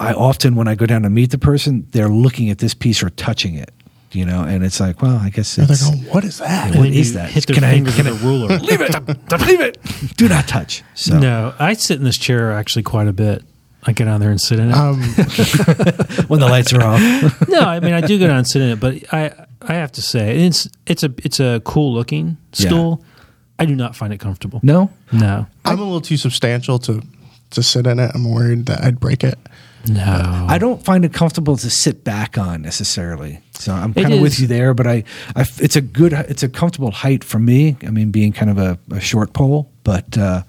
I 0.00 0.12
often 0.12 0.54
when 0.56 0.68
I 0.68 0.74
go 0.74 0.86
down 0.86 1.02
to 1.02 1.10
meet 1.10 1.30
the 1.30 1.38
person 1.38 1.86
they're 1.90 2.08
looking 2.08 2.48
at 2.50 2.58
this 2.58 2.72
piece 2.74 3.02
or 3.02 3.10
touching 3.10 3.54
it 3.54 3.70
you 4.12 4.24
know 4.24 4.42
and 4.42 4.64
it's 4.64 4.78
like 4.78 5.02
well 5.02 5.16
I 5.16 5.28
guess 5.30 5.58
And 5.58 5.66
they're 5.66 5.76
going, 5.90 6.04
"What 6.12 6.24
is 6.24 6.38
that?" 6.38 6.68
And 6.68 6.76
What 6.76 6.82
then 6.84 6.92
is 6.94 7.08
you 7.10 7.14
that? 7.18 7.30
Hit 7.30 7.46
their 7.48 7.54
Can 7.54 7.64
I- 7.64 7.72
fingers 7.72 7.96
can 7.96 8.04
with 8.06 8.22
a 8.22 8.24
ruler. 8.26 8.48
leave 8.70 8.80
it 8.80 8.94
leave 9.46 9.60
it 9.60 9.78
do 10.16 10.28
not 10.28 10.46
touch 10.46 10.82
so 10.94 11.18
No, 11.18 11.52
I 11.58 11.72
sit 11.74 11.98
in 11.98 12.04
this 12.04 12.16
chair 12.18 12.52
actually 12.52 12.84
quite 12.84 13.08
a 13.08 13.12
bit. 13.12 13.42
I 13.86 13.92
get 13.92 14.08
on 14.08 14.18
there 14.18 14.30
and 14.30 14.40
sit 14.40 14.58
in 14.60 14.70
it. 14.70 14.74
Um, 14.74 14.98
when 16.28 16.40
the 16.40 16.46
lights 16.48 16.72
are 16.72 16.82
off 16.82 17.00
no, 17.48 17.60
I 17.60 17.80
mean 17.80 17.92
I 17.92 18.00
do 18.00 18.18
go 18.18 18.26
down 18.28 18.38
and 18.38 18.46
sit 18.46 18.62
in 18.62 18.70
it, 18.70 18.80
but 18.80 19.12
I 19.12 19.43
I 19.68 19.74
have 19.74 19.92
to 19.92 20.02
say 20.02 20.44
it's 20.46 20.68
it's 20.86 21.02
a 21.02 21.12
it's 21.24 21.40
a 21.40 21.60
cool 21.64 21.92
looking 21.94 22.36
Yeah. 22.56 22.68
stool. 22.68 23.04
I 23.58 23.66
do 23.66 23.74
not 23.76 23.94
find 23.96 24.12
it 24.12 24.18
comfortable. 24.20 24.60
no 24.62 24.90
No, 25.12 25.46
I'm 25.64 25.78
a 25.78 25.82
little 25.84 26.00
too 26.00 26.16
substantial 26.16 26.78
to 26.80 27.02
to 27.50 27.62
sit 27.62 27.86
in 27.86 27.98
it. 27.98 28.10
I'm 28.14 28.28
worried 28.30 28.66
that 28.66 28.82
I'd 28.82 28.98
break 29.00 29.22
it. 29.24 29.38
no. 29.88 30.46
I 30.48 30.58
don't 30.58 30.82
find 30.82 31.04
it 31.04 31.12
comfortable 31.12 31.56
to 31.58 31.70
sit 31.70 32.02
back 32.04 32.36
on 32.38 32.62
necessarily. 32.62 33.40
So 33.52 33.72
I'm 33.72 33.92
kind 33.94 34.12
of 34.14 34.20
with 34.20 34.40
you 34.40 34.46
there, 34.48 34.72
but 34.74 34.86
I, 34.86 35.04
I, 35.36 35.42
it's 35.58 35.76
a 35.76 35.80
good, 35.82 36.12
it's 36.14 36.42
a 36.42 36.48
comfortable 36.48 36.90
height 36.90 37.22
for 37.22 37.38
me. 37.38 37.76
I 37.86 37.90
mean, 37.90 38.10
being 38.10 38.32
kind 38.32 38.50
of 38.50 38.58
a, 38.58 38.78
a 38.90 38.98
short 39.00 39.32
pole, 39.34 39.70
but 39.84 40.16
uh, 40.18 40.42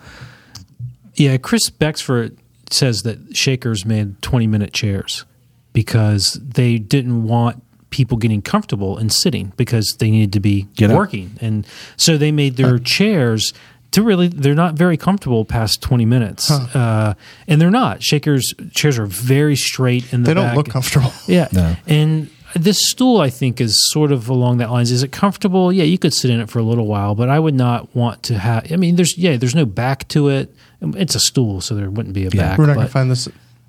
Yeah, 1.16 1.38
Chris 1.38 1.70
Becksvoort 1.70 2.38
says 2.72 3.04
that 3.04 3.36
Shakers 3.36 3.86
made 3.86 4.22
20 4.22 4.48
minute 4.48 4.74
chairs 4.74 5.26
because 5.74 6.34
they 6.42 6.78
didn't 6.78 7.24
want 7.28 7.62
people 7.96 8.18
getting 8.18 8.42
comfortable 8.42 8.98
and 8.98 9.12
sitting 9.14 9.54
because 9.56 9.96
they 10.00 10.12
needed 10.12 10.34
to 10.34 10.42
be 10.42 10.64
Get 10.76 10.92
up. 10.92 10.98
working. 10.98 11.32
And 11.40 11.66
so 11.96 12.18
they 12.18 12.32
made 12.32 12.58
their 12.58 12.78
chairs 12.78 13.54
to 13.92 14.04
really, 14.04 14.28
they're 14.28 14.54
not 14.54 14.74
very 14.74 14.98
comfortable 14.98 15.46
past 15.46 15.82
20 15.82 16.04
minutes. 16.06 16.52
Uh, 16.52 17.14
and 17.48 17.62
they're 17.62 17.72
not. 17.72 18.04
Shakers 18.04 18.54
chairs 18.74 19.00
are 19.00 19.06
very 19.06 19.56
straight 19.56 20.12
in 20.12 20.24
the 20.24 20.28
They 20.28 20.34
don't 20.34 20.48
back. 20.48 20.58
look 20.58 20.70
comfortable. 20.70 21.14
Yeah. 21.28 21.48
No. 21.54 21.78
And 21.88 22.30
this 22.54 22.78
stool, 22.90 23.22
I 23.22 23.30
think, 23.30 23.62
is 23.62 23.76
sort 23.92 24.12
of 24.12 24.28
along 24.28 24.58
that 24.58 24.70
lines. 24.72 24.92
Is 24.92 25.02
it 25.04 25.14
comfortable? 25.14 25.72
Yeah, 25.72 25.84
you 25.86 25.98
could 25.98 26.14
sit 26.14 26.30
in 26.32 26.42
it 26.42 26.50
for 26.50 26.60
a 26.60 26.64
little 26.64 26.88
while, 26.88 27.16
but 27.16 27.30
I 27.30 27.40
would 27.40 27.56
not 27.56 27.94
want 27.96 28.24
to 28.24 28.38
have. 28.38 28.70
I 28.72 28.76
mean, 28.76 28.96
there's 28.98 29.18
yeah, 29.18 29.38
there's 29.38 29.56
no 29.56 29.66
back 29.66 30.08
to 30.10 30.28
it. 30.30 30.54
It's 30.82 31.16
a 31.16 31.20
stool, 31.20 31.62
so 31.62 31.74
there 31.76 31.90
wouldn't 31.90 32.14
be 32.16 32.26
a 32.26 32.30
Yeah. 32.34 32.42
back. 32.50 32.58
We're 32.58 32.66
not 32.68 32.76
going 32.76 32.88
to 32.88 32.92
find 32.92 33.10
this 33.12 33.28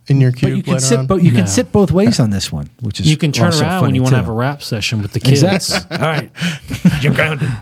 in 0.08 0.20
your 0.20 0.30
but 0.30 0.38
cube 0.40 0.56
you 0.56 0.62
can 0.62 0.80
sit, 0.80 0.98
on. 1.00 1.06
but 1.06 1.22
you 1.22 1.32
No. 1.32 1.38
can 1.38 1.46
sit 1.46 1.72
both 1.72 1.90
ways 1.90 2.20
on 2.20 2.30
this 2.30 2.52
one, 2.52 2.70
which 2.80 3.00
is 3.00 3.10
you 3.10 3.16
can 3.16 3.32
turn 3.32 3.52
around 3.52 3.82
when 3.82 3.94
you 3.94 4.02
want 4.02 4.12
to 4.12 4.16
have 4.18 4.28
a 4.28 4.32
rap 4.32 4.62
session 4.62 5.02
with 5.02 5.12
the 5.12 5.20
kids. 5.20 5.42
Exactly. 5.42 5.96
All 5.98 6.02
right, 6.06 6.30
you're 7.02 7.14
grounded. 7.14 7.50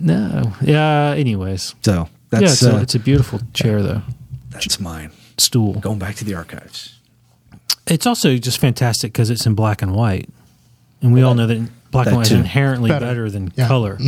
No. 0.00 0.52
Yeah. 0.60 1.14
Anyways. 1.16 1.74
So 1.82 1.92
yeah, 1.92 2.40
that's 2.40 2.52
it's, 2.52 2.62
a, 2.62 2.76
uh, 2.76 2.80
it's 2.80 2.94
a 2.94 2.98
beautiful 2.98 3.40
chair 3.54 3.82
though. 3.82 4.02
that's 4.50 4.78
mine. 4.80 5.10
Stool. 5.38 5.74
Going 5.80 5.98
back 5.98 6.14
to 6.16 6.24
the 6.24 6.34
archives. 6.34 6.98
It's 7.86 8.06
also 8.06 8.36
just 8.36 8.58
fantastic 8.60 9.12
because 9.12 9.30
it's 9.30 9.46
in 9.46 9.54
black 9.54 9.80
and 9.82 9.94
white, 9.94 10.28
and 11.00 11.14
we 11.14 11.22
all 11.22 11.34
know 11.34 11.46
that 11.46 11.68
black 11.90 12.04
that 12.04 12.10
and 12.10 12.16
white 12.18 12.26
too. 12.26 12.34
is 12.34 12.40
inherently 12.40 12.90
better, 12.90 13.06
Better. 13.06 13.30
than 13.30 13.52
Yeah. 13.56 13.66
color. 13.66 13.98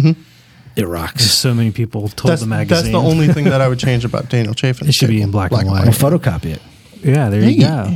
It 0.76 0.86
rocks. 0.86 1.30
So 1.30 1.54
many 1.54 1.70
people 1.70 2.02
told 2.08 2.30
that's, 2.30 2.42
the 2.42 2.46
that's 2.48 2.70
magazine. 2.70 2.92
the 2.92 3.00
only 3.00 3.28
thing 3.28 3.44
that 3.46 3.60
I 3.60 3.68
would 3.68 3.78
change 3.78 4.04
about 4.04 4.28
Daniel 4.28 4.54
Chafin. 4.54 4.86
It 4.88 4.94
should 4.94 5.08
be 5.08 5.22
in 5.22 5.30
black 5.30 5.50
and 5.52 5.66
white. 5.68 5.84
We'll 5.84 5.92
photocopy 5.92 6.52
it. 6.56 6.62
Yeah, 7.02 7.28
there 7.30 7.42
you 7.42 7.60
go. 7.60 7.94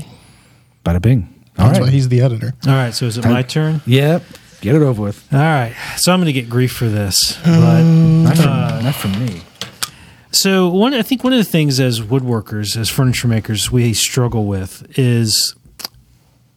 Bada 0.85 1.01
bing. 1.01 1.29
All 1.59 1.67
That's 1.67 1.79
right. 1.79 1.87
why 1.87 1.91
he's 1.91 2.09
the 2.09 2.21
editor. 2.21 2.53
All 2.67 2.73
right, 2.73 2.93
so 2.93 3.07
is 3.07 3.17
it 3.19 3.25
my 3.25 3.43
turn? 3.43 3.81
Yep. 3.87 4.23
Get 4.61 4.75
it 4.75 4.83
over 4.83 5.03
with. 5.03 5.27
All 5.33 5.39
right, 5.39 5.75
so 5.97 6.13
I'm 6.13 6.19
going 6.21 6.27
to 6.27 6.33
get 6.33 6.49
grief 6.51 6.73
for 6.73 6.87
this, 6.89 7.39
but 7.45 7.83
Not 7.83 8.37
from, 8.37 8.49
Uh, 8.49 8.81
not 8.83 8.95
from 8.95 9.13
me. 9.25 9.43
so 10.33 10.69
one, 10.69 10.95
I 10.95 11.03
think 11.03 11.23
one 11.23 11.33
of 11.33 11.39
the 11.39 11.45
things 11.45 11.79
as 11.81 12.01
woodworkers, 12.01 12.77
as 12.77 12.89
furniture 12.91 13.29
makers, 13.29 13.71
we 13.71 13.93
struggle 13.93 14.47
with 14.47 14.99
is 14.99 15.55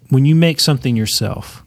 when 0.09 0.25
you 0.25 0.35
make 0.35 0.59
something 0.59 0.95
yourself. 0.95 1.63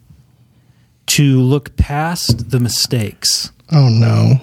to 1.06 1.40
look 1.40 1.76
past 1.76 2.50
the 2.50 2.60
mistakes 2.60 3.50
Oh 3.72 3.88
no. 3.88 4.38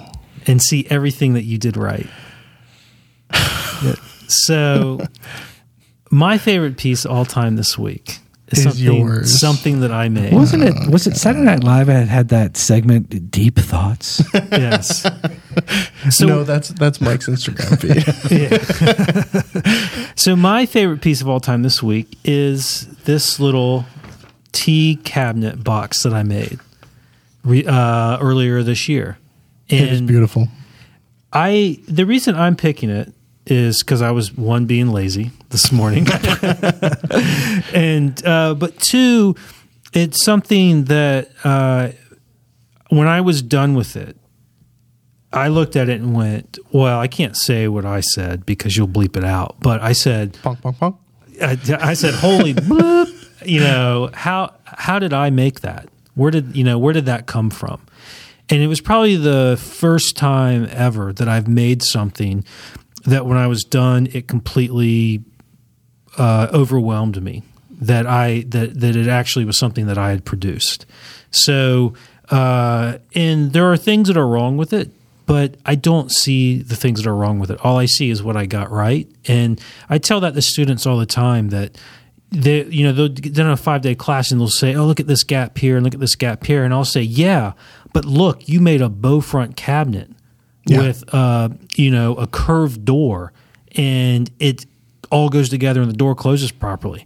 and 0.45 0.61
see 0.61 0.85
everything 0.89 1.33
that 1.33 1.45
you 1.45 1.57
did 1.57 1.77
right. 1.77 2.07
so, 4.27 4.99
my 6.11 6.37
favorite 6.37 6.77
piece 6.77 7.05
all 7.05 7.25
time 7.25 7.55
this 7.55 7.77
week 7.77 8.19
is, 8.49 8.59
Is 8.59 8.63
something, 8.63 8.83
yours. 8.83 9.39
something 9.39 9.79
that 9.81 9.91
I 9.91 10.09
made. 10.09 10.33
Wasn't 10.33 10.63
it? 10.63 10.73
Was 10.89 11.05
it 11.05 11.17
Saturday 11.17 11.45
Night 11.45 11.63
Live 11.63 11.87
had 11.87 12.07
had 12.07 12.29
that 12.29 12.55
segment, 12.55 13.29
Deep 13.29 13.57
Thoughts? 13.57 14.21
yes. 14.33 15.05
So, 16.09 16.25
no, 16.25 16.43
that's 16.43 16.69
that's 16.69 17.01
Mike's 17.01 17.27
Instagram 17.27 17.77
feed. 17.81 18.03
so 20.17 20.35
my 20.35 20.65
favorite 20.65 21.01
piece 21.01 21.21
of 21.21 21.27
all 21.27 21.39
time 21.39 21.63
this 21.63 21.83
week 21.83 22.17
is 22.23 22.87
this 23.03 23.39
little 23.39 23.85
tea 24.53 24.97
cabinet 25.03 25.63
box 25.63 26.03
that 26.03 26.13
I 26.13 26.23
made 26.23 26.59
re, 27.43 27.65
uh, 27.65 28.17
earlier 28.19 28.63
this 28.63 28.87
year. 28.87 29.17
it 29.67 29.91
is 29.91 30.01
beautiful. 30.01 30.47
I 31.33 31.79
the 31.87 32.05
reason 32.05 32.35
I'm 32.35 32.55
picking 32.55 32.89
it 32.89 33.11
is 33.51 33.81
because 33.81 34.01
I 34.01 34.11
was 34.11 34.35
one 34.35 34.65
being 34.65 34.89
lazy 34.89 35.31
this 35.49 35.71
morning, 35.71 36.05
and 37.73 38.25
uh, 38.25 38.53
but 38.53 38.77
two, 38.79 39.35
it's 39.93 40.23
something 40.23 40.85
that 40.85 41.29
uh, 41.43 41.89
when 42.89 43.07
I 43.07 43.21
was 43.21 43.41
done 43.41 43.73
with 43.73 43.95
it, 43.95 44.17
I 45.31 45.47
looked 45.47 45.75
at 45.75 45.89
it 45.89 46.01
and 46.01 46.13
went, 46.13 46.59
"Well, 46.71 46.99
I 46.99 47.07
can't 47.07 47.35
say 47.35 47.67
what 47.67 47.85
I 47.85 48.01
said 48.01 48.45
because 48.45 48.75
you'll 48.75 48.87
bleep 48.87 49.15
it 49.15 49.23
out." 49.23 49.57
But 49.59 49.81
I 49.81 49.93
said, 49.93 50.37
Punk, 50.41 50.61
punk, 50.61 50.77
punk. 50.77 50.95
I, 51.41 51.57
I 51.79 51.93
said, 51.93 52.13
"Holy 52.15 52.53
bloop!" 52.53 53.13
You 53.45 53.61
know 53.61 54.09
how 54.13 54.53
how 54.65 54.99
did 54.99 55.13
I 55.13 55.29
make 55.29 55.61
that? 55.61 55.89
Where 56.15 56.31
did 56.31 56.55
you 56.55 56.63
know 56.63 56.77
where 56.77 56.93
did 56.93 57.05
that 57.05 57.27
come 57.27 57.49
from? 57.49 57.81
And 58.49 58.61
it 58.61 58.67
was 58.67 58.79
probably 58.79 59.17
the 59.17 59.59
first 59.61 60.15
time 60.15 60.67
ever 60.71 61.11
that 61.13 61.27
I've 61.27 61.49
made 61.49 61.83
something 61.83 62.45
that 63.07 63.25
when 63.25 63.37
I 63.37 63.47
was 63.47 63.63
done, 63.63 64.07
it 64.11 64.27
completely 64.27 65.23
uh, 66.17 66.49
overwhelmed 66.53 67.23
me. 67.23 67.43
That 67.79 68.05
I 68.05 68.43
that 68.49 68.79
that 68.79 68.95
it 68.95 69.07
actually 69.07 69.45
was 69.45 69.57
something 69.57 69.85
that 69.87 69.97
I 69.97 70.09
had 70.09 70.25
produced. 70.25 70.85
So, 71.29 71.93
uh, 72.29 72.97
and 73.13 73.53
there 73.53 73.71
are 73.71 73.77
things 73.77 74.07
that 74.07 74.17
are 74.17 74.27
wrong 74.27 74.57
with 74.57 74.73
it, 74.73 74.89
but 75.27 75.55
I 75.63 75.75
don't 75.75 76.11
see 76.11 76.57
the 76.57 76.75
things 76.75 77.01
that 77.01 77.09
are 77.09 77.15
wrong 77.15 77.37
with 77.37 77.51
it. 77.51 77.59
All 77.63 77.77
I 77.77 77.85
see 77.85 78.09
is 78.09 78.23
what 78.23 78.35
I 78.35 78.47
got 78.47 78.71
right, 78.71 79.07
and 79.27 79.61
I 79.89 79.99
tell 79.99 80.19
that 80.21 80.33
to 80.33 80.41
students 80.41 80.87
all 80.87 80.97
the 80.97 81.05
time 81.05 81.49
that 81.49 81.77
they, 82.31 82.63
you 82.65 82.83
know, 82.83 82.91
they'll 82.91 83.39
in 83.39 83.51
a 83.51 83.55
five 83.55 83.83
day 83.83 83.93
class 83.93 84.31
and 84.31 84.41
they'll 84.41 84.47
say, 84.47 84.73
"Oh, 84.73 84.87
look 84.87 84.99
at 84.99 85.07
this 85.07 85.23
gap 85.23 85.59
here 85.59 85.75
and 85.75 85.85
look 85.85 85.93
at 85.93 85.99
this 85.99 86.15
gap 86.15 86.45
here," 86.47 86.63
and 86.63 86.73
I'll 86.73 86.83
say, 86.83 87.03
"Yeah, 87.03 87.53
but 87.93 88.05
look, 88.05 88.49
you 88.49 88.59
made 88.59 88.81
a 88.81 88.89
bow 88.89 89.21
front 89.21 89.55
cabinet 89.55 90.09
Yeah. 90.67 90.81
with, 90.81 91.03
uh, 91.13 91.49
you 91.75 91.91
know, 91.91 92.15
a 92.15 92.27
curved 92.27 92.85
door, 92.85 93.33
and 93.75 94.29
it 94.39 94.65
all 95.09 95.29
goes 95.29 95.49
together 95.49 95.81
and 95.81 95.89
the 95.89 95.95
door 95.97 96.15
closes 96.15 96.51
properly." 96.51 97.05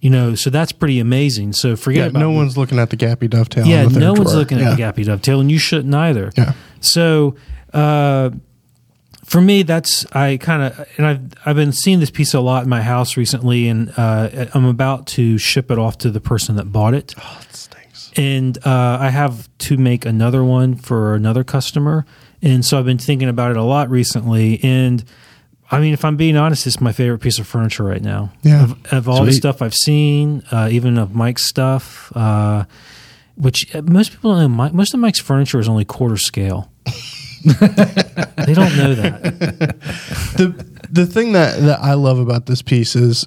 You 0.00 0.10
know, 0.10 0.34
so 0.36 0.48
that's 0.50 0.70
pretty 0.70 1.00
amazing. 1.00 1.54
So 1.54 1.74
forget 1.74 2.02
Yeah, 2.04 2.06
about 2.10 2.20
no 2.20 2.30
one's 2.30 2.56
looking 2.56 2.78
at 2.78 2.88
the 2.90 2.96
gappy 2.96 3.28
dovetail. 3.28 3.66
yeah, 3.66 3.84
no 3.86 4.12
one's 4.12 4.26
drawer. 4.30 4.36
looking 4.38 4.58
yeah. 4.60 4.70
at 4.70 4.76
the 4.76 4.82
gappy 4.82 5.04
dovetail, 5.04 5.40
and 5.40 5.50
you 5.50 5.58
shouldn't 5.58 5.92
either. 5.94 6.30
Yeah. 6.36 6.52
So, 6.80 7.34
uh, 7.74 8.30
for 9.24 9.40
me, 9.40 9.62
that's 9.64 10.06
I 10.12 10.36
kind 10.36 10.62
of 10.62 10.88
and 10.96 11.06
I've 11.06 11.20
I've 11.44 11.56
been 11.56 11.72
seeing 11.72 11.98
this 12.00 12.10
piece 12.10 12.32
a 12.32 12.40
lot 12.40 12.62
in 12.62 12.68
my 12.68 12.80
house 12.82 13.16
recently, 13.16 13.66
and 13.68 13.92
uh, 13.96 14.46
I'm 14.54 14.64
about 14.64 15.06
to 15.08 15.36
ship 15.36 15.70
it 15.70 15.78
off 15.78 15.98
to 15.98 16.10
the 16.10 16.20
person 16.20 16.54
that 16.56 16.70
bought 16.72 16.94
it, 16.94 17.14
Oh, 17.20 17.40
it 17.42 17.54
stinks. 17.56 18.12
and 18.16 18.56
uh, 18.64 18.98
I 19.00 19.10
have 19.10 19.48
to 19.58 19.76
make 19.76 20.06
another 20.06 20.44
one 20.44 20.76
for 20.76 21.14
another 21.16 21.42
customer, 21.44 22.06
and 22.42 22.64
so 22.64 22.78
I've 22.78 22.84
been 22.84 22.98
thinking 22.98 23.28
about 23.28 23.50
it 23.50 23.56
a 23.56 23.62
lot 23.62 23.90
recently, 23.90 24.62
and. 24.62 25.04
I 25.70 25.80
mean, 25.80 25.92
if 25.92 26.02
I'm 26.02 26.16
being 26.16 26.38
honest, 26.38 26.66
it's 26.66 26.80
my 26.80 26.92
favorite 26.92 27.18
piece 27.18 27.38
of 27.38 27.46
furniture 27.46 27.84
right 27.84 28.00
now. 28.00 28.32
Yeah. 28.42 28.64
Of, 28.64 28.86
of 28.90 29.06
all 29.06 29.22
the 29.22 29.34
stuff 29.34 29.60
I've 29.60 29.74
seen, 29.74 30.42
uh, 30.50 30.70
even 30.72 30.96
of 30.96 31.14
Mike's 31.14 31.46
stuff, 31.46 32.10
uh, 32.16 32.64
which 33.38 33.74
uh, 33.74 33.82
most 33.82 34.12
people 34.12 34.32
don't 34.32 34.40
know. 34.40 34.48
Mike, 34.48 34.72
most 34.72 34.94
of 34.94 35.00
Mike's 35.00 35.20
furniture 35.20 35.58
is 35.58 35.68
only 35.68 35.84
quarter 35.84 36.16
scale. 36.16 36.72
they 37.44 38.54
don't 38.54 38.76
know 38.76 38.94
that. 38.94 39.76
the 40.36 40.66
the 40.90 41.06
thing 41.06 41.32
that 41.32 41.60
that 41.60 41.80
I 41.80 41.94
love 41.94 42.18
about 42.18 42.46
this 42.46 42.62
piece 42.62 42.96
is, 42.96 43.26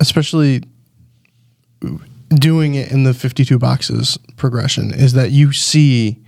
especially 0.00 0.62
doing 2.30 2.74
it 2.74 2.90
in 2.90 3.04
the 3.04 3.12
52 3.12 3.58
boxes 3.58 4.18
progression, 4.36 4.92
is 4.92 5.12
that 5.12 5.30
you 5.30 5.52
see 5.52 6.23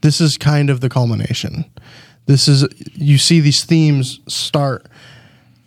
this 0.00 0.20
is 0.20 0.36
kind 0.36 0.70
of 0.70 0.80
the 0.80 0.88
culmination. 0.88 1.64
This 2.26 2.48
is 2.48 2.66
you 2.94 3.18
see 3.18 3.40
these 3.40 3.64
themes 3.64 4.20
start 4.28 4.86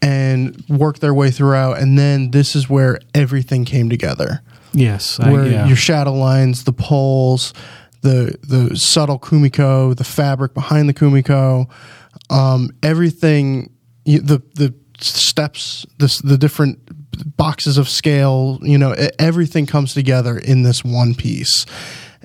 and 0.02 0.64
work 0.68 1.00
their 1.00 1.14
way 1.14 1.32
throughout, 1.32 1.80
and 1.80 1.98
then 1.98 2.32
this 2.32 2.56
is 2.56 2.70
where 2.70 3.00
everything 3.14 3.66
came 3.66 3.90
together. 3.90 4.42
Yes, 4.74 5.20
I, 5.20 5.32
where 5.32 5.48
yeah. 5.48 5.68
your 5.68 5.76
shadow 5.76 6.14
lines, 6.14 6.64
the 6.64 6.74
poles, 6.74 7.54
the 8.02 8.38
the 8.44 8.76
subtle 8.76 9.20
kumiko, 9.20 9.96
the 9.96 10.04
fabric 10.04 10.54
behind 10.54 10.88
the 10.88 10.94
kumiko, 10.94 11.70
um, 12.30 12.70
everything, 12.84 13.72
the 14.06 14.42
the 14.56 14.74
steps, 15.00 15.86
the 15.98 16.22
the 16.24 16.38
different 16.38 16.80
boxes 17.38 17.78
of 17.78 17.90
scale, 17.90 18.60
you 18.62 18.78
know, 18.78 18.96
everything 19.20 19.66
comes 19.66 19.94
together 19.94 20.38
in 20.38 20.64
this 20.64 20.84
one 20.84 21.14
piece, 21.14 21.66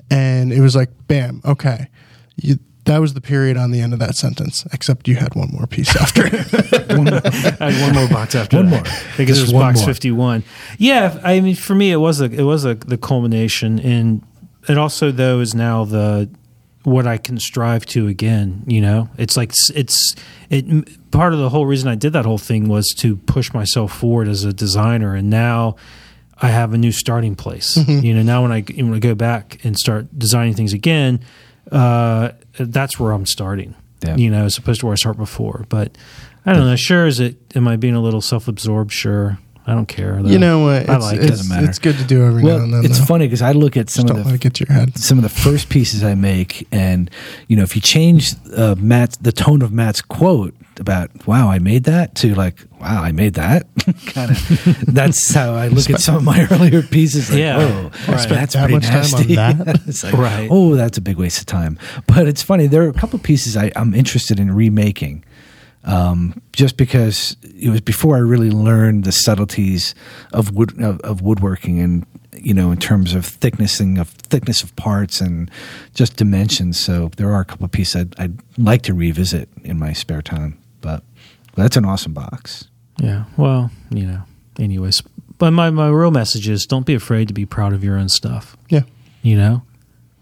and 0.09 0.51
it 0.53 0.61
was 0.61 0.75
like, 0.75 0.89
bam, 1.07 1.41
okay, 1.45 1.87
you, 2.35 2.59
that 2.85 2.99
was 2.99 3.13
the 3.13 3.21
period 3.21 3.57
on 3.57 3.71
the 3.71 3.81
end 3.81 3.91
of 3.93 3.99
that 3.99 4.15
sentence. 4.15 4.65
Except 4.71 5.07
you 5.07 5.15
had 5.15 5.35
one 5.35 5.49
more 5.51 5.67
piece 5.67 5.95
after. 5.95 6.23
I 6.27 7.71
had 7.71 7.81
one 7.81 7.93
more 7.95 8.07
box 8.09 8.33
after 8.35 8.57
One 8.57 8.69
that. 8.69 8.85
more. 8.85 8.93
because 9.17 9.37
it 9.37 9.41
Just 9.41 9.53
was 9.53 9.61
box 9.61 9.79
more. 9.79 9.87
fifty 9.87 10.11
one. 10.11 10.43
Yeah, 10.77 11.19
I 11.23 11.39
mean, 11.41 11.55
for 11.55 11.75
me, 11.75 11.91
it 11.91 11.97
was 11.97 12.21
a 12.21 12.25
it 12.25 12.43
was 12.43 12.63
a 12.65 12.75
the 12.75 12.97
culmination, 12.97 13.79
and 13.79 14.23
it 14.69 14.77
also 14.77 15.11
though 15.11 15.39
is 15.41 15.53
now 15.53 15.83
the 15.85 16.29
what 16.83 17.05
I 17.05 17.17
can 17.17 17.37
strive 17.39 17.85
to 17.87 18.07
again. 18.07 18.63
You 18.67 18.79
know, 18.81 19.09
it's 19.17 19.35
like 19.35 19.51
it's 19.75 20.15
it. 20.49 21.11
Part 21.11 21.33
of 21.33 21.39
the 21.39 21.49
whole 21.49 21.65
reason 21.65 21.89
I 21.89 21.95
did 21.95 22.13
that 22.13 22.25
whole 22.25 22.37
thing 22.37 22.69
was 22.69 22.93
to 22.99 23.17
push 23.17 23.53
myself 23.53 23.91
forward 23.97 24.27
as 24.29 24.43
a 24.45 24.53
designer, 24.53 25.13
and 25.15 25.29
now. 25.29 25.75
I 26.41 26.49
have 26.49 26.73
a 26.73 26.77
new 26.77 26.91
starting 26.91 27.35
place. 27.35 27.77
You 27.87 28.13
know, 28.13 28.21
now 28.23 28.41
when 28.43 28.51
I 28.51 28.61
when 28.61 28.93
I 28.93 28.99
go 28.99 29.15
back 29.15 29.59
and 29.63 29.77
start 29.77 30.07
designing 30.17 30.53
things 30.53 30.73
again, 30.73 31.21
uh, 31.71 32.31
that's 32.59 32.99
where 32.99 33.11
I'm 33.11 33.25
starting. 33.25 33.75
Yeah. 34.05 34.15
You 34.15 34.29
know, 34.29 34.45
as 34.45 34.57
opposed 34.57 34.81
to 34.81 34.85
where 34.85 34.93
I 34.93 34.97
start 34.97 35.17
before. 35.17 35.65
But 35.69 35.97
I 36.45 36.53
don't 36.53 36.65
know. 36.65 36.75
Sure, 36.75 37.07
is 37.07 37.19
it? 37.19 37.37
Am 37.55 37.67
I 37.67 37.75
being 37.75 37.95
a 37.95 37.99
little 38.01 38.21
self-absorbed? 38.21 38.91
Sure, 38.91 39.39
I 39.65 39.73
don't 39.73 39.87
care. 39.87 40.21
though. 40.21 40.29
you 40.29 40.37
know 40.37 40.59
what? 40.59 40.87
I 40.87 40.95
It's, 40.95 41.03
like 41.05 41.15
it. 41.17 41.21
it's, 41.23 41.29
Doesn't 41.31 41.49
matter. 41.49 41.67
it's 41.67 41.79
good 41.79 41.97
to 41.97 42.03
do 42.05 42.23
every 42.23 42.43
now 42.43 42.47
Well, 42.49 42.61
and 42.63 42.73
then. 42.73 42.85
it's 42.85 42.99
though. 42.99 43.05
funny 43.05 43.25
because 43.25 43.41
I 43.41 43.53
look 43.53 43.75
at 43.75 43.89
some 43.89 44.07
Just 44.07 44.19
of 44.19 44.31
the 44.31 44.37
get 44.37 44.59
your 44.59 44.71
head. 44.71 44.95
some 44.97 45.17
of 45.17 45.23
the 45.23 45.29
first 45.29 45.69
pieces 45.69 46.03
I 46.03 46.13
make, 46.13 46.67
and 46.71 47.09
you 47.47 47.57
know, 47.57 47.63
if 47.63 47.75
you 47.75 47.81
change 47.81 48.33
uh, 48.55 48.75
Matt's 48.77 49.17
the 49.17 49.31
tone 49.31 49.63
of 49.63 49.71
Matt's 49.71 50.01
quote 50.01 50.53
about 50.79 51.09
"Wow, 51.27 51.49
I 51.49 51.59
made 51.59 51.83
that" 51.85 52.15
to 52.15 52.35
like 52.35 52.59
"Wow, 52.79 53.01
I 53.03 53.11
made 53.11 53.33
that," 53.35 53.67
kind 54.07 54.31
of. 54.31 54.85
That's 54.87 55.33
how 55.33 55.53
I 55.53 55.67
look 55.67 55.89
at 55.89 55.99
some 56.01 56.15
of 56.15 56.23
my 56.23 56.47
earlier 56.51 56.81
pieces. 56.81 57.29
Like, 57.29 57.39
Yeah. 57.39 57.57
"Whoa, 57.57 57.83
Right. 58.07 58.29
that's 58.29 58.53
That 58.53 58.59
pretty 58.69 58.73
much 58.75 58.85
time 58.85 58.95
on 58.95 59.01
nasty." 59.11 59.35
that? 59.35 59.81
it's 59.87 60.03
like, 60.03 60.13
Right. 60.13 60.47
Oh, 60.51 60.75
that's 60.75 60.97
a 60.97 61.01
big 61.01 61.17
waste 61.17 61.39
of 61.39 61.45
time. 61.45 61.77
But 62.07 62.27
it's 62.27 62.41
funny. 62.43 62.67
There 62.67 62.83
are 62.83 62.89
a 62.89 62.93
couple 62.93 63.17
pieces 63.19 63.55
I, 63.57 63.71
I'm 63.75 63.93
interested 63.93 64.39
in 64.39 64.51
remaking. 64.53 65.23
Um, 65.83 66.41
just 66.51 66.75
because 66.75 67.37
it 67.57 67.69
was 67.69 67.79
before 67.79 68.17
I 68.17 68.19
really 68.19 68.51
learned 68.51 69.05
the 69.05 69.13
subtleties 69.13 69.95
of 70.33 70.51
wood 70.53 70.77
of, 70.81 70.99
of 71.01 71.21
woodworking 71.21 71.79
and 71.79 72.05
you 72.33 72.53
know 72.53 72.71
in 72.71 72.77
terms 72.77 73.13
of 73.13 73.23
thicknessing 73.25 73.97
of 73.97 74.09
thickness 74.09 74.63
of 74.63 74.75
parts 74.75 75.21
and 75.21 75.49
just 75.93 76.17
dimensions. 76.17 76.77
So 76.77 77.09
there 77.15 77.31
are 77.33 77.39
a 77.39 77.45
couple 77.45 77.63
of 77.65 77.71
pieces 77.71 77.95
I'd, 78.01 78.19
I'd 78.19 78.37
like 78.57 78.81
to 78.83 78.93
revisit 78.93 79.47
in 79.63 79.79
my 79.79 79.93
spare 79.93 80.21
time. 80.21 80.57
But 80.87 81.03
that's 81.63 81.75
an 81.77 81.85
awesome 81.85 82.13
box. 82.13 82.67
Yeah. 83.01 83.25
Well, 83.35 83.71
you 83.89 84.05
know. 84.05 84.23
Anyways, 84.59 85.01
but 85.37 85.51
my 85.51 85.69
my 85.69 85.89
real 85.89 86.11
message 86.11 86.47
is: 86.47 86.65
don't 86.65 86.85
be 86.85 86.93
afraid 86.95 87.27
to 87.27 87.33
be 87.33 87.45
proud 87.45 87.73
of 87.73 87.83
your 87.83 87.97
own 87.97 88.09
stuff. 88.09 88.55
Yeah. 88.69 88.81
You 89.21 89.37
know. 89.37 89.61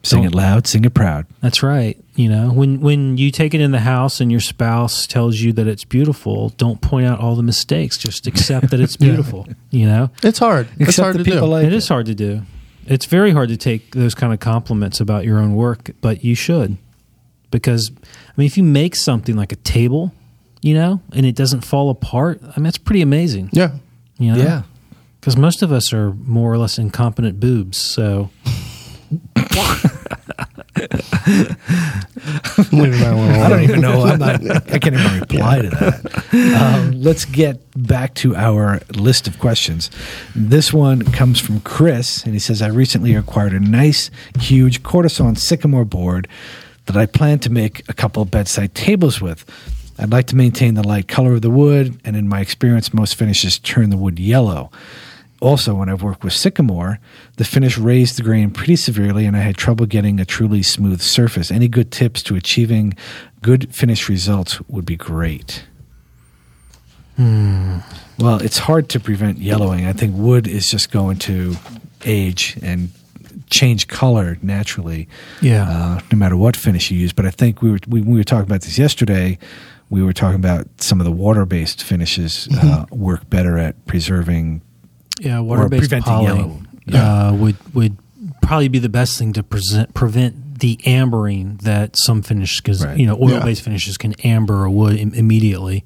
Sing 0.03 0.21
Don't- 0.21 0.33
it 0.33 0.35
loud, 0.35 0.67
sing 0.67 0.85
it 0.85 0.93
proud. 0.93 1.25
That's 1.41 1.63
right. 1.63 1.97
You 2.15 2.29
know, 2.29 2.51
when 2.51 2.79
when 2.79 3.17
you 3.17 3.31
take 3.31 3.53
it 3.55 3.61
in 3.61 3.71
the 3.71 3.79
house 3.79 4.21
and 4.21 4.29
your 4.31 4.39
spouse 4.39 5.07
tells 5.07 5.39
you 5.39 5.51
that 5.53 5.67
it's 5.67 5.83
beautiful, 5.83 6.49
don't 6.57 6.79
point 6.79 7.07
out 7.07 7.19
all 7.19 7.35
the 7.35 7.41
mistakes. 7.43 7.97
Just 7.97 8.27
accept 8.27 8.69
that 8.69 8.79
it's 8.79 8.95
Yeah. 8.99 9.07
beautiful. 9.07 9.47
You 9.71 9.87
know, 9.87 10.09
It's 10.23 10.37
hard. 10.39 10.67
it's 10.79 10.89
Except 10.89 11.03
hard 11.05 11.17
to 11.17 11.23
people 11.23 11.47
do. 11.47 11.53
like 11.53 11.65
it 11.65 11.73
is 11.73 11.87
hard 11.87 12.05
to 12.05 12.13
do. 12.15 12.43
It's 12.85 13.05
very 13.07 13.31
hard 13.31 13.49
to 13.49 13.57
take 13.57 13.95
those 13.95 14.13
kind 14.13 14.31
of 14.31 14.39
compliments 14.39 14.99
about 15.01 15.25
your 15.25 15.39
own 15.39 15.55
work, 15.55 15.89
but 16.01 16.23
you 16.23 16.35
should. 16.35 16.77
Because 17.49 17.89
I 17.97 18.33
mean 18.37 18.45
if 18.45 18.57
you 18.57 18.63
make 18.63 18.95
something 18.95 19.35
like 19.35 19.51
a 19.51 19.55
table, 19.57 20.11
you 20.65 20.73
know, 20.73 20.99
and 21.13 21.27
it 21.27 21.35
doesn't 21.35 21.61
fall 21.61 21.91
apart, 21.91 22.41
I 22.41 22.57
mean 22.57 22.63
that's 22.63 22.79
pretty 22.79 23.03
amazing. 23.03 23.49
yeah. 23.53 23.73
You 24.17 24.33
know? 24.33 24.43
Yeah. 24.43 24.61
Because 25.19 25.37
most 25.37 25.61
of 25.61 25.71
us 25.71 25.93
are 25.93 26.11
more 26.13 26.51
or 26.51 26.57
less 26.57 26.79
incompetent 26.79 27.39
boobs, 27.39 27.77
so 27.77 28.31
Leave 32.71 32.99
that 32.99 33.13
one 33.15 33.29
alone. 33.29 33.41
I 33.41 33.49
don't 33.49 33.63
even 33.63 33.81
know. 33.81 34.01
I'm 34.03 34.19
not. 34.19 34.45
I 34.71 34.79
can't 34.79 34.95
even 34.95 35.19
reply 35.19 35.61
to 35.61 35.69
that. 35.69 36.61
Um, 36.61 36.91
let's 37.01 37.25
get 37.25 37.61
back 37.75 38.13
to 38.15 38.35
our 38.35 38.81
list 38.95 39.27
of 39.27 39.39
questions. 39.39 39.89
This 40.35 40.73
one 40.73 41.03
comes 41.03 41.39
from 41.39 41.59
Chris, 41.61 42.23
and 42.23 42.33
he 42.33 42.39
says, 42.39 42.61
"I 42.61 42.67
recently 42.67 43.15
acquired 43.15 43.53
a 43.53 43.59
nice, 43.59 44.09
huge 44.39 44.83
quartersawn 44.83 45.35
sycamore 45.37 45.85
board 45.85 46.27
that 46.85 46.97
I 46.97 47.05
plan 47.05 47.39
to 47.39 47.49
make 47.49 47.83
a 47.89 47.93
couple 47.93 48.21
of 48.21 48.31
bedside 48.31 48.75
tables 48.75 49.21
with. 49.21 49.45
I'd 49.97 50.11
like 50.11 50.27
to 50.27 50.35
maintain 50.35 50.73
the 50.73 50.85
light 50.87 51.07
color 51.07 51.33
of 51.33 51.41
the 51.41 51.49
wood, 51.49 51.99
and 52.03 52.15
in 52.15 52.27
my 52.27 52.41
experience, 52.41 52.93
most 52.93 53.15
finishes 53.15 53.57
turn 53.59 53.89
the 53.89 53.97
wood 53.97 54.19
yellow." 54.19 54.71
Also, 55.41 55.75
when 55.75 55.89
I've 55.89 56.01
worked 56.01 56.23
with 56.23 56.33
sycamore, 56.33 56.97
the 57.35 57.43
finish 57.43 57.77
raised 57.77 58.17
the 58.17 58.23
grain 58.23 58.51
pretty 58.51 58.77
severely, 58.77 59.25
and 59.25 59.35
I 59.35 59.41
had 59.41 59.57
trouble 59.57 59.85
getting 59.85 60.19
a 60.19 60.25
truly 60.25 60.63
smooth 60.63 61.01
surface. 61.01 61.51
Any 61.51 61.67
good 61.67 61.91
tips 61.91 62.23
to 62.23 62.35
achieving 62.35 62.93
good 63.41 63.73
finish 63.75 64.07
results 64.09 64.59
would 64.69 64.85
be 64.85 64.95
great. 64.95 65.65
Well, 67.17 68.41
it's 68.41 68.57
hard 68.57 68.89
to 68.89 68.99
prevent 68.99 69.37
yellowing. 69.39 69.85
I 69.85 69.93
think 69.93 70.15
wood 70.15 70.47
is 70.47 70.67
just 70.69 70.91
going 70.91 71.17
to 71.19 71.55
age 72.05 72.57
and 72.61 72.89
change 73.49 73.87
color 73.87 74.37
naturally, 74.41 75.07
Yeah. 75.41 75.69
uh, 75.69 75.99
no 76.11 76.17
matter 76.17 76.35
what 76.35 76.55
finish 76.55 76.91
you 76.91 76.97
use. 76.97 77.13
But 77.13 77.25
I 77.25 77.29
think 77.31 77.61
we 77.61 77.71
were 77.71 77.79
we, 77.87 78.01
we 78.01 78.17
were 78.17 78.23
talking 78.23 78.45
about 78.49 78.61
this 78.61 78.77
yesterday. 78.77 79.37
We 79.89 80.01
were 80.03 80.13
talking 80.13 80.35
about 80.39 80.67
some 80.81 80.99
of 80.99 81.05
the 81.05 81.11
water-based 81.11 81.83
finishes 81.83 82.47
uh, 82.51 82.85
work 82.91 83.29
better 83.29 83.57
at 83.57 83.85
preserving 83.85 84.61
Yeah, 85.19 85.39
water-based 85.39 85.81
preventing 85.81 86.03
poly 86.13 86.25
yellow. 86.25 86.61
uh, 87.31 87.33
would 87.35 87.55
would 87.75 87.97
probably 88.41 88.67
be 88.67 88.79
the 88.79 88.89
best 88.89 89.17
thing 89.17 89.33
to 89.33 89.43
present, 89.43 89.93
prevent 89.93 90.59
the 90.59 90.77
ambering 90.85 91.61
that 91.61 91.95
some 91.97 92.21
finishes, 92.21 92.61
because 92.61 92.83
Right. 92.85 92.97
you 92.97 93.05
know 93.05 93.17
oil-based 93.21 93.61
finishes 93.61 93.97
can 93.97 94.13
amber 94.23 94.65
a 94.65 94.71
wood 94.71 94.97
Im- 94.97 95.13
immediately. 95.13 95.83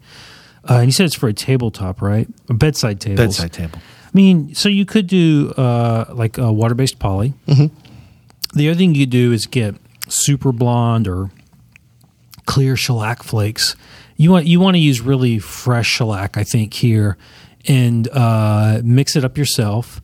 Uh, 0.69 0.75
and 0.75 0.85
you 0.87 0.91
said 0.91 1.05
it's 1.05 1.15
for 1.15 1.27
a 1.29 1.33
tabletop, 1.33 2.01
right? 2.01 2.27
A 2.49 2.53
bedside 2.53 2.99
table. 3.01 3.17
bedside 3.17 3.51
table. 3.53 3.79
I 3.79 4.09
mean, 4.13 4.53
so 4.55 4.69
you 4.69 4.85
could 4.85 5.07
do 5.07 5.51
uh, 5.57 6.05
like 6.13 6.37
a 6.37 6.51
water-based 6.51 6.99
poly. 6.99 7.33
The 7.47 8.69
other 8.69 8.77
thing 8.77 8.95
you 8.95 9.03
could 9.05 9.09
do 9.11 9.31
is 9.31 9.45
get 9.45 9.75
super 10.07 10.51
blonde 10.51 11.07
or 11.07 11.29
clear 12.49 12.75
shellac 12.75 13.23
flakes. 13.23 13.75
You 14.17 14.31
want 14.31 14.45
you 14.47 14.59
want 14.59 14.75
to 14.75 14.79
use 14.79 14.99
really 15.01 15.39
fresh 15.39 15.87
shellac, 15.87 16.35
I 16.37 16.43
think 16.43 16.73
here, 16.73 17.17
and 17.67 18.07
uh, 18.11 18.81
mix 18.83 19.15
it 19.15 19.23
up 19.23 19.37
yourself. 19.37 20.01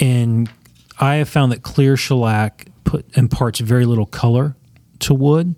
And 0.00 0.50
I 0.98 1.16
have 1.16 1.28
found 1.28 1.52
that 1.52 1.62
clear 1.62 1.96
shellac 1.96 2.66
put 2.84 3.04
imparts 3.16 3.60
very 3.60 3.84
little 3.84 4.06
color 4.06 4.56
to 5.00 5.14
wood. 5.14 5.54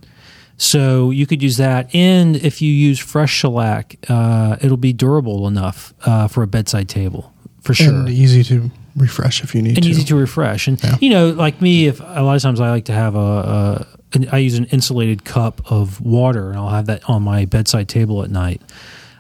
So 0.58 1.10
you 1.10 1.26
could 1.26 1.42
use 1.42 1.56
that, 1.58 1.94
and 1.94 2.34
if 2.36 2.62
you 2.62 2.72
use 2.72 2.98
fresh 2.98 3.30
shellac, 3.32 3.96
uh, 4.08 4.56
it'll 4.62 4.78
be 4.78 4.92
durable 4.94 5.46
enough 5.46 5.92
uh, 6.06 6.28
for 6.28 6.42
a 6.42 6.46
bedside 6.46 6.88
table 6.88 7.32
for 7.60 7.74
sure 7.74 7.92
And 7.92 8.08
easy 8.08 8.42
to 8.44 8.70
refresh 8.96 9.42
if 9.44 9.54
you 9.54 9.60
need 9.60 9.76
and 9.76 9.84
to. 9.84 9.90
easy 9.90 10.04
to 10.04 10.16
refresh. 10.16 10.66
And 10.68 10.82
Yeah. 10.82 10.96
you 11.00 11.10
know, 11.10 11.30
like 11.30 11.60
me, 11.60 11.86
if 11.88 12.00
a 12.00 12.22
lot 12.22 12.36
of 12.36 12.42
times 12.42 12.58
I 12.60 12.70
like 12.70 12.86
to 12.86 12.92
have 12.94 13.14
a, 13.16 13.18
a 13.18 13.86
I 14.32 14.38
use 14.38 14.54
an 14.56 14.64
insulated 14.66 15.24
cup 15.24 15.60
of 15.70 16.00
water, 16.00 16.50
and 16.50 16.58
I'll 16.58 16.68
have 16.70 16.86
that 16.86 17.08
on 17.08 17.22
my 17.22 17.44
bedside 17.44 17.88
table 17.88 18.22
at 18.22 18.30
night. 18.30 18.60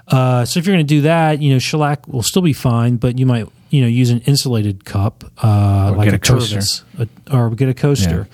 Uh, 0.08 0.44
so 0.44 0.58
if 0.60 0.66
you're 0.66 0.74
going 0.76 0.86
to 0.86 0.94
do 0.94 1.00
that, 1.02 1.42
you 1.42 1.52
know, 1.52 1.58
shellac 1.58 2.06
will 2.06 2.22
still 2.22 2.42
be 2.42 2.52
fine, 2.52 2.96
but 2.96 3.18
you 3.18 3.26
might 3.26 3.48
you 3.70 3.80
know 3.82 3.88
use 3.88 4.10
an 4.10 4.20
insulated 4.20 4.84
cup, 4.84 5.24
uh, 5.42 5.90
Or 5.92 5.96
like 5.96 6.10
get 6.10 6.12
a, 6.14 6.16
a 6.16 6.18
coaster. 6.36 6.58
Tervis, 6.58 6.82
a, 7.28 7.36
or 7.36 7.50
get 7.50 7.68
a 7.68 7.74
coaster. 7.74 8.28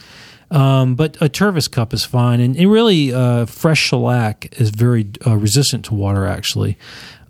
Um, 0.50 0.96
but 0.96 1.16
a 1.22 1.30
Tervis 1.30 1.70
cup 1.70 1.94
is 1.94 2.04
fine, 2.04 2.38
and, 2.40 2.54
and 2.56 2.70
really, 2.70 3.10
uh, 3.14 3.46
fresh 3.46 3.78
shellac 3.80 4.60
is 4.60 4.68
very 4.68 5.06
uh, 5.26 5.34
resistant 5.36 5.86
to 5.86 5.94
water. 5.94 6.26
Actually, 6.26 6.76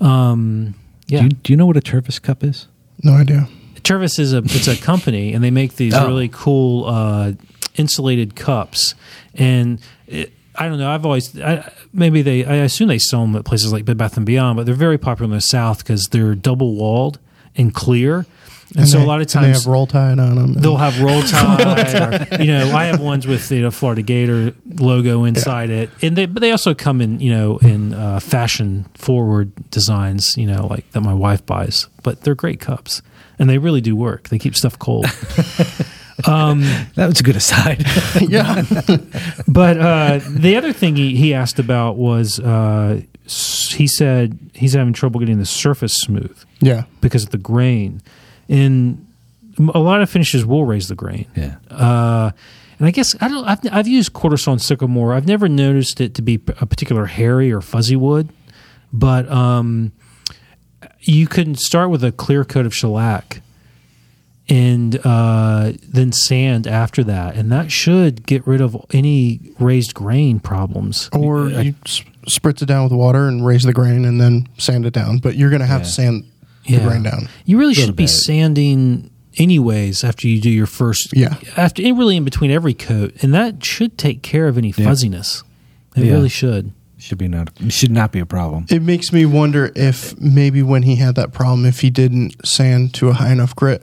um, 0.00 0.74
yeah. 1.06 1.20
Do 1.20 1.24
you, 1.26 1.30
do 1.30 1.52
you 1.52 1.56
know 1.56 1.66
what 1.66 1.76
a 1.76 1.80
Tervis 1.80 2.20
cup 2.20 2.42
is? 2.42 2.66
no 3.04 3.12
idea. 3.14 3.48
Tervis 3.82 4.18
is 4.20 4.32
a 4.32 4.38
it's 4.38 4.68
a 4.68 4.76
company, 4.76 5.32
and 5.34 5.42
they 5.42 5.50
make 5.52 5.76
these 5.76 5.94
Oh. 5.96 6.06
really 6.08 6.28
cool 6.32 6.84
uh, 6.86 7.32
insulated 7.76 8.34
cups. 8.36 8.94
And 9.34 9.80
it, 10.06 10.32
I 10.54 10.68
don't 10.68 10.78
know. 10.78 10.90
I've 10.90 11.06
always 11.06 11.38
I, 11.40 11.72
maybe 11.92 12.20
they 12.22 12.44
I 12.44 12.56
assume 12.56 12.88
they 12.88 12.98
sell 12.98 13.22
them 13.22 13.34
at 13.36 13.44
places 13.44 13.72
like 13.72 13.84
Bed 13.84 13.96
Bath 13.96 14.16
and 14.16 14.26
Beyond, 14.26 14.56
but 14.56 14.66
they're 14.66 14.74
very 14.74 14.98
popular 14.98 15.24
in 15.24 15.30
the 15.36 15.40
South 15.40 15.78
because 15.78 16.08
they're 16.10 16.34
double 16.34 16.74
walled 16.74 17.18
and 17.56 17.74
clear. 17.74 18.26
And, 18.74 18.88
so 18.88 18.96
they- 18.98 19.04
a 19.04 19.06
lot 19.06 19.20
of 19.20 19.26
times 19.26 19.46
they 19.46 19.52
have 19.52 19.66
roll 19.66 19.86
tide 19.86 20.18
on 20.18 20.34
them. 20.34 20.54
they'll 20.54 20.78
have 20.78 20.98
roll 21.02 21.20
tide. 21.28 22.32
or, 22.32 22.42
you 22.42 22.46
know, 22.52 22.74
I 22.74 22.84
have 22.84 23.00
ones 23.00 23.26
with 23.26 23.46
the 23.50 23.70
Florida 23.70 24.00
Gator 24.00 24.54
logo 24.76 25.24
inside 25.24 25.68
it, 25.68 25.90
and 26.00 26.16
they 26.16 26.24
but 26.24 26.40
they 26.40 26.50
also 26.52 26.72
come 26.74 27.00
in 27.02 27.20
you 27.20 27.30
know 27.32 27.58
in 27.58 27.92
uh, 27.92 28.18
fashion 28.20 28.86
forward 28.94 29.52
designs. 29.70 30.36
You 30.38 30.46
know, 30.46 30.66
like 30.68 30.90
that 30.92 31.02
my 31.02 31.12
wife 31.14 31.44
buys, 31.44 31.86
but 32.02 32.22
they're 32.22 32.34
great 32.34 32.60
cups, 32.60 33.02
and 33.38 33.48
they 33.50 33.58
really 33.58 33.82
do 33.82 33.94
work. 33.94 34.28
They 34.30 34.38
keep 34.38 34.56
stuff 34.56 34.78
cold. 34.78 35.04
That 36.24 37.06
was 37.08 37.20
a 37.20 37.22
good 37.22 37.36
aside. 37.36 37.84
yeah. 38.20 38.62
But 39.48 39.78
uh, 39.78 40.20
the 40.28 40.56
other 40.56 40.72
thing 40.72 40.96
he, 40.96 41.16
he 41.16 41.34
asked 41.34 41.58
about 41.58 41.96
was 41.96 42.38
uh, 42.40 43.00
he 43.26 43.86
said 43.86 44.38
he's 44.54 44.72
having 44.74 44.92
trouble 44.92 45.20
getting 45.20 45.38
the 45.38 45.46
surface 45.46 45.94
smooth 45.94 46.36
Yeah. 46.60 46.84
because 47.00 47.24
of 47.24 47.30
the 47.30 47.38
grain. 47.38 48.02
And 48.48 49.06
a 49.74 49.78
lot 49.78 50.00
of 50.02 50.08
finishes 50.10 50.44
will 50.46 50.64
raise 50.64 50.88
the 50.88 50.94
grain. 50.94 51.26
yeah. 51.36 51.56
Uh, 51.70 52.30
and 52.78 52.88
I 52.88 52.90
guess 52.90 53.14
I 53.20 53.28
don't. 53.28 53.44
I've, 53.46 53.60
I've 53.72 53.86
used 53.88 54.12
quartersawn 54.12 54.58
sycamore. 54.58 55.14
I've 55.14 55.26
never 55.26 55.48
noticed 55.48 56.00
it 56.00 56.14
to 56.16 56.22
be 56.22 56.34
a 56.34 56.66
particular 56.66 57.06
hairy 57.06 57.52
or 57.52 57.60
fuzzy 57.60 57.94
wood, 57.94 58.28
but 58.92 59.30
um, 59.30 59.92
you 61.02 61.28
can 61.28 61.54
start 61.54 61.90
with 61.90 62.02
a 62.02 62.10
clear 62.10 62.44
coat 62.44 62.66
of 62.66 62.74
shellac 62.74 63.40
and 64.94 65.06
uh, 65.06 65.72
then 65.88 66.12
sand 66.12 66.66
after 66.66 67.04
that, 67.04 67.36
and 67.36 67.50
that 67.52 67.70
should 67.70 68.26
get 68.26 68.46
rid 68.46 68.60
of 68.60 68.76
any 68.92 69.40
raised 69.58 69.94
grain 69.94 70.40
problems. 70.40 71.08
Or 71.12 71.48
you 71.48 71.74
s- 71.86 72.02
spritz 72.26 72.62
it 72.62 72.66
down 72.66 72.84
with 72.84 72.92
water 72.92 73.28
and 73.28 73.44
raise 73.44 73.62
the 73.64 73.72
grain 73.72 74.04
and 74.04 74.20
then 74.20 74.48
sand 74.58 74.86
it 74.86 74.92
down. 74.92 75.18
But 75.18 75.36
you're 75.36 75.50
going 75.50 75.60
to 75.60 75.66
have 75.66 75.82
to 75.82 75.88
sand 75.88 76.24
the 76.66 76.74
Yeah. 76.74 76.84
grain 76.86 77.02
down. 77.02 77.28
You 77.44 77.58
really 77.58 77.74
should 77.74 77.96
be 77.96 78.06
sanding 78.06 79.10
anyways 79.38 80.04
after 80.04 80.28
you 80.28 80.40
do 80.40 80.50
your 80.50 80.66
first. 80.66 81.16
Yeah. 81.16 81.36
After 81.56 81.82
really 81.82 82.16
in 82.16 82.24
between 82.24 82.50
every 82.50 82.74
coat, 82.74 83.14
and 83.22 83.32
that 83.34 83.64
should 83.64 83.98
take 83.98 84.22
care 84.22 84.46
of 84.48 84.58
any 84.58 84.72
fuzziness. 84.72 85.42
It 85.96 86.04
Yeah. 86.04 86.12
really 86.12 86.28
should. 86.28 86.72
Should 86.98 87.18
be 87.18 87.26
not 87.26 87.50
should 87.68 87.90
not 87.90 88.12
be 88.12 88.20
a 88.20 88.26
problem. 88.26 88.66
It 88.70 88.80
makes 88.80 89.12
me 89.12 89.26
wonder 89.26 89.72
if 89.74 90.16
maybe 90.20 90.62
when 90.62 90.84
he 90.84 90.96
had 90.96 91.16
that 91.16 91.32
problem, 91.32 91.66
if 91.66 91.80
he 91.80 91.90
didn't 91.90 92.46
sand 92.46 92.94
to 92.94 93.08
a 93.08 93.12
high 93.14 93.32
enough 93.32 93.56
grit 93.56 93.82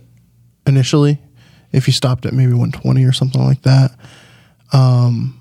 initially, 0.70 1.20
if 1.72 1.88
you 1.88 1.94
stopped 1.94 2.26
at 2.26 2.34
maybe 2.34 2.54
120 2.54 3.04
or 3.04 3.12
something 3.12 3.44
like 3.44 3.62
that. 3.64 3.92
Um, 4.72 5.36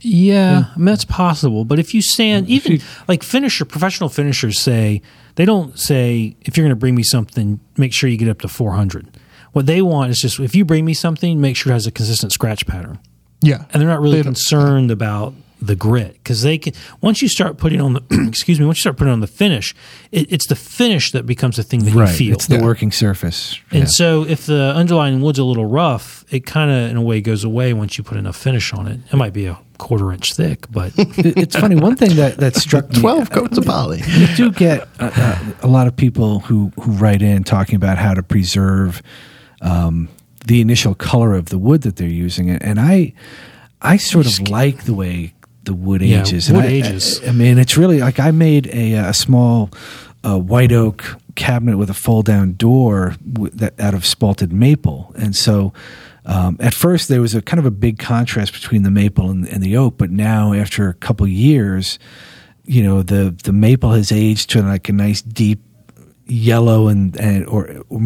yeah, 0.00 0.64
I 0.74 0.78
mean, 0.78 0.86
that's 0.86 1.04
possible. 1.04 1.64
But 1.64 1.78
if 1.78 1.94
you 1.94 2.02
sand, 2.02 2.48
even 2.48 2.80
like 3.08 3.22
finisher, 3.22 3.64
professional 3.64 4.08
finishers 4.08 4.60
say 4.60 5.02
they 5.36 5.44
don't 5.44 5.78
say 5.78 6.36
if 6.40 6.56
you're 6.56 6.64
going 6.64 6.74
to 6.74 6.80
bring 6.80 6.94
me 6.94 7.02
something, 7.02 7.60
make 7.76 7.92
sure 7.92 8.10
you 8.10 8.16
get 8.16 8.28
up 8.28 8.40
to 8.40 8.48
400. 8.48 9.06
What 9.52 9.66
they 9.66 9.82
want 9.82 10.10
is 10.10 10.18
just 10.18 10.40
if 10.40 10.54
you 10.54 10.64
bring 10.64 10.84
me 10.84 10.94
something, 10.94 11.40
make 11.40 11.56
sure 11.56 11.72
it 11.72 11.74
has 11.74 11.86
a 11.86 11.92
consistent 11.92 12.32
scratch 12.32 12.66
pattern. 12.66 12.98
Yeah. 13.42 13.64
and 13.72 13.80
they're 13.80 13.88
not 13.88 14.00
really 14.00 14.22
concerned 14.22 14.90
about 14.92 15.34
the 15.66 15.76
grit 15.76 16.14
because 16.14 16.42
they 16.42 16.58
can 16.58 16.72
once 17.00 17.22
you 17.22 17.28
start 17.28 17.56
putting 17.56 17.80
on 17.80 17.92
the 17.94 18.02
excuse 18.28 18.58
me 18.58 18.66
once 18.66 18.78
you 18.78 18.82
start 18.82 18.96
putting 18.96 19.12
on 19.12 19.20
the 19.20 19.26
finish 19.26 19.74
it, 20.10 20.30
it's 20.32 20.46
the 20.48 20.56
finish 20.56 21.12
that 21.12 21.24
becomes 21.26 21.56
the 21.56 21.62
thing 21.62 21.84
that 21.84 21.92
you 21.92 22.06
feel 22.08 22.34
It's 22.34 22.46
the 22.46 22.56
Yeah. 22.56 22.62
working 22.62 22.90
surface. 22.92 23.58
and 23.70 23.80
Yeah. 23.82 23.86
so 23.86 24.24
if 24.26 24.46
the 24.46 24.72
underlying 24.74 25.20
wood's 25.22 25.38
a 25.38 25.44
little 25.44 25.66
rough 25.66 26.24
it 26.30 26.44
kind 26.46 26.70
of 26.70 26.90
in 26.90 26.96
a 26.96 27.02
way 27.02 27.20
goes 27.20 27.44
away 27.44 27.72
once 27.72 27.96
you 27.96 28.04
put 28.04 28.18
enough 28.18 28.36
finish 28.36 28.72
on 28.72 28.86
it 28.88 29.00
it 29.12 29.16
might 29.16 29.32
be 29.32 29.46
a 29.46 29.58
quarter 29.78 30.12
inch 30.12 30.34
thick 30.34 30.66
but 30.70 30.92
it's 30.96 31.56
funny. 31.56 31.74
One 31.76 31.96
thing 31.96 32.16
that, 32.16 32.36
that 32.38 32.54
struck 32.56 32.88
me 32.90 33.00
12 33.00 33.30
coats 33.30 33.58
of 33.58 33.64
poly. 33.66 34.00
you 34.08 34.26
do 34.36 34.50
get 34.52 34.82
uh, 35.00 35.10
uh, 35.14 35.38
a 35.62 35.66
lot 35.68 35.86
of 35.86 35.96
people 35.96 36.40
who, 36.40 36.72
who 36.80 36.92
write 36.92 37.20
in 37.22 37.42
talking 37.44 37.74
about 37.76 37.98
how 37.98 38.14
to 38.14 38.22
preserve 38.22 39.02
um, 39.60 40.08
the 40.46 40.60
initial 40.60 40.94
color 40.94 41.34
of 41.34 41.46
the 41.46 41.58
wood 41.58 41.82
that 41.82 41.96
they're 41.96 42.08
using, 42.08 42.50
and 42.50 42.80
I 42.80 43.12
I 43.80 43.96
sort 43.96 44.26
of 44.26 44.48
like 44.48 44.84
the 44.84 44.94
way 44.94 45.34
the 45.64 45.74
wood 45.74 46.02
Yeah, 46.02 46.22
ages. 46.22 46.48
And 46.48 46.56
wood 46.56 46.66
I- 46.66 46.70
ages. 46.70 47.20
I, 47.22 47.28
I 47.28 47.32
mean, 47.32 47.58
it's 47.58 47.76
really 47.76 48.00
like 48.00 48.18
I 48.20 48.30
made 48.30 48.66
a, 48.68 48.94
a 48.94 49.14
small 49.14 49.70
uh, 50.24 50.38
white 50.38 50.72
oak 50.72 51.16
cabinet 51.34 51.76
with 51.78 51.90
a 51.90 51.94
fold 51.94 52.26
down 52.26 52.54
door 52.54 53.16
with, 53.32 53.58
that, 53.58 53.78
out 53.80 53.94
of 53.94 54.02
spalted 54.02 54.52
maple, 54.52 55.12
and 55.16 55.34
so. 55.36 55.72
Um, 56.24 56.56
at 56.60 56.72
first, 56.72 57.08
there 57.08 57.20
was 57.20 57.34
a 57.34 57.42
kind 57.42 57.58
of 57.58 57.66
a 57.66 57.70
big 57.72 57.98
contrast 57.98 58.52
between 58.52 58.84
the 58.84 58.92
maple 58.92 59.28
and, 59.28 59.44
and 59.48 59.60
the 59.60 59.76
oak, 59.76 59.98
but 59.98 60.12
now, 60.12 60.52
after 60.52 60.88
a 60.88 60.94
couple 60.94 61.26
years, 61.26 61.98
you 62.64 62.80
know 62.84 63.02
the 63.02 63.34
the 63.42 63.52
maple 63.52 63.90
has 63.90 64.12
aged 64.12 64.48
to 64.50 64.62
like 64.62 64.88
a 64.88 64.92
nice 64.92 65.20
deep 65.20 65.60
yellow 66.26 66.86
and 66.86 67.16
and 67.18 67.44
or, 67.46 67.82
or 67.88 68.00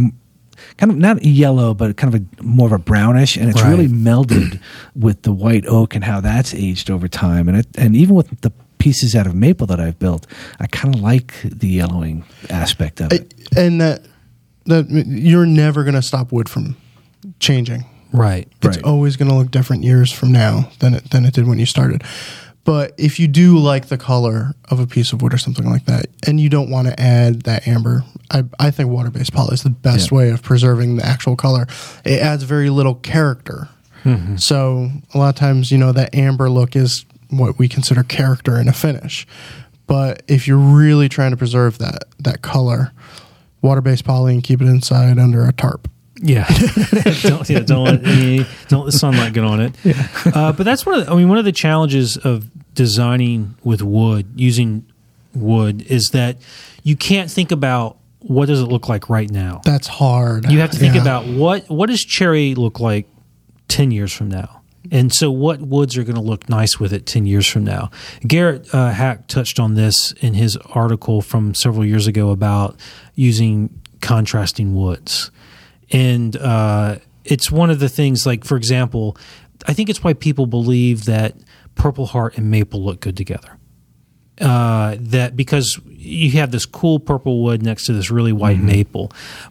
kind 0.78 0.90
of 0.92 0.98
not 0.98 1.24
yellow, 1.24 1.74
but 1.74 1.96
kind 1.96 2.14
of 2.14 2.20
a 2.20 2.42
more 2.42 2.66
of 2.66 2.72
a 2.72 2.78
brownish, 2.78 3.36
and 3.36 3.48
it's 3.50 3.60
Right. 3.62 3.70
really 3.70 3.88
melded 4.08 4.58
with 4.94 5.22
the 5.22 5.32
white 5.32 5.66
oak 5.66 5.94
and 5.94 6.04
how 6.04 6.20
that's 6.20 6.54
aged 6.54 6.90
over 6.90 7.08
time. 7.08 7.48
And 7.48 7.58
it, 7.58 7.66
and 7.76 7.94
even 7.96 8.14
with 8.14 8.40
the 8.40 8.50
pieces 8.78 9.14
out 9.16 9.26
of 9.26 9.34
maple 9.34 9.66
that 9.68 9.80
I've 9.80 9.98
built, 9.98 10.26
I 10.60 10.66
kind 10.66 10.94
of 10.94 11.00
like 11.00 11.34
the 11.44 11.68
yellowing 11.68 12.24
aspect 12.50 13.00
of 13.00 13.12
it. 13.12 13.32
and 13.56 13.80
that 13.80 14.02
that 14.66 14.88
you're 14.90 15.46
never 15.46 15.84
going 15.84 15.94
to 15.94 16.02
stop 16.02 16.32
wood 16.32 16.48
from 16.48 16.76
changing. 17.40 17.84
Right. 18.12 18.48
It's 18.62 18.76
Right. 18.78 18.84
always 18.84 19.16
going 19.16 19.28
to 19.30 19.34
look 19.36 19.50
different 19.50 19.84
years 19.84 20.10
from 20.12 20.32
now 20.32 20.70
than 20.80 20.94
it 20.94 21.10
than 21.10 21.24
it 21.24 21.34
did 21.34 21.46
when 21.46 21.58
you 21.58 21.66
started. 21.66 22.02
But 22.66 22.92
if 22.98 23.18
you 23.18 23.28
do 23.28 23.56
like 23.58 23.86
the 23.86 23.96
color 23.96 24.52
of 24.70 24.80
a 24.80 24.86
piece 24.86 25.12
of 25.12 25.22
wood 25.22 25.32
or 25.32 25.38
something 25.38 25.64
like 25.64 25.86
that, 25.86 26.06
and 26.26 26.38
you 26.40 26.48
don't 26.50 26.68
want 26.68 26.88
to 26.88 27.00
add 27.00 27.42
that 27.42 27.66
amber, 27.66 28.04
I, 28.30 28.42
I 28.58 28.70
think 28.70 28.90
water 28.90 29.10
based 29.10 29.32
poly 29.32 29.54
is 29.54 29.62
the 29.62 29.70
best 29.70 30.10
Yeah. 30.10 30.18
way 30.18 30.30
of 30.30 30.42
preserving 30.42 30.96
the 30.96 31.06
actual 31.06 31.36
color. 31.36 31.66
It 32.04 32.20
adds 32.20 32.42
very 32.42 32.68
little 32.68 32.96
character. 32.96 33.68
Mm-hmm. 34.04 34.36
So 34.36 34.90
a 35.14 35.18
lot 35.18 35.28
of 35.30 35.36
times, 35.36 35.70
you 35.70 35.78
know, 35.78 35.92
that 35.92 36.14
amber 36.14 36.50
look 36.50 36.76
is 36.76 37.04
what 37.30 37.58
we 37.58 37.68
consider 37.68 38.02
character 38.02 38.58
in 38.58 38.68
a 38.68 38.72
finish. 38.72 39.26
But 39.86 40.22
if 40.28 40.48
you're 40.48 40.58
really 40.58 41.08
trying 41.08 41.30
to 41.30 41.36
preserve 41.36 41.78
that 41.78 42.04
that 42.18 42.42
color, 42.42 42.92
water 43.62 43.80
based 43.80 44.04
poly 44.04 44.34
and 44.34 44.42
keep 44.42 44.60
it 44.60 44.66
inside 44.66 45.18
under 45.18 45.44
a 45.46 45.52
tarp. 45.52 45.88
Yeah, 46.22 46.46
don't, 47.22 47.48
yeah, 47.50 47.58
don't 47.60 47.84
let 47.84 48.06
any, 48.06 48.46
don't 48.68 48.84
let 48.84 48.92
the 48.92 48.98
sunlight 48.98 49.32
get 49.34 49.44
on 49.44 49.60
it. 49.60 49.74
Uh, 50.34 50.52
but 50.52 50.64
that's 50.64 50.86
one 50.86 50.98
of 51.00 51.06
the, 51.06 51.12
I 51.12 51.16
mean 51.16 51.28
one 51.28 51.36
of 51.38 51.44
the 51.44 51.52
challenges 51.52 52.16
of 52.16 52.48
designing 52.74 53.54
with 53.64 53.82
wood 53.82 54.26
using 54.34 54.86
wood 55.34 55.82
is 55.82 56.08
that 56.14 56.38
you 56.82 56.96
can't 56.96 57.30
think 57.30 57.52
about 57.52 57.98
what 58.20 58.46
does 58.46 58.60
it 58.60 58.66
look 58.66 58.88
like 58.88 59.10
right 59.10 59.30
now. 59.30 59.60
That's 59.64 59.86
hard. 59.86 60.50
You 60.50 60.60
have 60.60 60.70
to 60.70 60.78
think 60.78 60.94
Yeah. 60.94 61.02
about 61.02 61.26
what 61.26 61.68
what 61.68 61.88
does 61.90 62.02
cherry 62.02 62.54
look 62.54 62.80
like 62.80 63.06
ten 63.68 63.90
years 63.90 64.10
from 64.12 64.28
now, 64.30 64.62
and 64.90 65.12
so 65.14 65.30
what 65.30 65.60
woods 65.60 65.98
are 65.98 66.02
going 66.04 66.16
to 66.16 66.22
look 66.22 66.48
nice 66.48 66.80
with 66.80 66.92
it 66.94 67.04
ten 67.04 67.26
years 67.26 67.46
from 67.46 67.64
now. 67.64 67.90
Garrett 68.26 68.72
uh, 68.74 68.90
Hack 68.90 69.26
touched 69.26 69.60
on 69.60 69.74
this 69.74 70.12
in 70.20 70.32
his 70.34 70.56
article 70.70 71.20
from 71.20 71.54
several 71.54 71.84
years 71.84 72.06
ago 72.06 72.30
about 72.30 72.76
using 73.14 73.68
contrasting 74.00 74.74
woods, 74.74 75.30
and 75.90 76.36
uh, 76.36 76.96
it's 77.24 77.50
one 77.50 77.70
of 77.70 77.78
the 77.78 77.88
things. 77.88 78.26
Like 78.26 78.44
for 78.44 78.56
example, 78.56 79.16
I 79.66 79.72
think 79.72 79.88
it's 79.88 80.02
why 80.04 80.12
people 80.14 80.46
believe 80.46 81.04
that 81.06 81.34
Purple 81.74 82.06
Heart 82.06 82.36
and 82.38 82.50
Maple 82.50 82.82
look 82.84 83.00
good 83.00 83.16
together 83.16 83.58
uh, 84.40 84.96
that 85.00 85.36
because 85.36 85.78
you 85.88 86.30
have 86.32 86.50
this 86.50 86.66
cool 86.66 86.98
purple 87.00 87.42
wood 87.42 87.62
next 87.62 87.86
to 87.86 87.92
this 87.92 88.10
really 88.10 88.32
white 88.32 88.58
maple, 88.58 89.10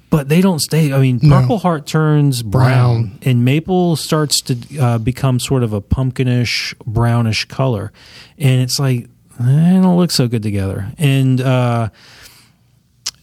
but 0.10 0.30
they 0.30 0.42
don't 0.42 0.60
stay. 0.60 0.94
I 0.94 1.00
mean, 1.00 1.20
No. 1.24 1.42
purple 1.42 1.58
heart 1.60 1.86
turns 1.88 2.44
brown, 2.44 3.02
Brown. 3.08 3.20
and 3.24 3.44
maple 3.46 3.96
starts 3.96 4.42
to 4.42 4.78
uh, 4.80 4.98
become 5.00 5.40
sort 5.40 5.64
of 5.64 5.74
a 5.74 5.82
pumpkinish 5.82 6.76
brownish 6.86 7.46
color, 7.46 7.92
and 8.38 8.62
it's 8.62 8.80
like 8.80 9.08
they 9.40 9.80
don't 9.82 9.98
look 9.98 10.12
so 10.12 10.28
good 10.28 10.44
together. 10.44 10.92
And 10.98 11.42
uh, 11.42 11.90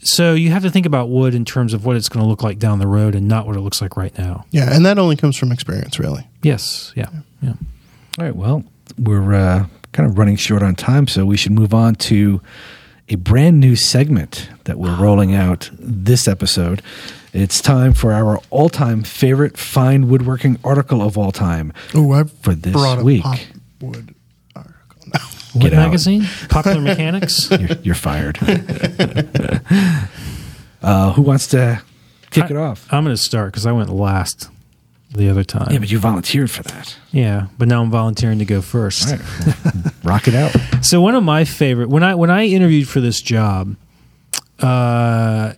so 0.03 0.35
you 0.35 0.51
have 0.51 0.63
to 0.63 0.71
think 0.71 0.87
about 0.87 1.09
wood 1.09 1.35
in 1.35 1.45
terms 1.45 1.73
of 1.75 1.85
what 1.85 1.97
it's 1.97 2.09
going 2.09 2.23
to 2.25 2.29
look 2.29 2.43
like 2.43 2.59
down 2.59 2.79
the 2.79 2.87
road, 2.87 3.15
and 3.15 3.29
not 3.29 3.47
what 3.47 3.57
it 3.57 3.61
looks 3.61 3.81
like 3.81 3.97
right 3.97 4.17
now. 4.19 4.45
Yeah, 4.51 4.75
and 4.75 4.85
that 4.87 4.99
only 4.99 5.17
comes 5.17 5.37
from 5.37 5.53
experience, 5.53 5.99
really. 5.99 6.27
Yes, 6.43 6.93
yeah, 6.97 7.09
yeah. 7.41 7.55
All 8.19 8.25
right. 8.25 8.35
Well, 8.37 8.65
we're 8.99 9.35
uh, 9.35 9.67
kind 9.93 10.09
of 10.09 10.19
running 10.19 10.37
short 10.37 10.63
on 10.63 10.75
time, 10.75 11.07
so 11.07 11.25
we 11.25 11.37
should 11.37 11.53
move 11.53 11.73
on 11.73 11.95
to 11.97 12.41
a 13.09 13.15
brand 13.17 13.61
new 13.61 13.77
segment 13.77 14.49
that 14.65 14.79
we're 14.79 14.97
rolling 14.97 15.35
out 15.35 15.71
this 15.79 16.27
episode. 16.29 16.83
It's 17.33 17.61
time 17.63 17.95
for 17.95 18.13
our 18.13 18.39
all 18.51 18.69
time 18.69 19.03
favorite 19.03 19.57
fine 19.57 20.09
woodworking 20.09 20.59
article 20.65 21.01
of 21.01 21.17
all 21.17 21.33
time. 21.33 21.73
Oh, 21.95 22.13
I 22.13 22.25
For 22.25 22.55
this 22.55 22.73
brought 22.73 22.99
a 22.99 23.05
week. 23.05 23.23
pop 23.23 23.39
wood 23.81 23.95
article 23.97 24.22
Get 25.59 25.75
out. 25.75 25.87
magazine, 25.87 26.27
Popular 26.49 26.81
Mechanics. 26.81 27.51
You're, 27.61 27.77
you're 27.83 27.95
fired. 27.95 28.39
uh, 30.83 31.13
who 31.13 31.23
wants 31.23 31.49
to 31.49 31.83
kick 32.31 32.51
it 32.51 32.57
off? 32.57 32.87
I'm 32.91 33.05
going 33.05 33.15
to 33.15 33.23
start 33.23 33.53
because 33.53 33.67
I 33.67 33.73
went 33.73 33.91
last 33.91 34.49
the 35.11 35.29
other 35.29 35.45
time. 35.45 35.69
Yeah, 35.71 35.79
but 35.79 35.91
you 35.91 35.99
volunteered 35.99 36.51
for 36.51 36.63
that. 36.63 36.97
Yeah, 37.11 37.49
but 37.59 37.69
now 37.69 37.83
I'm 37.83 37.91
volunteering 37.91 38.39
to 38.39 38.47
go 38.47 38.63
first. 38.63 39.11
Right. 39.11 39.21
Rock 40.05 40.27
it 40.29 40.35
out. 40.35 40.57
So 40.81 41.01
one 41.03 41.15
of 41.15 41.23
my 41.23 41.45
favorite 41.45 41.91
when 41.91 42.03
I 42.03 42.15
when 42.15 42.31
I 42.31 42.47
interviewed 42.47 42.89
for 42.89 43.01
this 43.01 43.21
job, 43.21 43.77
uh, 44.61 45.53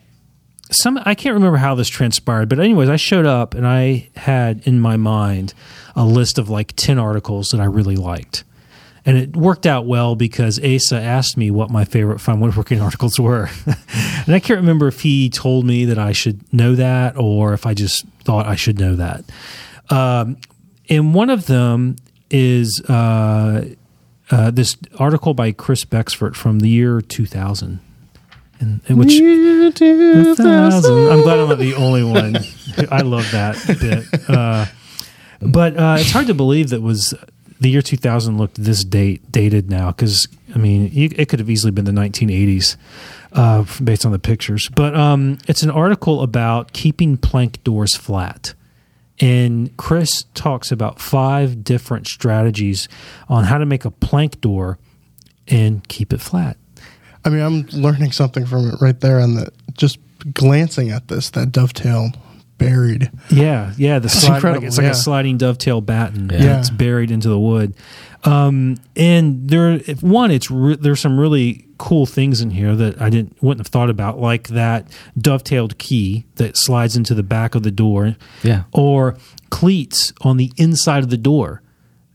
some 0.72 0.98
I 1.04 1.14
can't 1.14 1.34
remember 1.34 1.58
how 1.58 1.74
this 1.74 1.88
transpired, 1.88 2.48
but 2.48 2.58
anyways, 2.58 2.88
I 2.88 2.96
showed 2.96 3.26
up 3.26 3.54
and 3.54 3.66
I 3.66 4.08
had 4.16 4.66
in 4.66 4.80
my 4.80 4.96
mind 4.96 5.54
a 5.94 6.04
list 6.04 6.38
of 6.38 6.50
like 6.50 6.72
ten 6.74 6.98
articles 6.98 7.50
that 7.50 7.60
I 7.60 7.66
really 7.66 7.96
liked. 7.96 8.42
And 9.06 9.18
it 9.18 9.36
worked 9.36 9.66
out 9.66 9.86
well 9.86 10.16
because 10.16 10.58
Asa 10.58 10.98
asked 10.98 11.36
me 11.36 11.50
what 11.50 11.70
my 11.70 11.84
favorite 11.84 12.20
fine 12.20 12.40
woodworking 12.40 12.80
articles 12.82 13.20
were. 13.20 13.50
and 13.66 14.34
I 14.34 14.40
can't 14.40 14.60
remember 14.60 14.88
if 14.88 15.00
he 15.00 15.28
told 15.28 15.66
me 15.66 15.84
that 15.86 15.98
I 15.98 16.12
should 16.12 16.40
know 16.52 16.74
that 16.74 17.16
or 17.18 17.52
if 17.52 17.66
I 17.66 17.74
just 17.74 18.06
thought 18.24 18.46
I 18.46 18.54
should 18.54 18.78
know 18.78 18.96
that. 18.96 19.24
Um, 19.90 20.38
and 20.88 21.14
one 21.14 21.30
of 21.30 21.46
them 21.46 21.96
is 22.30 22.82
uh, 22.88 23.64
uh, 24.30 24.50
this 24.50 24.76
article 24.98 25.34
by 25.34 25.52
Chris 25.52 25.84
Becksvoort 25.84 26.34
from 26.34 26.60
the 26.60 26.68
year 26.68 27.00
2000. 27.00 27.80
In, 28.60 28.80
in 28.86 28.96
which 28.96 29.18
2000. 29.18 30.46
I'm 30.46 31.22
glad 31.22 31.38
I'm 31.38 31.48
not 31.48 31.58
the 31.58 31.74
only 31.74 32.04
one. 32.04 32.36
I 32.90 33.02
love 33.02 33.30
that 33.32 33.56
bit. 33.80 34.28
Uh, 34.30 34.66
but 35.40 35.76
uh, 35.76 35.96
it's 35.98 36.12
hard 36.12 36.28
to 36.28 36.34
believe 36.34 36.70
that 36.70 36.80
was 36.80 37.14
the 37.60 37.70
year 37.70 37.82
2000 37.82 38.36
looked 38.38 38.62
this 38.62 38.84
date 38.84 39.30
dated 39.30 39.70
now 39.70 39.90
because 39.90 40.26
I 40.54 40.58
mean 40.58 40.90
it 40.94 41.28
could 41.28 41.38
have 41.38 41.50
easily 41.50 41.70
been 41.70 41.84
the 41.84 41.92
1980s 41.92 42.76
uh, 43.32 43.64
based 43.82 44.06
on 44.06 44.12
the 44.12 44.18
pictures. 44.18 44.68
But 44.74 44.94
um, 44.94 45.38
it's 45.48 45.62
an 45.62 45.70
article 45.70 46.22
about 46.22 46.72
keeping 46.72 47.16
plank 47.16 47.62
doors 47.64 47.96
flat. 47.96 48.54
And 49.20 49.76
Chris 49.76 50.24
talks 50.34 50.72
about 50.72 51.00
five 51.00 51.62
different 51.62 52.08
strategies 52.08 52.88
on 53.28 53.44
how 53.44 53.58
to 53.58 53.66
make 53.66 53.84
a 53.84 53.90
plank 53.90 54.40
door 54.40 54.78
and 55.46 55.86
keep 55.88 56.12
it 56.12 56.20
flat. 56.20 56.56
I 57.24 57.30
mean, 57.30 57.40
I'm 57.40 57.80
learning 57.80 58.12
something 58.12 58.44
from 58.44 58.70
it 58.70 58.80
right 58.80 58.98
there 58.98 59.20
on 59.20 59.34
the 59.34 59.52
just 59.72 59.98
glancing 60.32 60.90
at 60.90 61.08
this 61.08 61.30
that 61.30 61.52
dovetail 61.52 62.10
buried. 62.58 63.10
Yeah, 63.30 63.72
yeah. 63.76 63.98
The 63.98 64.08
slide, 64.08 64.42
like, 64.42 64.62
it's 64.62 64.76
like 64.76 64.84
yeah. 64.84 64.90
a 64.90 64.94
sliding 64.94 65.38
dovetail 65.38 65.80
batten. 65.80 66.30
Yeah. 66.30 66.42
Yeah. 66.42 66.58
It's 66.60 66.70
buried 66.70 67.10
into 67.10 67.28
the 67.28 67.38
wood. 67.38 67.74
Um, 68.24 68.76
and 68.96 69.48
there, 69.48 69.72
if 69.72 70.02
one, 70.02 70.30
it's 70.30 70.50
re- 70.50 70.76
there's 70.76 71.00
some 71.00 71.20
really 71.20 71.66
cool 71.76 72.06
things 72.06 72.40
in 72.40 72.50
here 72.50 72.74
that 72.74 73.00
I 73.00 73.10
didn't 73.10 73.36
wouldn't 73.42 73.66
have 73.66 73.70
thought 73.70 73.90
about, 73.90 74.18
like 74.18 74.48
that 74.48 74.88
dovetailed 75.18 75.78
key 75.78 76.24
that 76.36 76.56
slides 76.56 76.96
into 76.96 77.14
the 77.14 77.22
back 77.22 77.54
of 77.54 77.62
the 77.62 77.70
door. 77.70 78.16
Yeah. 78.42 78.64
Or 78.72 79.16
cleats 79.50 80.12
on 80.22 80.36
the 80.36 80.52
inside 80.56 81.04
of 81.04 81.10
the 81.10 81.18
door. 81.18 81.60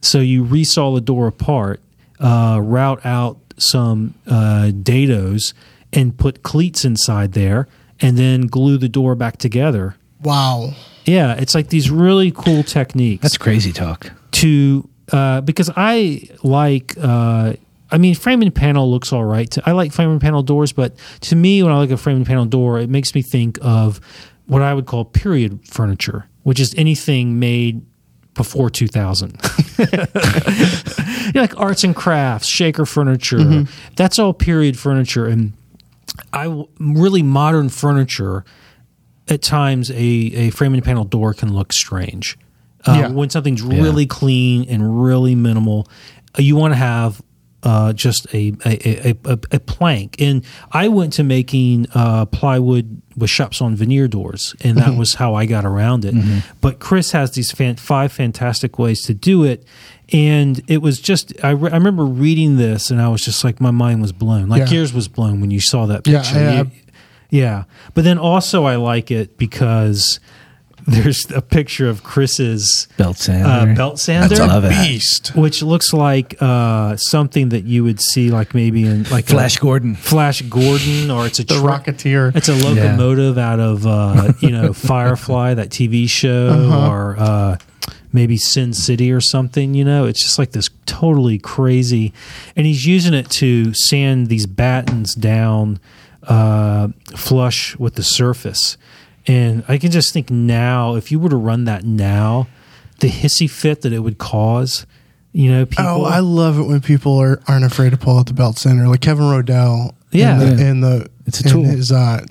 So 0.01 0.19
you 0.19 0.43
resaw 0.43 0.95
the 0.95 1.01
door 1.01 1.27
apart, 1.27 1.81
uh, 2.19 2.59
route 2.61 3.05
out 3.05 3.37
some 3.57 4.15
uh, 4.25 4.71
dados, 4.73 5.53
and 5.91 6.17
put 6.17 6.41
cleats 6.41 6.85
inside 6.85 7.33
there, 7.33 7.67
and 7.99 8.17
then 8.17 8.47
glue 8.47 8.77
the 8.77 8.89
door 8.89 9.13
back 9.13 9.37
together. 9.37 9.95
Wow. 10.21 10.73
Yeah, 11.05 11.35
it's 11.35 11.55
like 11.55 11.69
these 11.69 11.89
really 11.89 12.31
cool 12.31 12.63
techniques 12.63 13.21
That's 13.23 13.37
crazy 13.37 13.71
talk. 13.71 14.11
to 14.31 14.87
uh, 15.11 15.41
because 15.41 15.71
I 15.75 16.29
like. 16.43 16.95
Uh, 17.01 17.53
I 17.91 17.97
mean, 17.97 18.13
frame 18.13 18.43
and 18.43 18.53
panel 18.53 18.91
looks 18.91 19.11
all 19.11 19.23
right. 19.25 19.57
I 19.65 19.71
like 19.71 19.91
frame 19.91 20.11
and 20.11 20.21
panel 20.21 20.43
doors, 20.43 20.71
but 20.71 20.95
to 21.21 21.35
me, 21.35 21.63
when 21.63 21.71
I 21.71 21.79
look 21.79 21.89
at 21.89 21.99
frame 21.99 22.17
and 22.17 22.25
panel 22.25 22.45
door, 22.45 22.77
it 22.79 22.87
makes 22.87 23.15
me 23.15 23.23
think 23.23 23.57
of 23.63 23.99
what 24.45 24.61
I 24.61 24.75
would 24.75 24.85
call 24.85 25.05
period 25.05 25.67
furniture, 25.67 26.27
which 26.43 26.59
is 26.59 26.75
anything 26.77 27.39
made 27.39 27.81
before 28.35 28.69
2000. 28.69 29.39
Like 31.35 31.57
arts 31.59 31.83
and 31.83 31.95
crafts, 31.95 32.47
shaker 32.47 32.85
furniture. 32.85 33.65
That's 33.95 34.17
all 34.19 34.33
period 34.33 34.77
furniture, 34.77 35.27
and 35.27 35.53
I 36.33 36.65
really 36.79 37.21
modern 37.23 37.69
furniture. 37.69 38.45
At 39.29 39.41
times, 39.41 39.91
a, 39.91 39.95
a 39.95 40.49
frame 40.49 40.73
and 40.73 40.83
panel 40.83 41.03
door 41.05 41.33
can 41.33 41.53
look 41.53 41.71
strange. 41.71 42.37
Uh, 42.85 42.95
Yeah. 42.99 43.07
When 43.09 43.29
something's 43.29 43.61
really 43.61 44.05
clean 44.07 44.65
and 44.69 45.03
really 45.03 45.35
minimal, 45.35 45.87
uh, 46.37 46.41
you 46.41 46.55
want 46.55 46.71
to 46.73 46.77
have 46.77 47.21
uh, 47.61 47.91
just 47.91 48.25
a 48.33 48.53
a, 48.65 49.09
a, 49.09 49.17
a 49.25 49.39
a 49.51 49.59
plank. 49.59 50.15
And 50.21 50.43
I 50.71 50.87
went 50.87 51.13
to 51.13 51.23
making 51.23 51.87
uh, 51.93 52.25
plywood 52.27 53.01
with 53.17 53.29
shop-sawn 53.29 53.75
veneer 53.75 54.07
doors, 54.07 54.55
and 54.61 54.77
that 54.77 54.95
was 54.97 55.15
how 55.15 55.35
I 55.35 55.45
got 55.45 55.65
around 55.65 56.05
it. 56.05 56.15
But 56.61 56.79
Chris 56.79 57.11
has 57.11 57.31
these 57.31 57.51
fan- 57.51 57.75
five 57.75 58.13
fantastic 58.13 58.79
ways 58.79 59.01
to 59.07 59.13
do 59.13 59.43
it. 59.43 59.65
And 60.11 60.61
it 60.67 60.81
was 60.81 60.99
just, 60.99 61.33
I, 61.43 61.51
re- 61.51 61.69
I 61.69 61.75
remember 61.75 62.03
reading 62.05 62.57
this 62.57 62.89
and 62.89 62.99
I 62.99 63.09
was 63.09 63.21
just 63.23 63.43
like, 63.43 63.61
my 63.61 63.69
mind 63.69 64.01
was 64.01 64.11
blown. 64.11 64.49
Like 64.49 64.61
Yeah. 64.71 64.77
yours 64.77 64.91
was 64.91 65.07
blown 65.07 65.39
when 65.39 65.51
you 65.51 65.59
saw 65.61 65.85
that 65.85 66.07
Yeah, 66.07 66.21
picture. 66.23 66.37
I- 66.39 66.53
You- 66.53 66.59
I- 66.61 66.71
Yeah, 67.29 67.65
but 67.93 68.03
then 68.03 68.17
also 68.17 68.65
I 68.65 68.75
like 68.77 69.11
it 69.11 69.37
because 69.37 70.19
there's 70.87 71.29
a 71.31 71.41
picture 71.41 71.87
of 71.87 72.01
Chris's 72.03 72.87
Belt 72.97 73.17
uh, 73.17 73.21
sander. 73.21 73.75
belt 73.75 73.99
sander, 73.99 74.27
That's 74.29 74.39
a 74.41 74.47
love 74.47 74.63
it. 74.65 74.69
beast. 74.71 75.35
which 75.35 75.61
looks 75.61 75.93
like 75.93 76.35
uh, 76.41 76.95
something 76.97 77.49
that 77.49 77.65
you 77.65 77.83
would 77.83 78.01
see 78.01 78.31
like 78.31 78.55
maybe 78.55 78.85
in 78.85 79.03
like 79.03 79.25
a- 79.25 79.31
Flash 79.31 79.57
Gordon. 79.57 79.93
Flash 79.95 80.41
Gordon, 80.43 81.11
or 81.11 81.27
it's 81.27 81.37
a 81.39 81.43
The 81.45 81.59
truck. 81.59 81.85
Rocketeer. 81.85 82.35
It's 82.35 82.49
a 82.49 82.55
locomotive 82.55 83.37
out 83.37 83.59
of 83.59 83.85
uh, 83.85 84.33
you 84.39 84.49
know 84.49 84.73
Firefly, 84.73 85.53
that 85.53 85.69
TV 85.69 86.09
show, 86.09 86.71
or 86.89 87.15
uh, 87.19 87.57
maybe 88.11 88.37
Sin 88.37 88.73
City 88.73 89.11
or 89.11 89.21
something. 89.21 89.75
You 89.75 89.85
know, 89.85 90.05
it's 90.05 90.23
just 90.23 90.39
like 90.39 90.51
this 90.53 90.69
totally 90.87 91.37
crazy, 91.37 92.11
and 92.55 92.65
he's 92.65 92.87
using 92.87 93.13
it 93.13 93.29
to 93.31 93.73
sand 93.75 94.27
these 94.27 94.47
battens 94.47 95.13
down 95.13 95.79
uh, 96.29 96.87
flush 97.15 97.75
with 97.77 97.95
the 97.95 98.03
surface. 98.03 98.77
And 99.27 99.63
I 99.67 99.77
can 99.77 99.91
just 99.91 100.13
think 100.13 100.29
now, 100.29 100.95
if 100.95 101.11
you 101.11 101.19
were 101.19 101.29
to 101.29 101.35
run 101.35 101.65
that 101.65 101.83
now, 101.83 102.47
the 102.99 103.09
hissy 103.09 103.49
fit 103.49 103.81
that 103.81 103.91
it 103.93 103.99
would 103.99 104.17
cause. 104.17 104.85
You 105.33 105.51
know, 105.51 105.65
people. 105.65 105.85
Oh, 105.85 106.03
I 106.05 106.19
love 106.19 106.57
it 106.57 106.63
when 106.63 106.81
people 106.81 107.17
are, 107.19 107.39
aren't 107.47 107.65
afraid 107.65 107.91
to 107.91 107.97
pull 107.97 108.17
out 108.17 108.25
the 108.27 108.33
belt 108.33 108.57
sander, 108.57 108.87
like 108.87 109.01
Kevin 109.01 109.29
Rodel. 109.29 109.95
Yeah. 110.11 110.33
in 110.33 110.39
the, 110.39 110.45
Yeah. 110.63 110.69
in 110.71 110.81
the 110.81 111.09
It's 111.27 111.41
a 111.41 111.47
in 111.47 111.53
tool. 111.53 111.63
his 111.65 111.91
uh, 111.91 112.25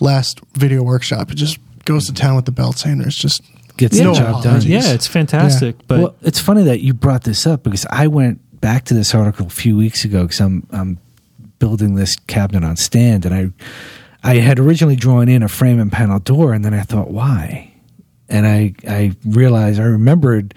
last 0.00 0.40
video 0.54 0.82
workshop, 0.82 1.30
it 1.30 1.34
just 1.36 1.58
goes 1.84 2.06
to 2.06 2.12
town 2.14 2.36
with 2.36 2.44
the 2.44 2.52
belt 2.52 2.78
sander. 2.78 3.06
It's 3.06 3.16
just 3.16 3.42
Gets 3.78 3.98
No 3.98 4.12
the 4.12 4.20
job 4.20 4.42
done. 4.44 4.62
yeah, 4.62 4.92
it's 4.92 5.06
fantastic. 5.06 5.76
But 5.88 5.98
well, 5.98 6.14
it's 6.20 6.38
funny 6.38 6.62
that 6.64 6.80
you 6.82 6.92
brought 6.92 7.24
this 7.24 7.46
up 7.46 7.62
because 7.62 7.86
I 7.90 8.06
went 8.06 8.60
back 8.60 8.84
to 8.84 8.94
this 8.94 9.14
article 9.14 9.46
a 9.46 9.50
few 9.50 9.76
weeks 9.78 10.04
ago 10.04 10.22
because 10.22 10.40
I'm 10.40 10.66
I'm 10.70 10.98
building 11.62 11.94
this 11.94 12.16
cabinet 12.26 12.64
on 12.64 12.74
stand, 12.74 13.24
and 13.24 13.32
I 13.32 14.28
I 14.28 14.38
had 14.38 14.58
originally 14.58 14.96
drawn 14.96 15.28
in 15.28 15.44
a 15.44 15.48
frame 15.48 15.78
and 15.78 15.92
panel 15.92 16.18
door, 16.18 16.52
and 16.52 16.64
then 16.64 16.74
I 16.74 16.82
thought, 16.82 17.12
why? 17.12 17.72
And 18.28 18.48
I 18.48 18.74
I 18.84 19.14
realized 19.24 19.78
I 19.78 19.84
remembered 19.84 20.54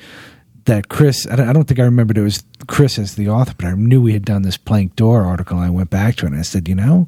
that 0.65 0.89
Chris. 0.89 1.27
I 1.29 1.35
don't, 1.35 1.47
I 1.47 1.53
don't 1.53 1.65
think 1.65 1.79
I 1.79 1.83
remembered 1.83 2.17
it 2.17 2.23
was 2.23 2.43
Chris 2.65 2.97
as 2.97 3.13
the 3.13 3.29
author, 3.29 3.53
but 3.55 3.67
I 3.67 3.73
knew 3.73 4.01
we 4.01 4.13
had 4.13 4.25
done 4.25 4.41
this 4.41 4.57
plank 4.57 4.95
door 4.95 5.21
article. 5.21 5.57
And 5.57 5.67
I 5.67 5.69
went 5.69 5.91
back 5.91 6.15
to 6.15 6.25
it 6.25 6.31
and 6.31 6.39
I 6.39 6.43
said, 6.43 6.67
you 6.67 6.75
know. 6.75 7.07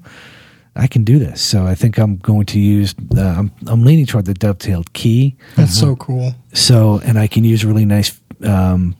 I 0.79 0.85
can 0.85 1.03
do 1.03 1.17
this, 1.17 1.41
so 1.41 1.65
I 1.65 1.73
think 1.73 1.97
I'm 1.97 2.17
going 2.17 2.45
to 2.53 2.59
use. 2.59 2.93
The, 2.93 3.23
I'm 3.23 3.51
I'm 3.65 3.83
leaning 3.83 4.05
toward 4.05 4.25
the 4.25 4.35
dovetailed 4.35 4.93
key. 4.93 5.35
that's 5.55 5.79
so 5.79 5.95
cool. 5.95 6.35
So, 6.53 7.01
and 7.03 7.17
I 7.17 7.25
can 7.25 7.43
use 7.43 7.65
really 7.65 7.83
nice 7.85 8.11
um, 8.43 8.95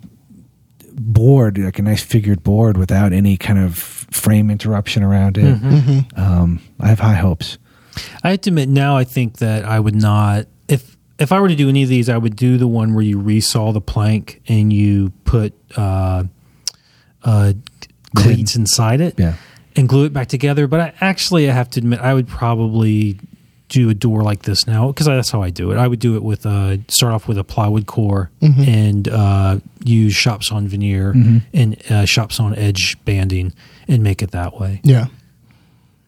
board, 0.98 1.58
like 1.58 1.80
a 1.80 1.82
nice 1.82 2.04
figured 2.04 2.44
board 2.44 2.76
without 2.78 3.14
any 3.14 3.38
kind 3.38 3.60
of 3.60 3.78
frame 3.78 4.50
interruption 4.50 5.04
around 5.04 5.38
it. 5.38 5.56
Mm-hmm. 5.62 6.20
Um, 6.20 6.60
I 6.80 6.88
have 6.88 7.00
high 7.00 7.16
hopes. 7.16 7.58
I 8.24 8.32
have 8.32 8.42
to 8.42 8.50
admit 8.50 8.70
now 8.70 8.96
I 8.98 9.04
think 9.04 9.38
that 9.38 9.66
I 9.66 9.80
would 9.80 9.96
not 9.96 10.46
if 10.68 10.96
if 11.20 11.32
I 11.32 11.40
were 11.40 11.48
to 11.48 11.56
do 11.56 11.68
any 11.70 11.82
of 11.84 11.90
these 11.90 12.10
I 12.10 12.18
would 12.18 12.36
do 12.36 12.58
the 12.58 12.68
one 12.68 12.94
where 12.94 13.04
you 13.04 13.18
resaw 13.20 13.74
the 13.74 13.82
plank 13.82 14.42
and 14.48 14.72
you 14.72 15.12
put 15.24 15.54
uh, 15.76 16.26
uh, 17.24 17.54
cleats 18.16 18.56
inside 18.56 19.02
it 19.02 19.16
Yeah. 19.18 19.34
and 19.76 19.90
glue 19.90 20.06
it 20.06 20.14
back 20.14 20.28
together. 20.28 20.68
But 20.68 20.80
I, 20.80 20.94
actually 21.02 21.50
I 21.50 21.54
have 21.54 21.70
to 21.72 21.80
admit 21.80 22.00
I 22.00 22.14
would 22.14 22.28
probably 22.28 23.20
do 23.70 23.90
a 23.90 23.94
door 23.94 24.24
like 24.24 24.44
this 24.44 24.66
now 24.66 24.88
because 24.88 25.06
that's 25.08 25.30
how 25.30 25.42
I 25.42 25.50
do 25.50 25.72
it. 25.72 25.78
I 25.78 25.88
would 25.88 26.00
do 26.00 26.16
it 26.16 26.24
with 26.24 26.46
a 26.46 26.80
start 26.88 27.14
off 27.14 27.28
with 27.28 27.38
a 27.38 27.44
plywood 27.44 27.86
core 27.86 28.32
and 28.42 29.08
uh, 29.08 29.60
use 29.84 30.14
shop-sawn 30.14 30.68
veneer 30.68 31.14
and 31.54 31.92
uh, 31.92 32.06
shop-sawn 32.06 32.56
edge 32.56 32.98
banding 33.04 33.54
and 33.88 34.04
make 34.04 34.22
it 34.22 34.32
that 34.32 34.60
way. 34.60 34.80
Yeah. 34.84 35.08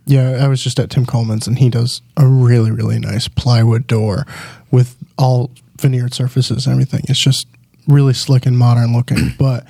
Yeah, 0.06 0.44
I 0.44 0.48
was 0.48 0.64
just 0.64 0.80
at 0.80 0.90
Tim 0.90 1.06
Coleman's 1.06 1.48
and 1.48 1.60
he 1.60 1.70
does 1.70 2.02
a 2.18 2.26
really, 2.26 2.72
really 2.72 2.98
nice 2.98 3.28
plywood 3.28 3.86
door 3.86 4.26
with 4.72 4.96
all 5.18 5.52
veneered 5.80 6.14
surfaces 6.14 6.66
and 6.66 6.74
everything. 6.74 7.02
It's 7.08 7.24
just 7.24 7.46
really 7.88 8.14
slick 8.14 8.46
and 8.46 8.58
modern 8.58 8.94
looking. 8.94 9.34
but 9.38 9.66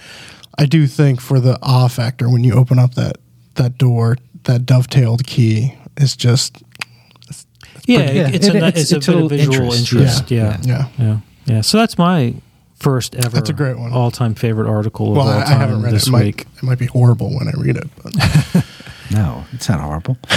I 0.58 0.66
do 0.66 0.88
think 0.88 1.20
for 1.22 1.40
the 1.40 1.58
awe 1.62 1.88
factor 1.88 2.30
when 2.30 2.44
you 2.44 2.54
open 2.54 2.80
up 2.80 2.96
that 2.96 3.18
that 3.56 3.78
door, 3.78 4.18
that 4.44 4.66
dovetailed 4.66 5.26
key 5.26 5.76
is 5.98 6.16
just 6.16 6.64
Yeah, 7.90 7.98
pretty- 8.06 8.18
yeah, 8.20 8.28
it's, 8.34 8.48
it- 8.48 8.56
a, 8.56 8.58
it's- 8.68 8.82
it's, 8.84 8.92
a 8.92 8.96
it's 8.98 9.08
a 9.08 9.12
bit 9.14 9.22
of 9.24 9.30
visual 9.30 9.74
interest, 9.74 9.94
interest. 9.94 10.32
yeah. 10.32 10.58
Yeah. 10.64 10.88
yeah. 10.98 11.06
yeah, 11.06 11.18
yeah, 11.46 11.62
So 11.62 11.78
that's 11.78 11.98
my 11.98 12.36
first 12.76 13.16
ever. 13.16 13.30
That's 13.30 13.50
a 13.50 13.54
great 13.54 13.78
one. 13.78 13.92
All-time 13.92 14.36
favorite 14.36 14.70
article 14.70 15.12
Well, 15.14 15.22
of 15.28 15.28
all 15.28 15.40
I, 15.40 15.42
I 15.42 15.46
time 15.46 15.60
haven't 15.60 15.82
read 15.84 15.94
this 15.94 16.04
it. 16.06 16.10
It 16.10 16.12
might, 16.12 16.40
it 16.42 16.64
might 16.64 16.80
be 16.80 16.86
horrible 16.86 17.30
when 17.36 17.48
I 17.48 17.52
read 17.58 17.76
it, 17.78 17.88
but 18.02 18.66
No, 19.12 19.44
it's 19.54 19.68
not 19.68 19.80
horrible. 19.82 20.18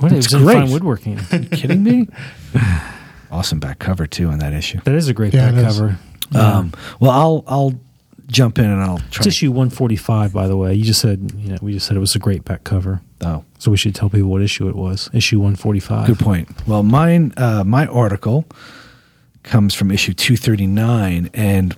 What 0.00 0.10
it 0.10 0.18
It's 0.18 0.32
was 0.32 0.40
in 0.40 0.42
great. 0.42 0.54
fine 0.56 0.70
woodworking. 0.72 1.20
Are 1.30 1.36
you 1.36 1.48
kidding 1.48 1.82
me? 1.84 2.08
awesome 3.30 3.60
back 3.60 3.78
cover 3.78 4.06
too 4.06 4.28
on 4.30 4.38
that 4.40 4.52
issue. 4.52 4.80
that 4.82 4.94
is 4.96 5.06
a 5.08 5.14
great 5.14 5.32
Yeah, 5.32 5.52
back 5.52 5.64
cover. 5.64 5.98
Um, 6.34 6.72
well, 6.98 7.10
I'll 7.12 7.44
I'll 7.46 7.80
jump 8.28 8.58
in 8.58 8.64
and 8.66 8.80
I'll 8.82 8.96
It's 8.98 9.10
try. 9.10 9.26
issue 9.26 9.50
145, 9.50 10.32
by 10.32 10.46
the 10.48 10.56
way. 10.56 10.74
You 10.74 10.84
just 10.84 11.00
said, 11.00 11.32
you 11.36 11.50
know, 11.50 11.58
we 11.62 11.72
just 11.74 11.86
said 11.86 11.96
it 11.96 12.00
was 12.00 12.14
a 12.14 12.18
great 12.18 12.44
back 12.44 12.64
cover. 12.64 13.00
Oh, 13.20 13.44
So 13.58 13.70
we 13.70 13.76
should 13.76 13.94
tell 13.94 14.08
people 14.10 14.28
what 14.30 14.42
issue 14.42 14.68
it 14.68 14.74
was. 14.76 15.08
Issue 15.12 15.38
145. 15.38 16.06
Good 16.06 16.18
point. 16.18 16.48
Well, 16.66 16.82
mine, 16.82 17.32
uh, 17.36 17.62
my 17.64 17.86
article 17.86 18.44
comes 19.42 19.74
from 19.74 19.90
issue 19.90 20.12
239, 20.14 21.30
and 21.34 21.76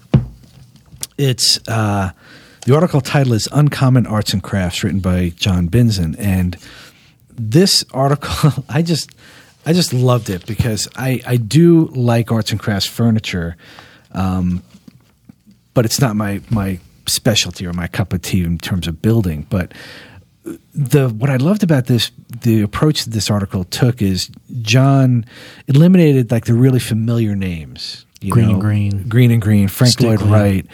it's 1.18 1.61
uh, 1.68 2.11
the 2.66 2.74
article 2.74 3.01
title 3.01 3.32
is 3.34 3.49
"Uncommon 3.53 4.07
Arts 4.07 4.32
and 4.32 4.42
Crafts," 4.42 4.82
written 4.82 5.01
by 5.01 5.30
John 5.36 5.68
Binzen, 5.68 6.16
and 6.18 6.57
this 7.30 7.84
article, 7.92 8.64
I 8.68 8.82
just, 8.82 9.11
I 9.66 9.72
just 9.72 9.92
loved 9.92 10.30
it 10.30 10.47
because 10.47 10.88
I, 10.97 11.20
I 11.26 11.36
do 11.36 11.86
like 11.95 12.30
arts 12.32 12.51
and 12.53 12.61
crafts 12.61 12.86
furniture, 12.86 13.57
um, 14.12 14.62
but 15.75 15.85
it's 15.85 16.01
not 16.01 16.16
my 16.16 16.41
my 16.51 16.79
specialty 17.07 17.66
or 17.66 17.72
my 17.72 17.87
cup 17.87 18.12
of 18.12 18.22
tea 18.22 18.43
in 18.43 18.59
terms 18.59 18.87
of 18.87 19.03
building, 19.03 19.47
but 19.51 19.72
the 20.75 21.09
what 21.09 21.31
I 21.31 21.37
loved 21.37 21.62
about 21.62 21.87
this 21.87 22.11
the 22.43 22.62
approach 22.62 23.05
that 23.05 23.11
this 23.11 23.31
article 23.31 23.64
took 23.64 24.03
is 24.03 24.31
John 24.62 25.25
eliminated 25.66 26.31
like 26.31 26.45
the 26.45 26.55
really 26.55 26.81
familiar 26.81 27.35
names, 27.35 28.05
you 28.20 28.33
Greene 28.33 28.47
know, 28.49 28.53
and 28.55 28.61
Greene. 28.61 29.09
Greene 29.09 29.31
and 29.31 29.43
Greene, 29.43 29.68
Frank 29.68 30.01
Lloyd 30.01 30.20
Stickley. 30.20 30.31
Wright, 30.31 30.66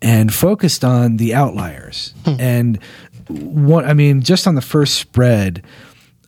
and 0.00 0.32
focused 0.32 0.84
on 0.84 1.16
the 1.16 1.34
outliers. 1.34 2.14
Hmm. 2.24 2.36
And 2.38 2.82
what 3.28 3.84
I 3.84 3.94
mean, 3.94 4.22
just 4.22 4.46
on 4.46 4.54
the 4.54 4.62
first 4.62 4.94
spread, 4.94 5.64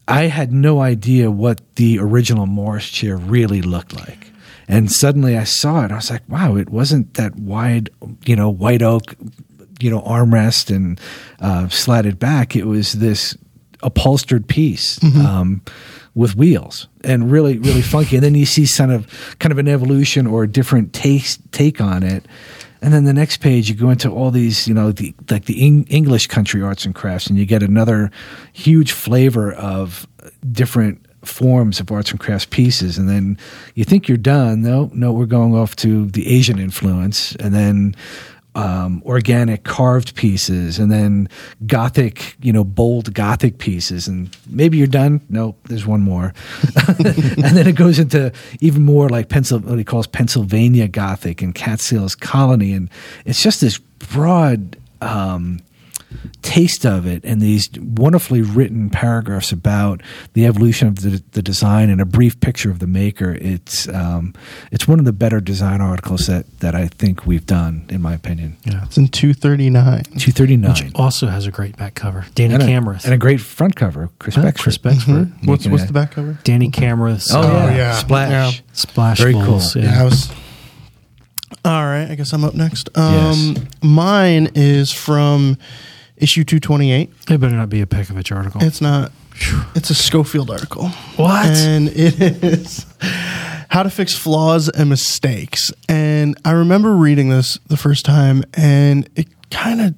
I 0.09 0.25
had 0.25 0.53
no 0.53 0.81
idea 0.81 1.31
what 1.31 1.61
the 1.77 1.99
original 2.01 2.47
Morris 2.47 2.89
chair 2.89 3.17
really 3.17 3.63
looked 3.63 3.95
like. 3.95 4.28
And 4.69 4.93
suddenly 4.93 5.37
I 5.37 5.45
saw 5.45 5.85
it. 5.85 5.91
I 5.91 5.97
was 5.97 6.11
like, 6.11 6.29
wow, 6.29 6.55
it 6.57 6.69
wasn't 6.69 7.15
that 7.15 7.37
wide, 7.37 7.89
you 8.27 8.37
know, 8.37 8.51
white 8.51 8.83
oak, 8.83 9.15
you 9.81 9.91
know, 9.91 10.03
armrest 10.03 10.75
and 10.75 11.01
uh, 11.41 11.69
slatted 11.69 12.19
back. 12.19 12.55
It 12.55 12.67
was 12.67 12.93
this 12.93 13.37
upholstered 13.83 14.47
piece 14.47 15.03
um, 15.25 15.63
with 16.15 16.37
wheels 16.37 16.89
and 17.03 17.31
really, 17.31 17.59
really 17.59 17.81
funky. 17.81 18.17
And 18.17 18.25
then 18.25 18.35
you 18.35 18.45
see 18.45 18.67
kind 18.77 18.93
of 18.93 19.37
kind 19.39 19.53
of 19.53 19.59
an 19.59 19.69
evolution 19.69 20.27
or 20.27 20.43
a 20.43 20.49
different 20.49 20.93
taste 20.93 21.41
take 21.53 21.81
on 21.81 22.03
it. 22.03 22.27
And 22.81 22.93
then 22.93 23.05
the 23.05 23.13
next 23.13 23.39
page, 23.39 23.69
you 23.69 23.75
go 23.75 23.91
into 23.91 24.11
all 24.11 24.31
these, 24.31 24.69
you 24.69 24.75
know, 24.75 24.93
the, 24.93 25.15
like 25.31 25.47
the 25.47 25.65
Eng- 25.65 25.87
English 25.89 26.29
country 26.29 26.63
arts 26.63 26.85
and 26.85 26.95
crafts, 26.95 27.27
and 27.27 27.37
you 27.37 27.45
get 27.45 27.63
another 27.63 28.11
huge 28.53 28.93
flavor 28.93 29.53
of 29.53 30.07
different 30.53 31.05
forms 31.25 31.81
of 31.81 31.91
arts 31.91 32.11
and 32.11 32.21
crafts 32.21 32.47
pieces. 32.47 32.99
And 32.99 33.09
then 33.09 33.39
you 33.75 33.85
think 33.85 34.09
you're 34.09 34.17
done. 34.17 34.63
No, 34.63 34.91
no, 34.95 35.13
we're 35.13 35.27
going 35.27 35.55
off 35.55 35.77
to 35.77 36.07
the 36.07 36.29
Asian 36.29 36.59
influence, 36.59 37.35
and 37.37 37.55
then 37.55 37.97
um, 38.55 39.03
organic 39.07 39.63
carved 39.65 40.17
pieces, 40.17 40.79
and 40.79 40.91
then 40.91 41.29
Gothic, 41.67 42.37
you 42.41 42.53
know, 42.53 42.65
bold 42.65 43.15
Gothic 43.15 43.59
pieces. 43.59 44.09
And 44.09 44.37
maybe 44.49 44.77
you're 44.79 44.87
done. 44.87 45.21
No, 45.29 45.55
there's 45.65 45.87
one 45.87 46.01
more. 46.01 46.35
and 46.99 47.57
then 47.57 47.69
it 47.69 47.77
goes 47.77 47.99
into 47.99 48.33
even 48.61 48.85
more 48.85 49.09
like 49.09 49.29
Pencil, 49.29 49.61
what 49.61 49.79
he 49.79 49.85
calls 49.85 50.07
Pennsylvania 50.07 50.89
Gothic 50.89 51.41
and 51.41 51.55
Catskills 51.55 52.15
Colony, 52.15 52.73
and 52.73 52.91
it's 53.25 53.43
just 53.43 53.61
this 53.61 53.79
broad 53.79 54.77
um, 55.01 55.61
taste 56.43 56.87
of 56.87 57.07
it, 57.07 57.23
and 57.25 57.41
these 57.41 57.69
wonderfully 57.79 58.41
written 58.41 58.89
paragraphs 58.91 59.53
about 59.53 60.03
the 60.33 60.47
evolution 60.47 60.89
of 60.89 60.97
the, 61.03 61.23
the 61.33 61.43
design 61.43 61.91
and 61.91 62.01
a 62.01 62.05
brief 62.07 62.41
picture 62.41 62.71
of 62.71 62.79
the 62.79 62.87
maker. 62.87 63.37
It's 63.41 63.87
um, 63.89 64.35
it's 64.73 64.89
one 64.89 64.99
of 64.99 65.05
the 65.05 65.13
better 65.13 65.41
design 65.41 65.81
articles 65.81 66.27
that 66.27 66.47
that 66.61 66.75
I 66.75 66.87
think 66.89 67.27
we've 67.27 67.45
done, 67.47 67.85
in 67.91 68.01
my 68.01 68.15
opinion. 68.15 68.57
Yeah. 68.65 68.85
it's 68.85 68.97
in 68.97 69.09
239. 69.09 70.03
Two 70.19 70.33
thirty 70.33 70.57
Which 70.57 70.85
also 70.95 71.27
has 71.27 71.47
a 71.47 71.51
great 71.51 71.77
back 71.77 71.95
cover. 71.95 72.25
Danny 72.35 72.55
And 72.55 72.63
a, 72.63 72.67
Camerath. 72.67 73.05
and 73.05 73.13
a 73.13 73.19
great 73.19 73.41
front 73.41 73.77
cover, 73.77 74.09
Chris 74.19 74.35
Huh? 74.35 74.43
Becksvoort. 74.43 74.63
Chris 74.63 74.79
Becksvoort. 74.79 75.31
What's 75.45 75.61
Making 75.67 75.71
what's 75.73 75.85
a- 75.85 75.87
the 75.89 75.93
back 75.93 76.13
cover? 76.13 76.39
Danny 76.45 76.71
Camerath's 76.71 77.35
Oh, 77.35 77.41
uh, 77.41 77.45
yeah. 77.71 77.77
yeah. 77.77 77.93
Splash. 77.99 78.31
Yeah. 78.31 78.61
Splash 78.73 79.19
Very 79.19 79.33
Balls. 79.35 79.75
cool. 79.75 79.83
Yeah. 79.83 79.93
Yeah, 79.93 80.01
I 80.01 80.05
was. 80.05 80.31
All 81.65 81.85
right, 81.85 82.09
I 82.11 82.15
guess 82.15 82.33
I'm 82.33 82.45
up 82.45 82.55
next. 82.55 82.89
Um, 82.97 83.55
Yes. 83.57 83.59
Mine 83.83 84.51
is 84.55 84.93
from 84.93 85.59
issue 86.21 86.45
228. 86.45 87.11
It 87.31 87.41
better 87.41 87.57
not 87.57 87.69
be 87.69 87.81
a 87.81 87.87
Pekovich 87.87 88.35
article. 88.35 88.63
It's 88.63 88.81
not. 88.81 89.13
It's 89.75 89.91
a 89.91 89.95
Schofield 89.95 90.51
article. 90.51 90.89
What? 91.17 91.47
And 91.47 91.89
it 91.89 92.21
is 92.21 92.87
how 93.01 93.85
to 93.85 93.91
fix 93.91 94.17
flaws 94.17 94.69
and 94.69 94.89
mistakes. 94.89 95.71
And 95.89 96.37
I 96.45 96.53
remember 96.53 96.95
reading 96.95 97.29
this 97.29 97.59
the 97.69 97.77
first 97.77 98.05
time, 98.05 98.43
and 98.55 99.09
it 99.15 99.29
kind 99.51 99.81
of 99.81 99.95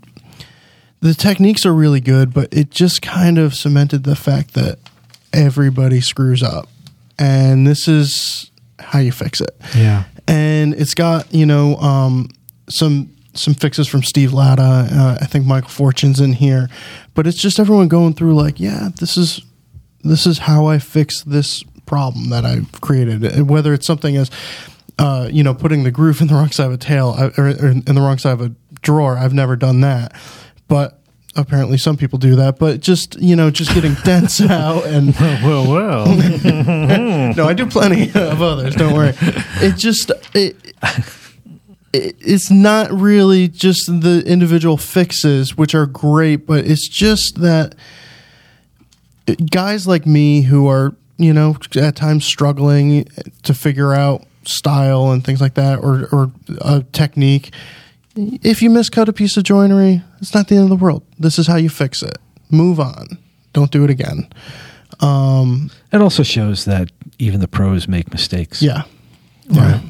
the 1.01 1.15
techniques 1.15 1.65
are 1.65 1.73
really 1.73 2.01
good, 2.01 2.35
but 2.35 2.53
it 2.53 2.71
just 2.71 3.01
kind 3.01 3.39
of 3.39 3.55
cemented 3.55 4.05
the 4.05 4.17
fact 4.17 4.53
that 4.55 4.79
everybody 5.33 6.03
screws 6.03 6.43
up, 6.43 6.69
and 7.19 7.67
this 7.67 7.89
is 7.89 8.51
how 8.79 8.99
you 8.99 9.13
fix 9.13 9.41
it 9.41 9.55
yeah. 9.77 10.05
and 10.27 10.75
it's 10.75 10.95
got 10.95 11.33
you 11.33 11.47
know 11.47 11.77
um, 11.77 12.29
some 12.69 13.15
some 13.35 13.55
fixes 13.55 13.89
from 13.89 14.03
Steve 14.03 14.33
Latta. 14.33 14.63
Uh, 14.63 15.19
I 15.21 15.27
think 15.27 15.47
Michael 15.47 15.71
Fortune's 15.71 16.21
in 16.21 16.33
here, 16.33 16.69
but 17.15 17.27
it's 17.27 17.39
just 17.41 17.59
everyone 17.59 17.89
going 17.89 18.15
through 18.15 18.35
like, 18.35 18.61
yeah, 18.61 18.89
this 18.99 19.17
is 19.17 19.43
this 20.03 20.27
is 20.27 20.39
how 20.39 20.67
I 20.67 20.79
fix 20.79 21.23
this 21.23 21.63
problem 21.87 22.31
that 22.31 22.45
I've 22.45 22.81
created. 22.81 23.25
And 23.25 23.49
Whether 23.51 23.75
it's 23.75 23.87
something 23.87 24.17
as 24.17 24.31
uh, 25.01 25.29
you 25.33 25.43
know, 25.43 25.55
putting 25.55 25.83
the 25.83 25.91
groove 25.91 26.21
in 26.21 26.27
the 26.27 26.35
wrong 26.35 26.51
side 26.51 26.67
of 26.67 26.73
a 26.73 26.77
tail 26.77 27.17
or, 27.19 27.49
or 27.49 27.69
in 27.69 27.83
the 27.83 28.01
wrong 28.01 28.19
side 28.19 28.33
of 28.33 28.43
a 28.43 28.55
drawer. 28.83 29.17
I've 29.17 29.33
never 29.33 29.57
done 29.57 29.81
that, 29.81 30.13
but 30.69 31.01
apparently 31.37 31.79
some 31.79 31.97
people 31.97 32.19
do 32.19 32.37
that. 32.37 32.59
But 32.59 32.81
just 32.81 33.19
you 33.19 33.35
know, 33.35 33.51
just 33.51 33.73
getting 33.73 33.95
dents 34.05 34.43
out 34.43 34.85
and 34.85 35.15
Well, 35.43 35.71
well. 35.71 36.07
no, 37.35 37.49
I 37.49 37.55
do 37.55 37.67
plenty 37.67 38.11
of 38.11 38.43
others. 38.43 38.75
Don't 38.77 38.95
worry. 38.95 39.15
It 39.63 39.77
just 39.77 40.13
it 40.35 40.57
it's 41.93 42.51
not 42.51 42.93
really 42.93 43.49
just 43.49 43.87
the 43.87 44.23
individual 44.27 44.77
fixes, 44.77 45.57
which 45.57 45.75
are 45.75 45.87
great, 45.87 46.47
but 46.47 46.65
it's 46.65 46.89
just 46.89 47.41
that 47.41 47.75
guys 49.51 49.87
like 49.87 50.07
me 50.07 50.43
who 50.43 50.69
are 50.69 50.95
you 51.19 51.33
know 51.33 51.57
at 51.77 51.97
times 51.97 52.25
struggling 52.25 53.07
to 53.43 53.55
figure 53.55 53.93
out 53.93 54.25
style 54.45 55.11
and 55.11 55.25
things 55.25 55.41
like 55.41 55.55
that, 55.55 55.79
or 55.79 56.09
or 56.13 56.31
a 56.61 56.83
technique. 56.93 57.53
If 58.17 58.63
you 58.63 58.71
miscut 58.71 59.09
a 59.09 59.13
piece 59.13 59.37
of 59.37 59.45
joinery, 59.45 60.03
it's 60.21 60.35
not 60.35 60.49
the 60.49 60.57
end 60.57 60.65
of 60.65 60.71
the 60.71 60.83
world. 60.83 61.03
This 61.19 61.39
is 61.39 61.47
how 61.47 61.57
you 61.57 61.69
fix 61.69 62.03
it. 62.03 62.19
Move 62.51 62.81
on. 62.81 63.19
Don't 63.53 63.71
do 63.71 63.85
it 63.85 63.91
again. 63.91 64.29
Um, 65.01 65.71
it 65.93 66.01
also 66.01 66.23
shows 66.23 66.65
that 66.65 66.91
even 67.19 67.41
the 67.41 67.49
pros 67.49 67.89
make 67.89 68.11
mistakes. 68.11 68.63
Yeah. 68.63 68.83
Yeah. 69.49 69.81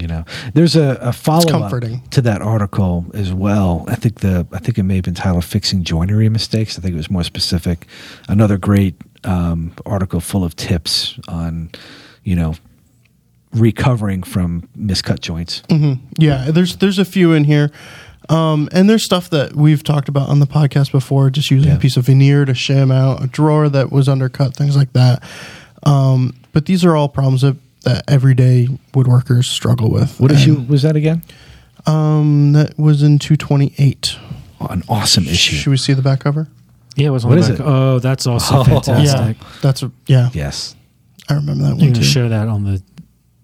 You 0.00 0.06
know, 0.06 0.24
there's 0.54 0.76
a, 0.76 0.98
a 1.00 1.12
follow 1.12 1.62
up 1.62 1.72
to 2.10 2.20
that 2.22 2.40
article 2.42 3.04
as 3.14 3.32
well. 3.32 3.84
I 3.86 3.94
think 3.96 4.20
the 4.20 4.46
I 4.52 4.58
think 4.58 4.78
it 4.78 4.82
may 4.84 4.96
have 4.96 5.04
been 5.04 5.14
titled 5.14 5.44
"Fixing 5.44 5.84
Joinery 5.84 6.28
Mistakes." 6.30 6.78
I 6.78 6.82
think 6.82 6.94
it 6.94 6.96
was 6.96 7.10
more 7.10 7.24
specific. 7.24 7.86
Another 8.28 8.56
great 8.56 8.94
um, 9.24 9.74
article 9.84 10.20
full 10.20 10.42
of 10.44 10.56
tips 10.56 11.18
on, 11.28 11.70
you 12.24 12.34
know, 12.34 12.54
recovering 13.52 14.22
from 14.22 14.68
miscut 14.78 15.20
joints. 15.20 15.62
Yeah, 16.18 16.50
there's 16.50 16.76
there's 16.76 16.98
a 16.98 17.04
few 17.04 17.32
in 17.32 17.44
here. 17.44 17.70
Um, 18.28 18.68
and 18.70 18.88
there's 18.88 19.04
stuff 19.04 19.28
that 19.30 19.56
we've 19.56 19.82
talked 19.82 20.08
about 20.08 20.28
on 20.28 20.38
the 20.38 20.46
podcast 20.46 20.92
before, 20.92 21.30
just 21.30 21.50
using 21.50 21.70
Yeah. 21.70 21.76
a 21.76 21.80
piece 21.80 21.96
of 21.96 22.04
veneer 22.06 22.44
to 22.44 22.52
shim 22.52 22.92
out 22.92 23.24
a 23.24 23.26
drawer 23.26 23.68
that 23.68 23.90
was 23.90 24.08
undercut, 24.08 24.54
things 24.54 24.76
like 24.76 24.92
that. 24.92 25.22
Um, 25.82 26.34
but 26.52 26.66
these 26.66 26.84
are 26.84 26.94
all 26.94 27.08
problems 27.08 27.40
that, 27.40 27.56
that 27.82 28.04
everyday 28.08 28.66
woodworkers 28.92 29.44
struggle 29.44 29.90
with. 29.90 30.18
What 30.20 30.30
issue 30.32 30.64
was 30.68 30.82
that 30.82 30.96
again? 30.96 31.22
Um, 31.86 32.52
that 32.52 32.78
was 32.78 33.02
in 33.02 33.18
228. 33.18 34.16
Oh, 34.60 34.66
an 34.66 34.82
awesome 34.88 35.24
issue. 35.24 35.56
Should 35.56 35.70
we 35.70 35.76
see 35.78 35.94
the 35.94 36.02
back 36.02 36.20
cover? 36.20 36.48
Yeah, 36.96 37.06
it 37.08 37.10
was 37.10 37.24
on 37.24 37.30
What 37.30 37.36
the 37.36 37.40
is 37.42 37.48
back. 37.50 37.60
it? 37.60 37.64
Oh, 37.66 37.98
that's 37.98 38.26
also 38.26 38.58
Oh. 38.58 38.64
fantastic. 38.64 39.36
Yeah, 39.40 39.48
that's 39.62 39.82
a, 39.82 39.90
yeah. 40.06 40.28
Yes. 40.34 40.76
I 41.28 41.34
remember 41.34 41.62
that 41.62 41.68
You're 41.68 41.76
one 41.76 41.78
going 41.78 41.92
too. 41.94 42.00
to 42.00 42.06
show 42.06 42.28
that 42.28 42.48
on 42.48 42.64
the 42.64 42.82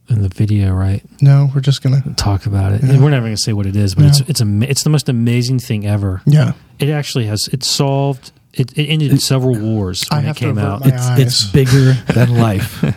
in 0.09 0.23
the 0.23 0.29
video, 0.29 0.73
right? 0.73 1.03
no, 1.21 1.51
we're 1.55 1.61
just 1.61 1.83
gonna. 1.83 2.01
Talk 2.17 2.47
about 2.47 2.73
it. 2.73 2.81
Yeah. 2.85 3.01
We're 3.01 3.11
never 3.11 3.27
going 3.27 3.35
to 3.35 3.41
say 3.43 3.53
what 3.53 3.67
it 3.67 3.75
is, 3.75 3.95
but 3.97 4.03
No. 4.03 4.09
it's 4.09 4.21
it's 4.21 4.41
ama- 4.41 4.67
it's 4.67 4.83
the 4.85 4.91
most 4.91 5.09
amazing 5.09 5.59
thing 5.59 5.85
ever. 5.87 6.21
Yeah, 6.27 6.53
It 6.79 6.91
actually 6.91 7.27
has 7.27 7.49
it 7.53 7.65
solved. 7.65 8.31
It, 8.57 8.73
it 8.79 8.87
ended 8.87 9.11
in 9.13 9.19
several 9.19 9.59
wars 9.59 10.05
I 10.11 10.17
when 10.17 10.25
it 10.25 10.27
have 10.29 10.37
to 10.37 10.41
came 10.41 10.51
avert 10.59 10.65
out. 10.65 10.81
my- 10.81 10.87
It's 10.95 11.07
eyes. 11.07 11.21
it's 11.21 11.45
bigger 11.53 11.93
than 12.15 12.37
life. 12.39 12.83
All 12.83 12.91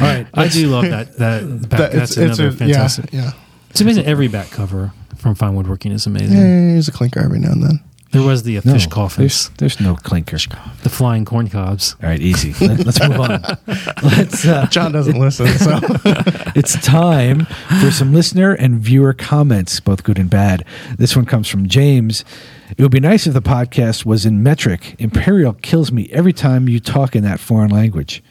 right. 0.00 0.26
I 0.34 0.48
do 0.48 0.68
love 0.68 0.84
that. 0.90 1.16
That 1.18 1.60
back, 1.68 1.78
That- 1.78 1.92
that's 1.92 2.16
another 2.16 2.48
a- 2.48 2.52
fantastic. 2.52 3.12
Yeah, 3.12 3.32
It's 3.70 3.80
amazing. 3.80 4.06
Every 4.06 4.28
back 4.28 4.50
cover 4.50 4.92
from 5.16 5.34
Fine 5.34 5.54
Woodworking 5.54 5.92
is 5.92 6.06
amazing. 6.06 6.36
yeah. 6.36 6.42
yeah 6.42 6.72
there's 6.72 6.88
a 6.88 6.92
clinker 6.92 7.20
every 7.20 7.38
now 7.38 7.52
and 7.52 7.62
then. 7.62 7.80
There 8.12 8.22
was 8.22 8.44
the 8.44 8.56
uh, 8.58 8.62
No, 8.64 8.72
fish 8.74 8.86
coffins, 8.86 9.48
There's, 9.50 9.76
there's 9.76 9.80
no 9.80 9.94
clinker. 9.96 10.38
the 10.84 10.88
flying 10.88 11.24
corn 11.24 11.48
cobs. 11.48 11.96
All 12.02 12.08
right, 12.08 12.20
easy. 12.20 12.54
Let, 12.66 12.86
us 12.86 13.00
move 13.06 13.20
on. 13.20 13.42
Let's. 14.02 14.46
Uh, 14.46 14.66
John 14.70 14.92
doesn't 14.92 15.18
listen, 15.18 15.46
so 15.58 15.78
it's 16.54 16.80
time 16.84 17.46
for 17.80 17.90
some 17.90 18.14
listener 18.14 18.52
and 18.52 18.78
viewer 18.80 19.12
comments, 19.12 19.80
both 19.80 20.02
good 20.04 20.18
and 20.18 20.30
bad. 20.30 20.64
This 20.96 21.14
one 21.16 21.26
comes 21.26 21.48
from 21.48 21.68
James. 21.68 22.24
It 22.70 22.82
would 22.82 22.90
be 22.90 23.00
nice 23.00 23.26
if 23.26 23.32
the 23.32 23.40
podcast 23.40 24.04
was 24.04 24.26
in 24.26 24.42
metric. 24.42 24.96
Imperial 24.98 25.52
kills 25.52 25.92
me 25.92 26.08
every 26.10 26.32
time 26.32 26.68
you 26.68 26.80
talk 26.80 27.14
in 27.14 27.22
that 27.22 27.38
foreign 27.38 27.70
language. 27.70 28.24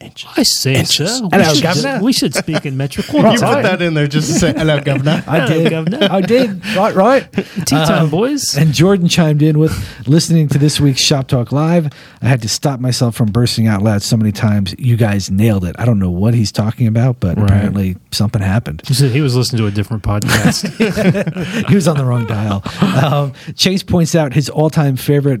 I 0.00 0.42
say 0.44 0.84
so. 0.84 1.04
We 1.24 1.28
Hello, 1.32 1.54
should, 1.54 1.62
Governor. 1.62 2.04
we 2.04 2.12
should 2.12 2.32
speak 2.34 2.64
in 2.64 2.76
metrical 2.76 3.16
you 3.16 3.22
the 3.22 3.30
put 3.30 3.40
time. 3.40 3.62
that 3.64 3.82
in 3.82 3.94
there 3.94 4.06
just 4.06 4.32
to 4.32 4.38
say 4.38 4.52
hello, 4.52 4.80
governor. 4.80 5.24
I 5.26 5.40
Hello, 5.40 5.46
did. 5.64 5.70
Governor. 5.70 6.08
I 6.10 6.20
did. 6.20 6.66
Right, 6.76 6.94
right. 6.94 7.32
Tea 7.32 7.64
time, 7.64 8.08
boys. 8.08 8.56
And 8.56 8.72
Jordan 8.72 9.08
chimed 9.08 9.42
in 9.42 9.58
with 9.58 9.72
listening 10.06 10.48
to 10.50 10.58
this 10.58 10.78
week's 10.78 11.00
Shop 11.00 11.26
Talk 11.26 11.50
Live. 11.50 11.92
I 12.22 12.26
had 12.28 12.42
to 12.42 12.48
stop 12.48 12.78
myself 12.78 13.16
from 13.16 13.32
bursting 13.32 13.66
out 13.66 13.82
loud 13.82 14.02
so 14.02 14.16
many 14.16 14.30
times. 14.30 14.72
You 14.78 14.96
guys 14.96 15.30
nailed 15.32 15.64
it. 15.64 15.74
I 15.80 15.84
don't 15.84 15.98
know 15.98 16.10
what 16.10 16.32
he's 16.32 16.52
talking 16.52 16.86
about, 16.86 17.18
but 17.18 17.36
Right. 17.36 17.46
apparently 17.50 17.96
something 18.12 18.40
happened. 18.40 18.82
He 18.86 18.94
said 18.94 19.10
he 19.10 19.20
was 19.20 19.34
listening 19.34 19.62
to 19.62 19.66
a 19.66 19.70
different 19.72 20.04
podcast. 20.04 21.68
he 21.68 21.74
was 21.74 21.88
on 21.88 21.96
the 21.96 22.04
wrong 22.04 22.24
dial. 22.26 22.62
Um, 23.04 23.32
Chase 23.56 23.82
points 23.82 24.14
out 24.14 24.32
his 24.32 24.48
all-time 24.48 24.96
favorite. 24.96 25.40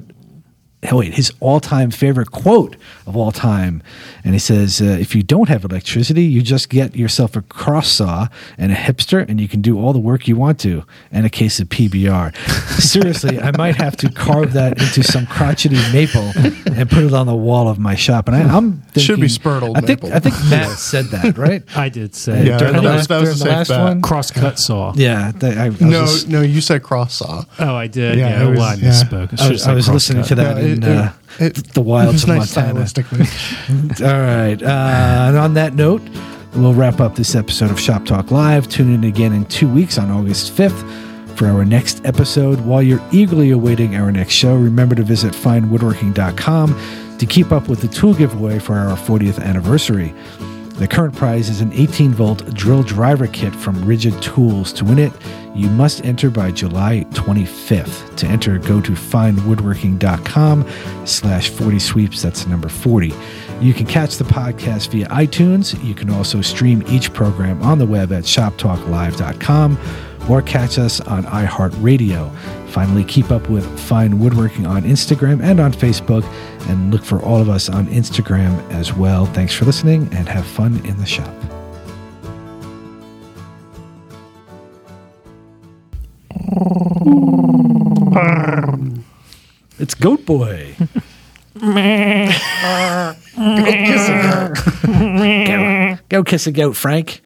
Oh 0.92 0.98
wait, 0.98 1.14
his 1.14 1.32
all-time 1.40 1.90
favorite 1.90 2.30
quote 2.30 2.76
of 3.04 3.16
all 3.16 3.32
time, 3.32 3.82
and 4.22 4.32
he 4.32 4.38
says, 4.38 4.80
uh, 4.80 4.84
"If 4.84 5.12
you 5.12 5.24
don't 5.24 5.48
have 5.48 5.64
electricity, 5.64 6.22
you 6.22 6.40
just 6.40 6.68
get 6.68 6.94
yourself 6.94 7.34
a 7.34 7.42
cross 7.42 7.88
saw 7.88 8.28
and 8.56 8.70
a 8.70 8.76
hipster, 8.76 9.28
and 9.28 9.40
you 9.40 9.48
can 9.48 9.60
do 9.60 9.76
all 9.76 9.92
the 9.92 9.98
work 9.98 10.28
you 10.28 10.36
want 10.36 10.60
to, 10.60 10.84
and 11.10 11.26
a 11.26 11.30
case 11.30 11.58
of 11.58 11.68
PBR." 11.68 12.32
Seriously, 12.80 13.40
I 13.40 13.50
might 13.56 13.74
have 13.74 13.96
to 13.96 14.08
carve 14.08 14.52
that 14.52 14.80
into 14.80 15.02
some 15.02 15.26
crotchety 15.26 15.74
maple 15.92 16.30
and 16.36 16.88
put 16.88 17.02
it 17.02 17.12
on 17.12 17.26
the 17.26 17.34
wall 17.34 17.68
of 17.68 17.80
my 17.80 17.96
shop. 17.96 18.28
And 18.28 18.36
I, 18.36 18.42
I'm 18.42 18.74
thinking, 18.92 19.02
Should 19.02 19.20
be 19.20 19.26
spalted 19.26 19.76
I 19.76 19.80
think 19.80 20.02
maple. 20.04 20.12
I 20.16 20.20
think 20.20 20.34
Matt 20.48 20.78
said 20.78 21.06
that 21.06 21.36
right. 21.36 21.64
I 21.76 21.88
did 21.88 22.14
say 22.14 22.46
Yeah, 22.46 22.58
during 22.58 22.74
that 22.74 22.82
the 22.82 22.88
was- 22.88 22.96
last, 22.96 23.08
that 23.08 23.20
was 23.20 23.28
during 23.30 23.40
a 23.40 23.44
the 23.44 23.50
last 23.58 23.68
bet. 23.70 23.82
one. 23.82 24.02
cross 24.02 24.30
cut 24.30 24.60
saw. 24.60 24.92
Yeah, 24.94 25.32
th- 25.32 25.56
I, 25.56 25.64
I 25.66 25.68
No, 25.80 26.02
just- 26.02 26.28
no, 26.28 26.40
you 26.42 26.60
said 26.60 26.84
cross 26.84 27.14
saw. 27.14 27.44
Oh, 27.58 27.74
I 27.74 27.88
did. 27.88 28.16
Yeah, 28.16 28.28
Yeah, 28.28 28.44
it 28.46 28.50
was- 28.50 28.58
well, 28.60 28.68
I 28.68 28.74
yeah. 28.74 29.28
I 29.40 29.48
was, 29.50 29.66
I 29.66 29.74
was 29.74 29.88
listening 29.88 30.22
to 30.24 30.34
that 30.36 30.56
No, 30.56 30.67
in 30.72 30.82
it- 30.82 30.88
uh, 30.88 31.10
it- 31.40 31.72
the 31.74 31.80
wilds 31.82 32.22
of 32.24 32.28
nice 32.28 32.54
Montana. 32.56 32.80
stylistically. 32.84 34.00
All 34.02 34.20
right. 34.20 34.62
Uh, 34.62 35.28
and 35.28 35.36
on 35.36 35.54
that 35.54 35.74
note, 35.74 36.02
we'll 36.54 36.74
wrap 36.74 37.00
up 37.00 37.14
this 37.16 37.34
episode 37.34 37.70
of 37.70 37.78
Shop 37.80 38.04
Talk 38.04 38.30
Live. 38.30 38.68
Tune 38.68 38.92
in 38.94 39.04
again 39.04 39.32
in 39.32 39.44
two 39.46 39.68
weeks 39.72 39.98
on 39.98 40.10
August 40.10 40.52
5th 40.56 41.36
for 41.36 41.46
our 41.46 41.64
next 41.64 42.04
episode. 42.04 42.60
While 42.62 42.82
you're 42.82 43.02
eagerly 43.12 43.50
awaiting 43.50 43.94
our 43.96 44.10
next 44.10 44.34
show, 44.34 44.56
remember 44.56 44.94
to 44.96 45.02
visit 45.04 45.32
finewoodworking.com 45.34 47.16
to 47.18 47.26
keep 47.26 47.52
up 47.52 47.68
with 47.68 47.80
the 47.80 47.88
tool 47.88 48.14
giveaway 48.14 48.58
for 48.58 48.74
our 48.74 48.96
40th 48.96 49.40
anniversary. 49.42 50.14
The 50.74 50.86
current 50.86 51.14
prize 51.16 51.48
is 51.48 51.60
an 51.60 51.72
18 51.72 52.12
volt 52.12 52.54
drill 52.54 52.84
driver 52.84 53.26
kit 53.26 53.52
from 53.54 53.74
Ridgid 53.84 54.20
Tools. 54.22 54.72
To 54.74 54.84
win 54.84 54.98
it, 55.00 55.12
you 55.58 55.68
must 55.70 56.04
enter 56.04 56.30
by 56.30 56.50
July 56.52 57.04
25th. 57.10 58.16
To 58.16 58.26
enter, 58.26 58.58
go 58.58 58.80
to 58.80 58.92
finewoodworking.com 58.92 60.66
slash 61.04 61.50
40 61.50 61.78
sweeps. 61.78 62.22
That's 62.22 62.46
number 62.46 62.68
40. 62.68 63.12
You 63.60 63.74
can 63.74 63.86
catch 63.86 64.16
the 64.16 64.24
podcast 64.24 64.90
via 64.90 65.08
iTunes. 65.08 65.82
You 65.84 65.94
can 65.94 66.10
also 66.10 66.40
stream 66.40 66.84
each 66.86 67.12
program 67.12 67.60
on 67.62 67.78
the 67.78 67.86
web 67.86 68.12
at 68.12 68.24
shoptalklive.com 68.24 69.78
or 70.28 70.42
catch 70.42 70.78
us 70.78 71.00
on 71.00 71.24
iHeartRadio. 71.24 72.32
Finally, 72.68 73.04
keep 73.04 73.30
up 73.30 73.48
with 73.48 73.66
Fine 73.80 74.20
Woodworking 74.20 74.66
on 74.66 74.82
Instagram 74.82 75.42
and 75.42 75.58
on 75.58 75.72
Facebook, 75.72 76.24
and 76.68 76.92
look 76.92 77.02
for 77.02 77.20
all 77.22 77.40
of 77.40 77.48
us 77.48 77.68
on 77.68 77.86
Instagram 77.86 78.70
as 78.70 78.92
well. 78.92 79.26
Thanks 79.26 79.54
for 79.54 79.64
listening 79.64 80.08
and 80.12 80.28
have 80.28 80.46
fun 80.46 80.84
in 80.84 80.96
the 80.98 81.06
shop. 81.06 81.34
It's 89.78 89.94
Goat 89.94 90.26
Boy. 90.26 90.74
go, 91.54 92.32
kiss 93.66 94.08
a 94.08 94.14
goat. 94.84 96.08
go 96.08 96.24
kiss 96.24 96.46
a 96.46 96.52
goat, 96.52 96.76
Frank. 96.76 97.22